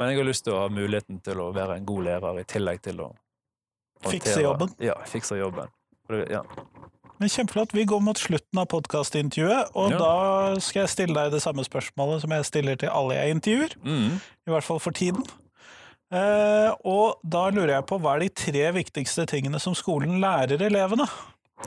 Men 0.00 0.10
jeg 0.14 0.22
har 0.22 0.28
lyst 0.30 0.46
til 0.46 0.54
å 0.56 0.62
ha 0.64 0.68
muligheten 0.72 1.18
til 1.24 1.40
å 1.44 1.50
være 1.52 1.76
en 1.76 1.84
god 1.88 2.06
lærer, 2.08 2.40
i 2.40 2.46
tillegg 2.48 2.80
til 2.86 3.02
å 3.04 3.10
håndtere- 3.10 4.14
Fikse 4.14 4.40
jobben. 4.42 4.72
Ja, 4.80 4.94
fikse 5.04 5.36
jobben. 5.36 5.68
Ja. 6.30 6.40
Men 7.20 7.28
Kjempeflott. 7.28 7.74
Vi 7.76 7.84
går 7.84 8.00
mot 8.00 8.16
slutten 8.16 8.58
av 8.62 8.66
podkastintervjuet, 8.72 9.74
og 9.76 9.90
Ja. 9.92 9.98
da 9.98 10.60
skal 10.64 10.86
jeg 10.86 10.88
stille 10.88 11.14
deg 11.14 11.32
det 11.32 11.42
samme 11.44 11.62
spørsmålet 11.68 12.22
som 12.22 12.30
jeg 12.32 12.44
stiller 12.48 12.76
til 12.80 12.88
alle 12.88 13.14
jeg 13.14 13.34
intervjuer. 13.36 13.76
Mm. 13.84 14.20
I 14.48 14.50
hvert 14.50 14.64
fall 14.64 14.78
for 14.80 14.90
tiden. 14.90 15.22
Eh, 16.10 16.72
og 16.84 17.20
da 17.28 17.50
lurer 17.50 17.76
jeg 17.76 17.86
på 17.86 18.00
hva 18.00 18.16
er 18.16 18.20
de 18.24 18.28
tre 18.30 18.72
viktigste 18.72 19.26
tingene 19.30 19.60
som 19.60 19.74
skolen 19.74 20.18
lærer 20.18 20.58
elevene? 20.58 21.06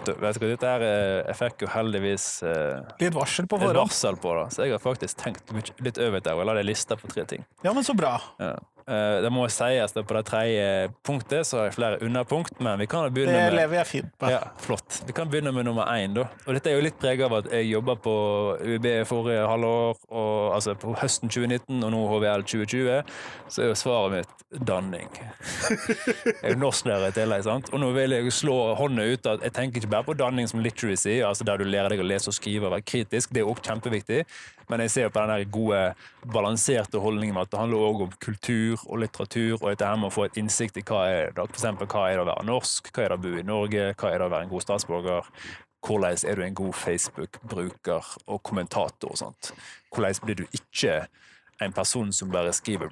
Du, 0.03 0.11
vet 0.19 0.39
du 0.41 0.45
dette 0.49 0.67
her 0.67 0.83
eh, 0.83 1.19
Jeg 1.29 1.37
fikk 1.39 1.63
jo 1.63 1.69
heldigvis 1.71 2.25
eh, 2.47 2.81
Litt 2.99 3.15
varsel 3.15 3.47
på 3.47 3.59
varsel 3.61 4.17
på 4.19 4.33
det, 4.39 4.47
så 4.55 4.65
jeg 4.65 4.75
har 4.75 4.81
faktisk 4.83 5.21
tenkt 5.21 5.53
litt 5.53 5.99
over 6.01 6.19
det, 6.19 6.33
og 6.33 6.41
jeg 6.41 6.49
la 6.49 6.55
det 6.57 6.65
lista 6.67 6.97
på 6.99 7.11
tre 7.11 7.23
ting. 7.29 7.45
Ja, 7.63 7.71
men 7.71 7.85
så 7.85 7.95
bra. 7.97 8.17
Ja. 8.41 8.55
Eh, 8.87 9.21
Det 9.23 9.29
må 9.31 9.45
sies 9.49 9.93
at 9.95 10.05
på 10.07 10.13
det 10.17 10.25
tredje 10.27 10.89
punktet 11.07 11.45
så 11.47 11.57
har 11.61 11.65
jeg 11.69 11.75
flere 11.77 11.99
underpunkt, 12.03 12.59
men 12.59 12.79
vi 12.79 12.87
kan 12.91 13.05
Det 13.07 13.13
begynne 13.15 13.33
med 13.45 13.53
lever 13.55 13.77
jeg 13.79 13.87
fint 13.87 14.11
med. 14.21 14.29
ja, 14.31 14.39
flott. 14.59 15.01
Vi 15.07 15.13
kan 15.13 15.29
begynne 15.29 15.53
med 15.53 15.65
nummer 15.65 15.85
én. 15.87 16.13
da. 16.13 16.25
Og 16.47 16.53
Dette 16.53 16.67
er 16.71 16.75
jo 16.75 16.81
litt 16.83 16.99
preget 16.99 17.23
av 17.25 17.33
at 17.39 17.51
jeg 17.51 17.69
jobba 17.71 17.95
på 17.95 18.13
UiB 18.59 18.87
forrige 19.07 19.47
halvår, 19.47 19.95
og, 20.11 20.53
altså 20.55 20.75
på 20.75 20.95
høsten 20.99 21.29
2019, 21.29 21.83
og 21.83 21.91
nå 21.91 22.01
HVL 22.11 22.43
2020. 22.43 23.03
Så 23.49 23.61
er 23.63 23.67
jo 23.71 23.75
svaret 23.79 24.11
mitt 24.17 24.65
danning. 24.67 25.07
Jeg 25.13 26.35
er 26.43 26.53
jo 26.53 26.59
norsklærer 26.61 27.07
i 27.09 27.15
tillegg. 27.15 27.43
sant? 27.43 27.69
Og 27.73 27.79
nå 27.79 27.91
vil 27.95 28.11
jeg 28.17 28.31
slå 28.35 28.75
hånda 28.77 29.05
ut 29.13 29.25
at 29.27 29.41
jeg 29.47 29.53
tenker 29.55 29.81
ikke 29.81 29.89
bare 29.95 30.03
på 30.09 30.17
danning 30.17 30.47
som 30.49 30.59
literacy, 30.63 31.21
altså 31.25 31.43
der 31.47 31.57
du 31.57 31.63
lærer 31.65 31.89
deg 31.89 31.99
å 32.03 32.07
lese 32.07 32.27
og 32.29 32.33
skrive 32.37 32.67
og 32.67 32.75
være 32.75 32.85
kritisk, 32.85 33.31
det 33.33 33.41
er 33.43 33.49
også 33.49 33.63
kjempeviktig. 33.69 34.23
Men 34.69 34.79
jeg 34.79 34.91
ser 34.93 35.03
jo 35.03 35.09
på 35.11 35.23
den 35.27 35.49
gode, 35.51 35.81
balanserte 36.33 36.99
holdningen 37.03 37.35
med 37.35 37.41
at 37.47 37.51
det 37.51 37.59
handler 37.59 37.77
også 37.83 38.05
om 38.07 38.13
kultur 38.23 38.72
og 38.85 39.01
litteratur, 39.03 39.57
og 39.59 39.67
dette 39.69 39.89
her 39.89 39.99
med 39.99 40.09
å 40.09 40.13
få 40.13 40.27
et 40.27 40.39
innsikt 40.41 40.79
i 40.79 40.85
hva 40.87 41.03
er 41.09 41.33
det, 41.35 41.45
for 41.45 41.59
eksempel, 41.59 41.89
hva 41.89 42.07
er 42.09 42.17
det 42.17 42.25
å 42.25 42.29
være 42.31 42.47
norsk, 42.49 42.89
hva 42.93 43.05
er 43.05 43.13
det 43.13 43.19
å 43.19 43.23
bo 43.23 43.35
i 43.39 43.45
Norge, 43.47 43.89
hva 43.99 44.11
er 44.11 44.19
det 44.19 44.27
å 44.27 44.33
være 44.33 44.47
en 44.47 44.53
god 44.53 44.65
statsborger, 44.65 45.29
hvordan 45.83 46.23
er 46.29 46.39
du 46.39 46.45
en 46.45 46.55
god 46.55 46.73
Facebook-bruker 46.79 48.13
og 48.27 48.43
kommentator 48.43 49.11
og 49.11 49.19
sånt. 49.19 49.51
Hvordan 49.91 50.23
blir 50.23 50.41
du 50.41 50.45
ikke 50.51 51.03
en 51.61 51.73
person 51.73 52.13
som 52.13 52.31
bare 52.31 52.53
skriver 52.53 52.89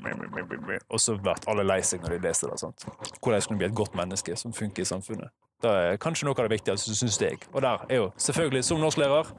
og 0.90 1.00
så 1.02 1.16
blir 1.18 1.48
alle 1.50 1.64
lei 1.66 1.80
seg 1.86 2.04
når 2.04 2.16
de 2.16 2.28
leser 2.28 2.52
det. 2.52 2.60
Sant? 2.62 2.86
Hvordan 3.20 3.42
skal 3.42 3.56
du 3.56 3.62
bli 3.64 3.70
et 3.70 3.76
godt 3.76 3.96
menneske 3.98 4.36
som 4.38 4.54
funker 4.54 4.84
i 4.84 4.88
samfunnet? 4.88 5.32
Det 5.62 5.72
er 5.72 6.00
kanskje 6.02 6.26
noe 6.26 6.38
av 6.38 6.48
det 6.48 6.58
viktigste, 6.58 6.96
syns 6.98 7.20
jeg. 7.22 7.42
Og 7.54 7.62
der 7.62 7.84
er 7.90 8.02
jo 8.02 8.08
selvfølgelig, 8.18 8.64
som 8.66 8.82
norsklærer 8.82 9.34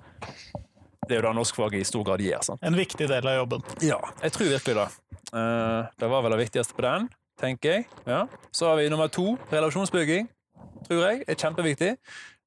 Det 1.09 1.17
er 1.17 1.19
jo 1.19 1.27
det 1.27 1.35
norskfaget 1.35 1.81
i 1.83 1.87
stor 1.87 2.05
grad 2.07 2.23
gjør. 2.23 2.43
sant? 2.47 2.63
En 2.63 2.77
viktig 2.79 3.09
del 3.11 3.27
av 3.27 3.41
jobben. 3.41 3.65
Ja, 3.83 3.99
jeg 4.23 4.33
tror 4.37 4.53
virkelig 4.53 4.75
det. 4.79 4.89
Eh, 5.35 5.89
det 5.99 6.11
var 6.13 6.23
vel 6.23 6.37
det 6.37 6.43
viktigste 6.45 6.77
på 6.77 6.85
den, 6.87 7.09
tenker 7.43 7.73
jeg. 7.73 7.87
Ja. 8.07 8.27
Så 8.55 8.69
har 8.71 8.77
vi 8.79 8.89
nummer 8.89 9.11
to, 9.11 9.33
relasjonsbygging. 9.51 10.29
Tror 10.87 11.03
jeg 11.09 11.25
er 11.27 11.35
kjempeviktig. 11.35 11.97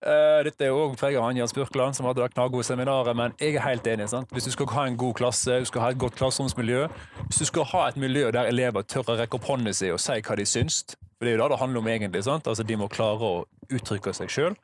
Eh, 0.06 0.39
dette 0.48 0.63
er 0.63 0.72
jo 0.72 0.86
også 0.86 1.00
preget 1.02 1.20
av 1.20 1.28
Anja 1.28 1.48
Spurkland, 1.52 1.98
som 1.98 2.08
hadde 2.08 2.22
det 2.24 2.32
knallgode 2.32 2.63
seminaret, 2.63 3.15
men 3.15 3.34
jeg 3.41 3.58
er 3.58 3.65
helt 3.65 3.88
enig. 3.91 4.08
sant? 4.10 4.32
Hvis 4.32 4.48
du 4.48 4.52
skal 4.52 4.72
ha 4.72 4.86
en 4.88 4.96
god 4.98 5.13
klasse, 5.20 5.60
du 5.60 5.65
skal 5.68 5.82
ha 5.82 5.89
et 5.91 6.00
godt 6.00 6.15
klasseromsmiljø, 6.15 6.86
hvis 7.26 7.41
du 7.41 7.46
skal 7.52 7.68
ha 7.74 7.88
et 7.89 7.98
miljø 8.00 8.32
der 8.32 8.48
elever 8.48 8.88
tør 8.88 9.04
å 9.12 9.18
rekke 9.20 9.36
opp 9.36 9.50
hånden 9.50 9.74
sin 9.74 9.91
og 9.98 10.00
si 10.00 10.15
hva 10.22 10.38
de 10.39 10.46
syns, 10.48 10.96
for 11.18 11.26
det 11.28 11.34
er 11.34 11.38
jo 11.38 11.44
det 11.44 11.52
det 11.52 11.60
handler 11.60 11.84
om 11.84 11.88
egentlig, 11.91 12.24
sant? 12.24 12.48
Altså 12.48 12.63
de 12.63 12.76
må 12.80 12.88
klare 12.88 13.20
å 13.20 13.46
uttrykke 13.68 14.13
seg 14.13 14.32
sjøl. 14.32 14.56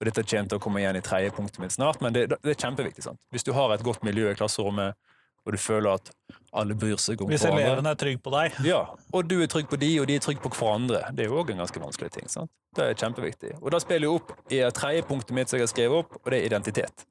Og 0.00 0.08
dette 0.08 0.24
kommer 0.26 0.50
til 0.50 0.58
å 0.58 0.62
komme 0.62 0.82
igjen 0.82 0.98
i 0.98 1.02
tredje 1.04 1.32
punktet 1.36 1.60
mitt 1.62 1.74
snart, 1.74 2.00
men 2.02 2.14
det, 2.16 2.26
det 2.34 2.54
er 2.54 2.58
kjempeviktig. 2.58 3.04
sant? 3.06 3.20
Hvis 3.34 3.46
du 3.46 3.52
har 3.56 3.72
et 3.74 3.84
godt 3.86 4.02
miljø 4.06 4.26
i 4.30 4.38
klasserommet, 4.38 4.98
og 5.44 5.52
du 5.52 5.60
føler 5.60 5.98
at 5.98 6.10
alle 6.56 6.74
bryr 6.78 6.96
seg 7.00 7.20
om 7.20 7.28
Hvis 7.28 7.42
hverandre 7.44 7.66
eleven 7.66 7.88
er 7.90 7.96
trygge 8.00 8.20
på 8.24 8.32
deg. 8.32 8.58
ja, 8.72 8.80
og 9.12 9.26
du 9.28 9.36
er 9.44 9.50
trygg 9.52 9.68
på 9.68 9.78
de, 9.80 9.90
og 10.00 10.08
de 10.08 10.16
er 10.16 10.22
trygge 10.24 10.40
på 10.44 10.52
hverandre. 10.56 11.02
Det 11.12 11.26
er 11.26 11.32
jo 11.32 11.40
òg 11.42 11.52
en 11.52 11.60
ganske 11.64 11.82
vanskelig 11.82 12.14
ting. 12.14 12.30
sant? 12.32 12.50
Det 12.74 12.86
er 12.90 12.96
kjempeviktig. 12.98 13.58
Og 13.60 13.74
da 13.74 13.80
spiller 13.82 14.08
jeg 14.08 14.20
opp 14.22 14.32
i 14.48 14.62
tredje 14.74 15.04
punktet 15.10 15.36
mitt 15.36 15.52
som 15.52 15.60
jeg 15.60 15.68
har 15.68 15.74
skrevet 15.74 16.00
opp, 16.04 16.16
og 16.22 16.32
det 16.32 16.40
er 16.40 16.48
identitet. 16.48 17.04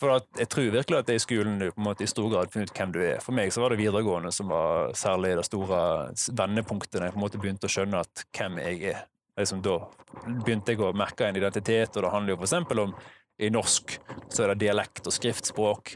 For 0.00 0.16
jeg 0.40 0.48
tror 0.48 0.70
virkelig 0.72 0.96
at 0.96 1.08
det 1.08 1.14
er 1.14 1.20
i 1.20 1.22
skolen 1.22 1.58
du 1.60 1.66
på 1.68 1.80
en 1.82 1.86
måte 1.90 2.04
i 2.06 2.08
stor 2.08 2.30
grad 2.32 2.52
finner 2.52 2.70
ut 2.70 2.78
hvem 2.78 2.92
du 2.94 3.00
er. 3.04 3.18
For 3.20 3.36
meg 3.36 3.52
så 3.52 3.60
var 3.60 3.72
det 3.72 3.82
videregående 3.82 4.32
som 4.32 4.48
var 4.48 4.94
særlig 4.96 5.34
det 5.36 5.44
store 5.44 5.80
vendepunktet 6.40 6.96
da 6.96 7.08
jeg 7.10 7.14
på 7.14 7.20
en 7.20 7.26
måte 7.26 7.40
begynte 7.40 7.68
å 7.68 7.72
skjønne 7.72 8.00
at 8.00 8.24
hvem 8.36 8.56
jeg 8.64 8.94
er. 8.94 9.02
Liksom 9.40 9.62
da 9.64 9.78
begynte 10.44 10.74
jeg 10.74 10.82
å 10.84 10.92
merke 10.96 11.28
en 11.28 11.38
identitet, 11.40 11.96
og 11.96 12.04
det 12.04 12.12
handler 12.12 12.36
jo 12.36 12.40
f.eks. 12.42 12.76
om 12.84 12.94
i 13.40 13.48
norsk 13.48 13.96
så 14.28 14.44
er 14.44 14.52
det 14.52 14.66
dialekt 14.66 15.06
og 15.08 15.14
skriftspråk. 15.16 15.94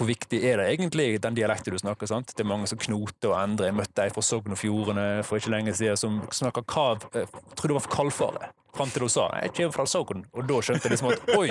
Hvor 0.00 0.08
viktig 0.08 0.40
er 0.48 0.58
det 0.58 0.70
egentlig, 0.72 1.20
den 1.22 1.36
dialekten 1.36 1.74
du 1.74 1.78
snakker? 1.78 2.08
sant? 2.08 2.32
Det 2.34 2.42
er 2.42 2.48
mange 2.48 2.66
som 2.70 2.80
knoter 2.80 3.30
og 3.30 3.36
endrer. 3.36 3.68
Jeg 3.68 3.76
møtte 3.78 4.06
ei 4.06 4.12
fra 4.14 4.24
Sogn 4.24 4.56
og 4.56 4.58
Fjordane 4.58 5.04
for 5.28 5.38
ikke 5.38 5.52
lenge 5.52 5.74
siden 5.76 6.00
som 6.00 6.22
snakker 6.32 6.64
kav 6.64 7.04
Jeg 7.12 7.28
tror 7.28 7.68
det 7.68 7.76
var 7.76 7.84
for 7.84 7.96
kaldfare. 7.98 8.50
Fram 8.76 8.90
til 8.90 9.02
hun 9.02 9.10
sa 9.10 9.28
'jeg 9.42 9.52
kommer 9.56 9.72
fra 9.74 9.84
Sogn', 9.86 10.24
og 10.32 10.46
da 10.46 10.60
skjønte 10.62 10.86
jeg 10.86 10.92
liksom 10.94 11.10
at 11.10 11.20
oi! 11.36 11.48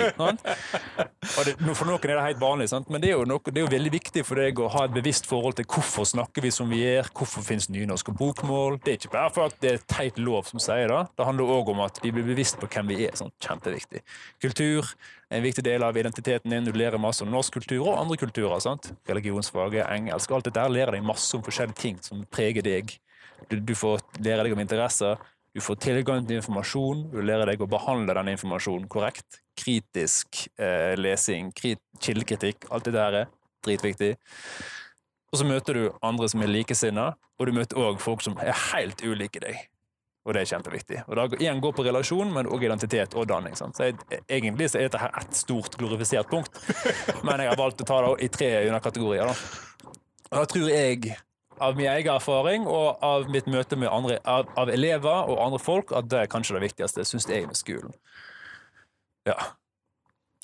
Det, 1.40 1.54
for 1.76 1.86
noen 1.86 2.00
er 2.00 2.16
det 2.16 2.24
helt 2.24 2.40
vanlig, 2.40 2.68
sant? 2.68 2.88
men 2.90 3.00
det 3.00 3.10
er, 3.12 3.24
noe, 3.28 3.40
det 3.44 3.60
er 3.60 3.66
jo 3.66 3.72
veldig 3.72 3.92
viktig 3.92 4.24
for 4.24 4.40
deg 4.40 4.58
å 4.58 4.68
ha 4.72 4.84
et 4.84 4.94
bevisst 4.94 5.26
forhold 5.28 5.54
til 5.58 5.64
hvorfor 5.68 6.04
snakker 6.08 6.42
vi 6.42 6.50
som 6.50 6.68
vi 6.72 6.80
gjør, 6.80 7.10
hvorfor 7.16 7.44
finnes 7.44 7.68
nynorsk 7.68 8.08
og 8.08 8.16
bokmål. 8.18 8.80
Det 8.84 8.92
er 8.92 8.98
ikke 8.98 9.12
bare 9.12 9.32
for 9.34 9.50
at 9.50 9.56
det 9.60 9.72
er 9.72 9.84
teit 9.86 10.18
lov 10.18 10.48
som 10.48 10.62
sier 10.62 10.88
det, 10.88 11.00
det 11.16 11.26
handler 11.26 11.54
òg 11.58 11.72
om 11.74 11.80
at 11.84 12.00
vi 12.02 12.12
blir 12.14 12.24
bevisst 12.24 12.58
på 12.60 12.68
hvem 12.70 12.92
vi 12.92 13.04
er. 13.06 13.16
Sant? 13.20 13.34
Kjempeviktig. 13.40 14.02
Kultur 14.42 14.88
er 15.30 15.38
en 15.38 15.46
viktig 15.46 15.64
del 15.64 15.84
av 15.86 15.96
identiteten 15.96 16.50
din. 16.50 16.64
Du 16.64 16.72
lærer 16.76 17.00
masse 17.00 17.24
om 17.24 17.30
norsk 17.30 17.60
kultur 17.60 17.84
og 17.84 17.98
andre 17.98 18.16
kulturer. 18.20 18.58
sant? 18.60 18.92
Religionsfaget, 19.08 19.86
engelsk, 19.86 20.30
alt 20.30 20.48
dette 20.48 20.60
her 20.60 20.72
lærer 20.72 20.96
deg 20.96 21.04
masse 21.06 21.36
om 21.36 21.44
forskjellige 21.44 21.80
ting 21.80 22.00
som 22.04 22.24
preger 22.32 22.64
deg. 22.66 22.96
Du, 23.50 23.56
du 23.56 23.74
får 23.74 24.02
lære 24.20 24.44
deg 24.44 24.56
om 24.56 24.62
interesser, 24.62 25.20
du 25.54 25.60
får 25.64 25.80
tilgang 25.82 26.26
til 26.26 26.38
informasjon, 26.38 27.08
du 27.10 27.18
lærer 27.26 27.50
deg 27.50 27.62
å 27.64 27.70
behandle 27.70 28.14
den 28.20 28.34
informasjonen 28.36 28.86
korrekt. 28.90 29.40
Kritisk 29.58 30.44
eh, 30.60 30.94
lesing, 30.98 31.50
krit, 31.56 31.82
kildekritikk, 31.98 32.68
alt 32.70 32.86
det 32.86 32.94
der 32.94 33.18
er 33.24 33.32
dritviktig. 33.66 34.14
Og 35.30 35.40
så 35.40 35.46
møter 35.46 35.76
du 35.76 35.82
andre 36.06 36.28
som 36.30 36.42
er 36.42 36.50
likesinna, 36.50 37.10
og 37.38 37.46
du 37.46 37.54
møter 37.56 37.78
òg 37.82 38.00
folk 38.02 38.22
som 38.22 38.38
er 38.42 38.54
helt 38.70 39.02
ulike 39.02 39.42
deg. 39.42 39.58
Og 40.28 40.36
det 40.36 40.42
er 40.42 40.50
kjempeviktig. 40.50 41.00
Og 41.08 41.16
da 41.16 41.24
igjen 41.38 41.62
går 41.64 41.72
på 41.74 41.84
relasjon, 41.86 42.30
men 42.34 42.48
òg 42.50 42.66
identitet 42.66 43.14
og 43.16 43.26
danning. 43.30 43.56
Sant? 43.58 43.78
Så 43.78 43.88
jeg, 43.88 44.20
egentlig 44.28 44.68
så 44.70 44.78
er 44.78 44.90
dette 44.90 45.00
her 45.00 45.14
ett 45.18 45.38
stort 45.38 45.78
glorifisert 45.80 46.30
punkt, 46.30 46.60
men 47.26 47.42
jeg 47.42 47.50
har 47.50 47.58
valgt 47.58 47.82
å 47.82 47.88
ta 47.88 48.02
det 48.04 48.12
i 48.26 48.30
tre 48.30 48.50
underkategorier. 48.68 49.30
Da. 49.30 49.96
Og 50.30 50.36
da 50.36 50.44
tror 50.52 50.68
jeg, 50.70 51.16
av 51.60 51.76
min 51.76 51.88
egen 51.90 52.14
erfaring 52.14 52.66
og 52.66 53.02
av 53.04 53.28
mitt 53.30 53.48
møte 53.50 53.76
med 53.76 53.92
andre, 53.92 54.18
av, 54.24 54.50
av 54.58 54.72
elever 54.72 55.30
og 55.30 55.40
andre 55.44 55.60
folk, 55.62 55.94
at 55.96 56.10
det 56.10 56.24
er 56.24 56.30
kanskje 56.32 56.56
det 56.56 56.64
viktigste, 56.68 57.04
syns 57.08 57.28
jeg, 57.28 57.46
med 57.48 57.58
skolen. 57.58 57.94
Ja. 59.28 59.36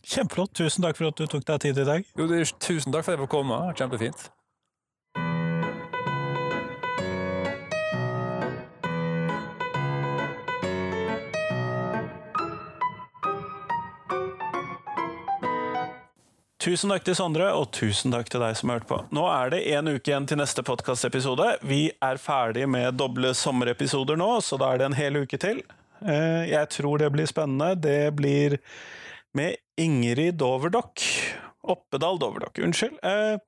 Kjempeflott. 0.06 0.54
Tusen 0.54 0.84
takk 0.86 0.98
for 0.98 1.10
at 1.10 1.18
du 1.18 1.26
tok 1.26 1.46
deg 1.48 1.62
tid 1.64 1.82
i 1.82 1.86
dag. 1.88 2.08
Jo, 2.18 2.28
det 2.30 2.44
tusen 2.62 2.94
takk 2.94 3.06
for 3.06 3.16
at 3.16 3.18
jeg 3.18 3.24
fikk 3.24 3.32
komme. 3.32 3.60
Kjempefint. 3.78 4.28
Tusen 16.66 16.90
takk 16.90 17.04
til 17.06 17.14
Sondre, 17.14 17.46
og 17.54 17.68
tusen 17.76 18.10
takk 18.10 18.26
til 18.32 18.42
deg 18.42 18.56
som 18.58 18.72
har 18.72 18.80
hørt 18.80 18.88
på. 18.90 18.96
Nå 19.14 19.22
er 19.30 19.52
det 19.54 19.60
en 19.76 19.86
uke 19.92 20.10
igjen 20.10 20.24
til 20.26 20.40
neste 20.40 20.64
podkastepisode. 20.66 21.46
Vi 21.62 21.84
er 22.02 22.18
ferdig 22.18 22.64
med 22.70 22.96
doble 22.98 23.30
sommerepisoder 23.38 24.18
nå, 24.18 24.26
så 24.42 24.58
da 24.58 24.72
er 24.74 24.82
det 24.82 24.88
en 24.88 24.96
hel 24.98 25.20
uke 25.22 25.38
til. 25.38 25.60
Eh, 26.02 26.50
Jeg 26.50 26.66
tror 26.74 26.98
det 26.98 27.12
blir 27.14 27.30
spennende. 27.30 27.76
Det 27.78 28.10
blir 28.18 28.58
med 29.38 29.60
Ingrid 29.78 30.40
Doverdokk. 30.42 31.04
Oppedal 31.70 32.18
Doverdokk, 32.18 32.58
unnskyld. 32.66 32.98
eh, 33.02 33.38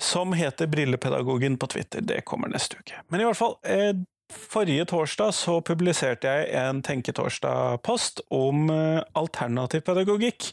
Som 0.00 0.32
heter 0.32 0.66
Brillepedagogen 0.72 1.58
på 1.58 1.68
Twitter. 1.68 2.00
Det 2.00 2.24
kommer 2.24 2.48
neste 2.48 2.78
uke. 2.80 2.94
Men 3.10 3.20
i 3.20 3.24
hvert 3.24 3.36
fall, 3.36 3.58
eh, 3.64 3.92
Forrige 4.28 4.84
torsdag 4.90 5.32
så 5.32 5.54
publiserte 5.64 6.28
jeg 6.28 6.48
en 6.60 6.82
Tenketorsdag-post 6.84 8.20
om 8.34 8.68
eh, 8.68 9.00
alternativ 9.16 9.86
pedagogikk, 9.86 10.50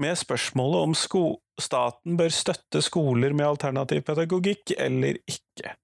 med 0.00 0.16
spørsmålet 0.16 0.86
om 0.88 0.94
staten 1.60 2.16
bør 2.16 2.32
støtte 2.32 2.80
skoler 2.82 3.36
med 3.36 3.46
alternativ 3.46 4.06
pedagogikk 4.08 4.72
eller 4.78 5.20
ikke. 5.28 5.74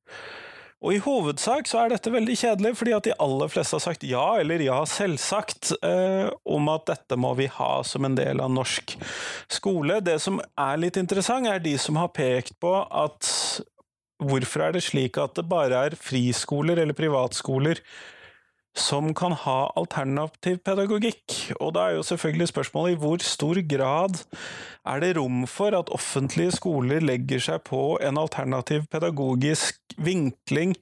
Og 0.81 0.95
i 0.97 1.01
hovedsak 1.05 1.69
så 1.69 1.83
er 1.83 1.93
dette 1.93 2.13
veldig 2.13 2.35
kjedelig, 2.41 2.73
fordi 2.81 2.93
at 2.97 3.05
de 3.05 3.17
aller 3.21 3.51
fleste 3.53 3.77
har 3.77 3.83
sagt 3.85 4.05
ja 4.09 4.25
eller 4.41 4.63
ja 4.65 4.79
selvsagt 4.89 5.75
eh, 5.85 6.31
om 6.49 6.71
at 6.73 6.87
dette 6.89 7.19
må 7.21 7.35
vi 7.37 7.51
ha 7.53 7.83
som 7.85 8.09
en 8.09 8.17
del 8.17 8.41
av 8.41 8.49
norsk 8.55 8.97
skole. 9.53 9.99
Det 10.01 10.17
som 10.25 10.41
er 10.41 10.81
litt 10.81 10.97
interessant, 10.97 11.51
er 11.53 11.61
de 11.61 11.77
som 11.77 12.01
har 12.01 12.09
pekt 12.17 12.57
på 12.65 12.73
at 12.81 13.29
hvorfor 14.21 14.67
er 14.67 14.77
det 14.77 14.85
slik 14.87 15.19
at 15.21 15.37
det 15.39 15.49
bare 15.51 15.87
er 15.89 15.99
friskoler 15.99 16.81
eller 16.83 16.97
privatskoler 16.97 17.81
som 18.77 19.11
kan 19.17 19.35
ha 19.35 19.59
alternativ 19.79 20.61
pedagogikk? 20.65 21.55
Og 21.59 21.75
da 21.75 21.89
er 21.89 21.99
jo 21.99 22.07
selvfølgelig 22.07 22.51
spørsmålet 22.53 22.95
i 22.95 23.01
hvor 23.03 23.25
stor 23.25 23.61
grad 23.67 24.21
er 24.87 25.03
det 25.03 25.15
rom 25.19 25.47
for 25.51 25.75
at 25.77 25.91
offentlige 25.95 26.55
skoler 26.59 27.03
legger 27.03 27.43
seg 27.43 27.65
på 27.67 27.99
en 28.05 28.21
alternativ 28.21 28.87
pedagogisk 28.93 29.81
vinkling 29.99 30.77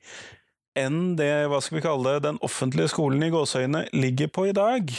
enn 0.79 1.17
det, 1.19 1.49
hva 1.51 1.59
skal 1.63 1.81
vi 1.81 1.87
kalle 1.89 2.13
det, 2.15 2.27
den 2.29 2.37
offentlige 2.45 2.93
skolen 2.93 3.25
i 3.27 3.33
gåseøyne 3.35 3.89
ligger 3.97 4.31
på 4.31 4.47
i 4.51 4.55
dag? 4.55 4.93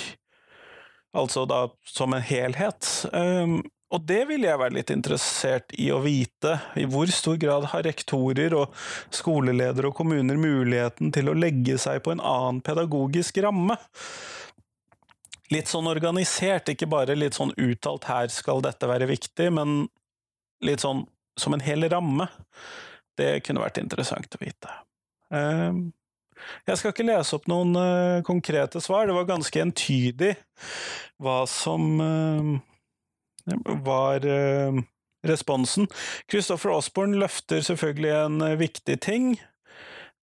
Altså 1.16 1.46
da 1.50 1.68
som 1.88 2.14
en 2.14 2.26
helhet. 2.26 2.90
Og 3.90 4.04
det 4.06 4.22
vil 4.30 4.44
jeg 4.46 4.60
være 4.62 4.76
litt 4.76 4.92
interessert 4.94 5.74
i 5.82 5.88
å 5.90 6.02
vite. 6.04 6.60
I 6.78 6.86
hvor 6.90 7.10
stor 7.14 7.40
grad 7.42 7.72
har 7.72 7.86
rektorer 7.88 8.54
og 8.58 8.76
skoleledere 9.14 9.90
og 9.90 9.98
kommuner 9.98 10.38
muligheten 10.38 11.10
til 11.16 11.32
å 11.32 11.38
legge 11.38 11.80
seg 11.82 12.04
på 12.06 12.14
en 12.14 12.22
annen 12.22 12.62
pedagogisk 12.66 13.42
ramme? 13.42 13.80
Litt 15.50 15.72
sånn 15.72 15.90
organisert, 15.90 16.70
ikke 16.70 16.90
bare 16.90 17.18
litt 17.18 17.34
sånn 17.34 17.56
uttalt 17.58 18.06
'her 18.06 18.30
skal 18.30 18.62
dette 18.62 18.86
være 18.86 19.10
viktig', 19.10 19.50
men 19.50 19.88
litt 20.62 20.86
sånn 20.86 21.08
som 21.40 21.54
en 21.54 21.66
hel 21.66 21.90
ramme. 21.90 22.30
Det 23.18 23.42
kunne 23.42 23.64
vært 23.64 23.82
interessant 23.82 24.36
å 24.38 24.44
vite. 24.44 24.70
Um, 25.34 25.94
jeg 26.70 26.78
skal 26.78 26.94
ikke 26.94 27.10
lese 27.10 27.36
opp 27.36 27.50
noen 27.50 27.74
uh, 27.74 28.22
konkrete 28.22 28.82
svar, 28.82 29.08
det 29.08 29.18
var 29.18 29.26
ganske 29.26 29.62
entydig 29.62 30.36
hva 31.20 31.42
som 31.50 32.00
uh, 32.00 32.54
var 33.86 34.26
uh, 34.26 34.80
responsen. 35.28 35.88
Christopher 36.32 36.76
Osborne 36.78 37.20
løfter 37.20 37.64
selvfølgelig 37.66 38.12
en 38.16 38.42
uh, 38.46 38.56
viktig 38.60 39.00
ting. 39.04 39.34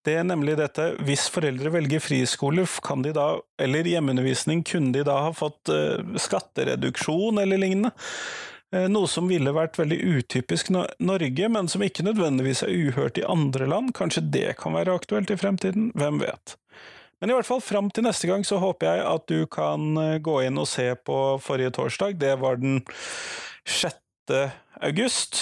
Det 0.07 0.15
er 0.15 0.27
nemlig 0.27 0.55
dette, 0.59 0.93
hvis 1.03 1.27
foreldre 1.33 1.73
velger 1.73 1.99
friskole, 1.99 2.63
kan 2.85 3.03
de 3.03 3.11
da, 3.15 3.29
eller 3.59 3.89
hjemmeundervisning, 3.89 4.63
kunne 4.67 4.93
de 4.95 5.03
da 5.07 5.17
ha 5.25 5.33
fått 5.35 5.73
uh, 5.73 6.03
skattereduksjon 6.19 7.41
eller 7.43 7.59
lignende? 7.63 7.95
Noe 8.67 9.07
som 9.07 9.29
ville 9.31 9.53
vært 9.55 9.77
veldig 9.79 9.95
utypisk 9.95 10.73
Norge, 10.75 11.47
men 11.47 11.69
som 11.71 11.85
ikke 11.85 12.03
nødvendigvis 12.03 12.65
er 12.65 12.73
uhørt 12.75 13.15
i 13.15 13.23
andre 13.23 13.63
land. 13.71 13.93
Kanskje 13.95 14.25
det 14.27 14.57
kan 14.59 14.75
være 14.75 14.97
aktuelt 14.99 15.31
i 15.31 15.37
fremtiden? 15.39 15.85
Hvem 15.95 16.19
vet? 16.19 16.57
Men 17.21 17.31
i 17.31 17.37
hvert 17.37 17.47
fall 17.49 17.63
fram 17.65 17.87
til 17.89 18.05
neste 18.05 18.27
gang 18.29 18.43
så 18.45 18.59
håper 18.61 18.91
jeg 18.91 19.05
at 19.09 19.23
du 19.31 19.47
kan 19.49 19.95
gå 20.21 20.35
inn 20.45 20.59
og 20.61 20.67
se 20.69 20.91
på 20.95 21.15
forrige 21.41 21.73
torsdag. 21.77 22.19
Det 22.21 22.35
var 22.41 22.59
den 22.61 22.83
6. 23.65 23.97
august. 24.85 25.39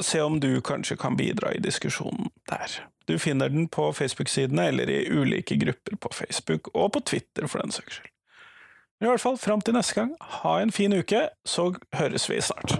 Se 0.00 0.22
om 0.24 0.38
du 0.40 0.60
kanskje 0.64 0.96
kan 0.96 1.18
bidra 1.20 1.52
i 1.52 1.60
diskusjonen 1.60 2.32
der. 2.48 2.78
Du 3.04 3.18
finner 3.18 3.52
den 3.52 3.68
på 3.68 3.90
Facebook-sidene 3.92 4.68
eller 4.70 4.88
i 4.88 5.02
ulike 5.10 5.56
grupper 5.60 5.96
på 6.00 6.12
Facebook, 6.14 6.70
og 6.74 6.92
på 6.94 7.00
Twitter 7.12 7.48
for 7.50 7.60
den 7.60 7.74
saks 7.74 7.98
skyld. 7.98 8.12
Men 9.00 9.08
i 9.08 9.10
hvert 9.10 9.22
fall, 9.24 9.38
fram 9.40 9.60
til 9.64 9.74
neste 9.74 9.96
gang, 9.96 10.14
ha 10.20 10.58
en 10.60 10.72
fin 10.72 10.92
uke, 10.92 11.28
så 11.44 11.72
høres 11.96 12.28
vi 12.30 12.40
snart. 12.44 12.76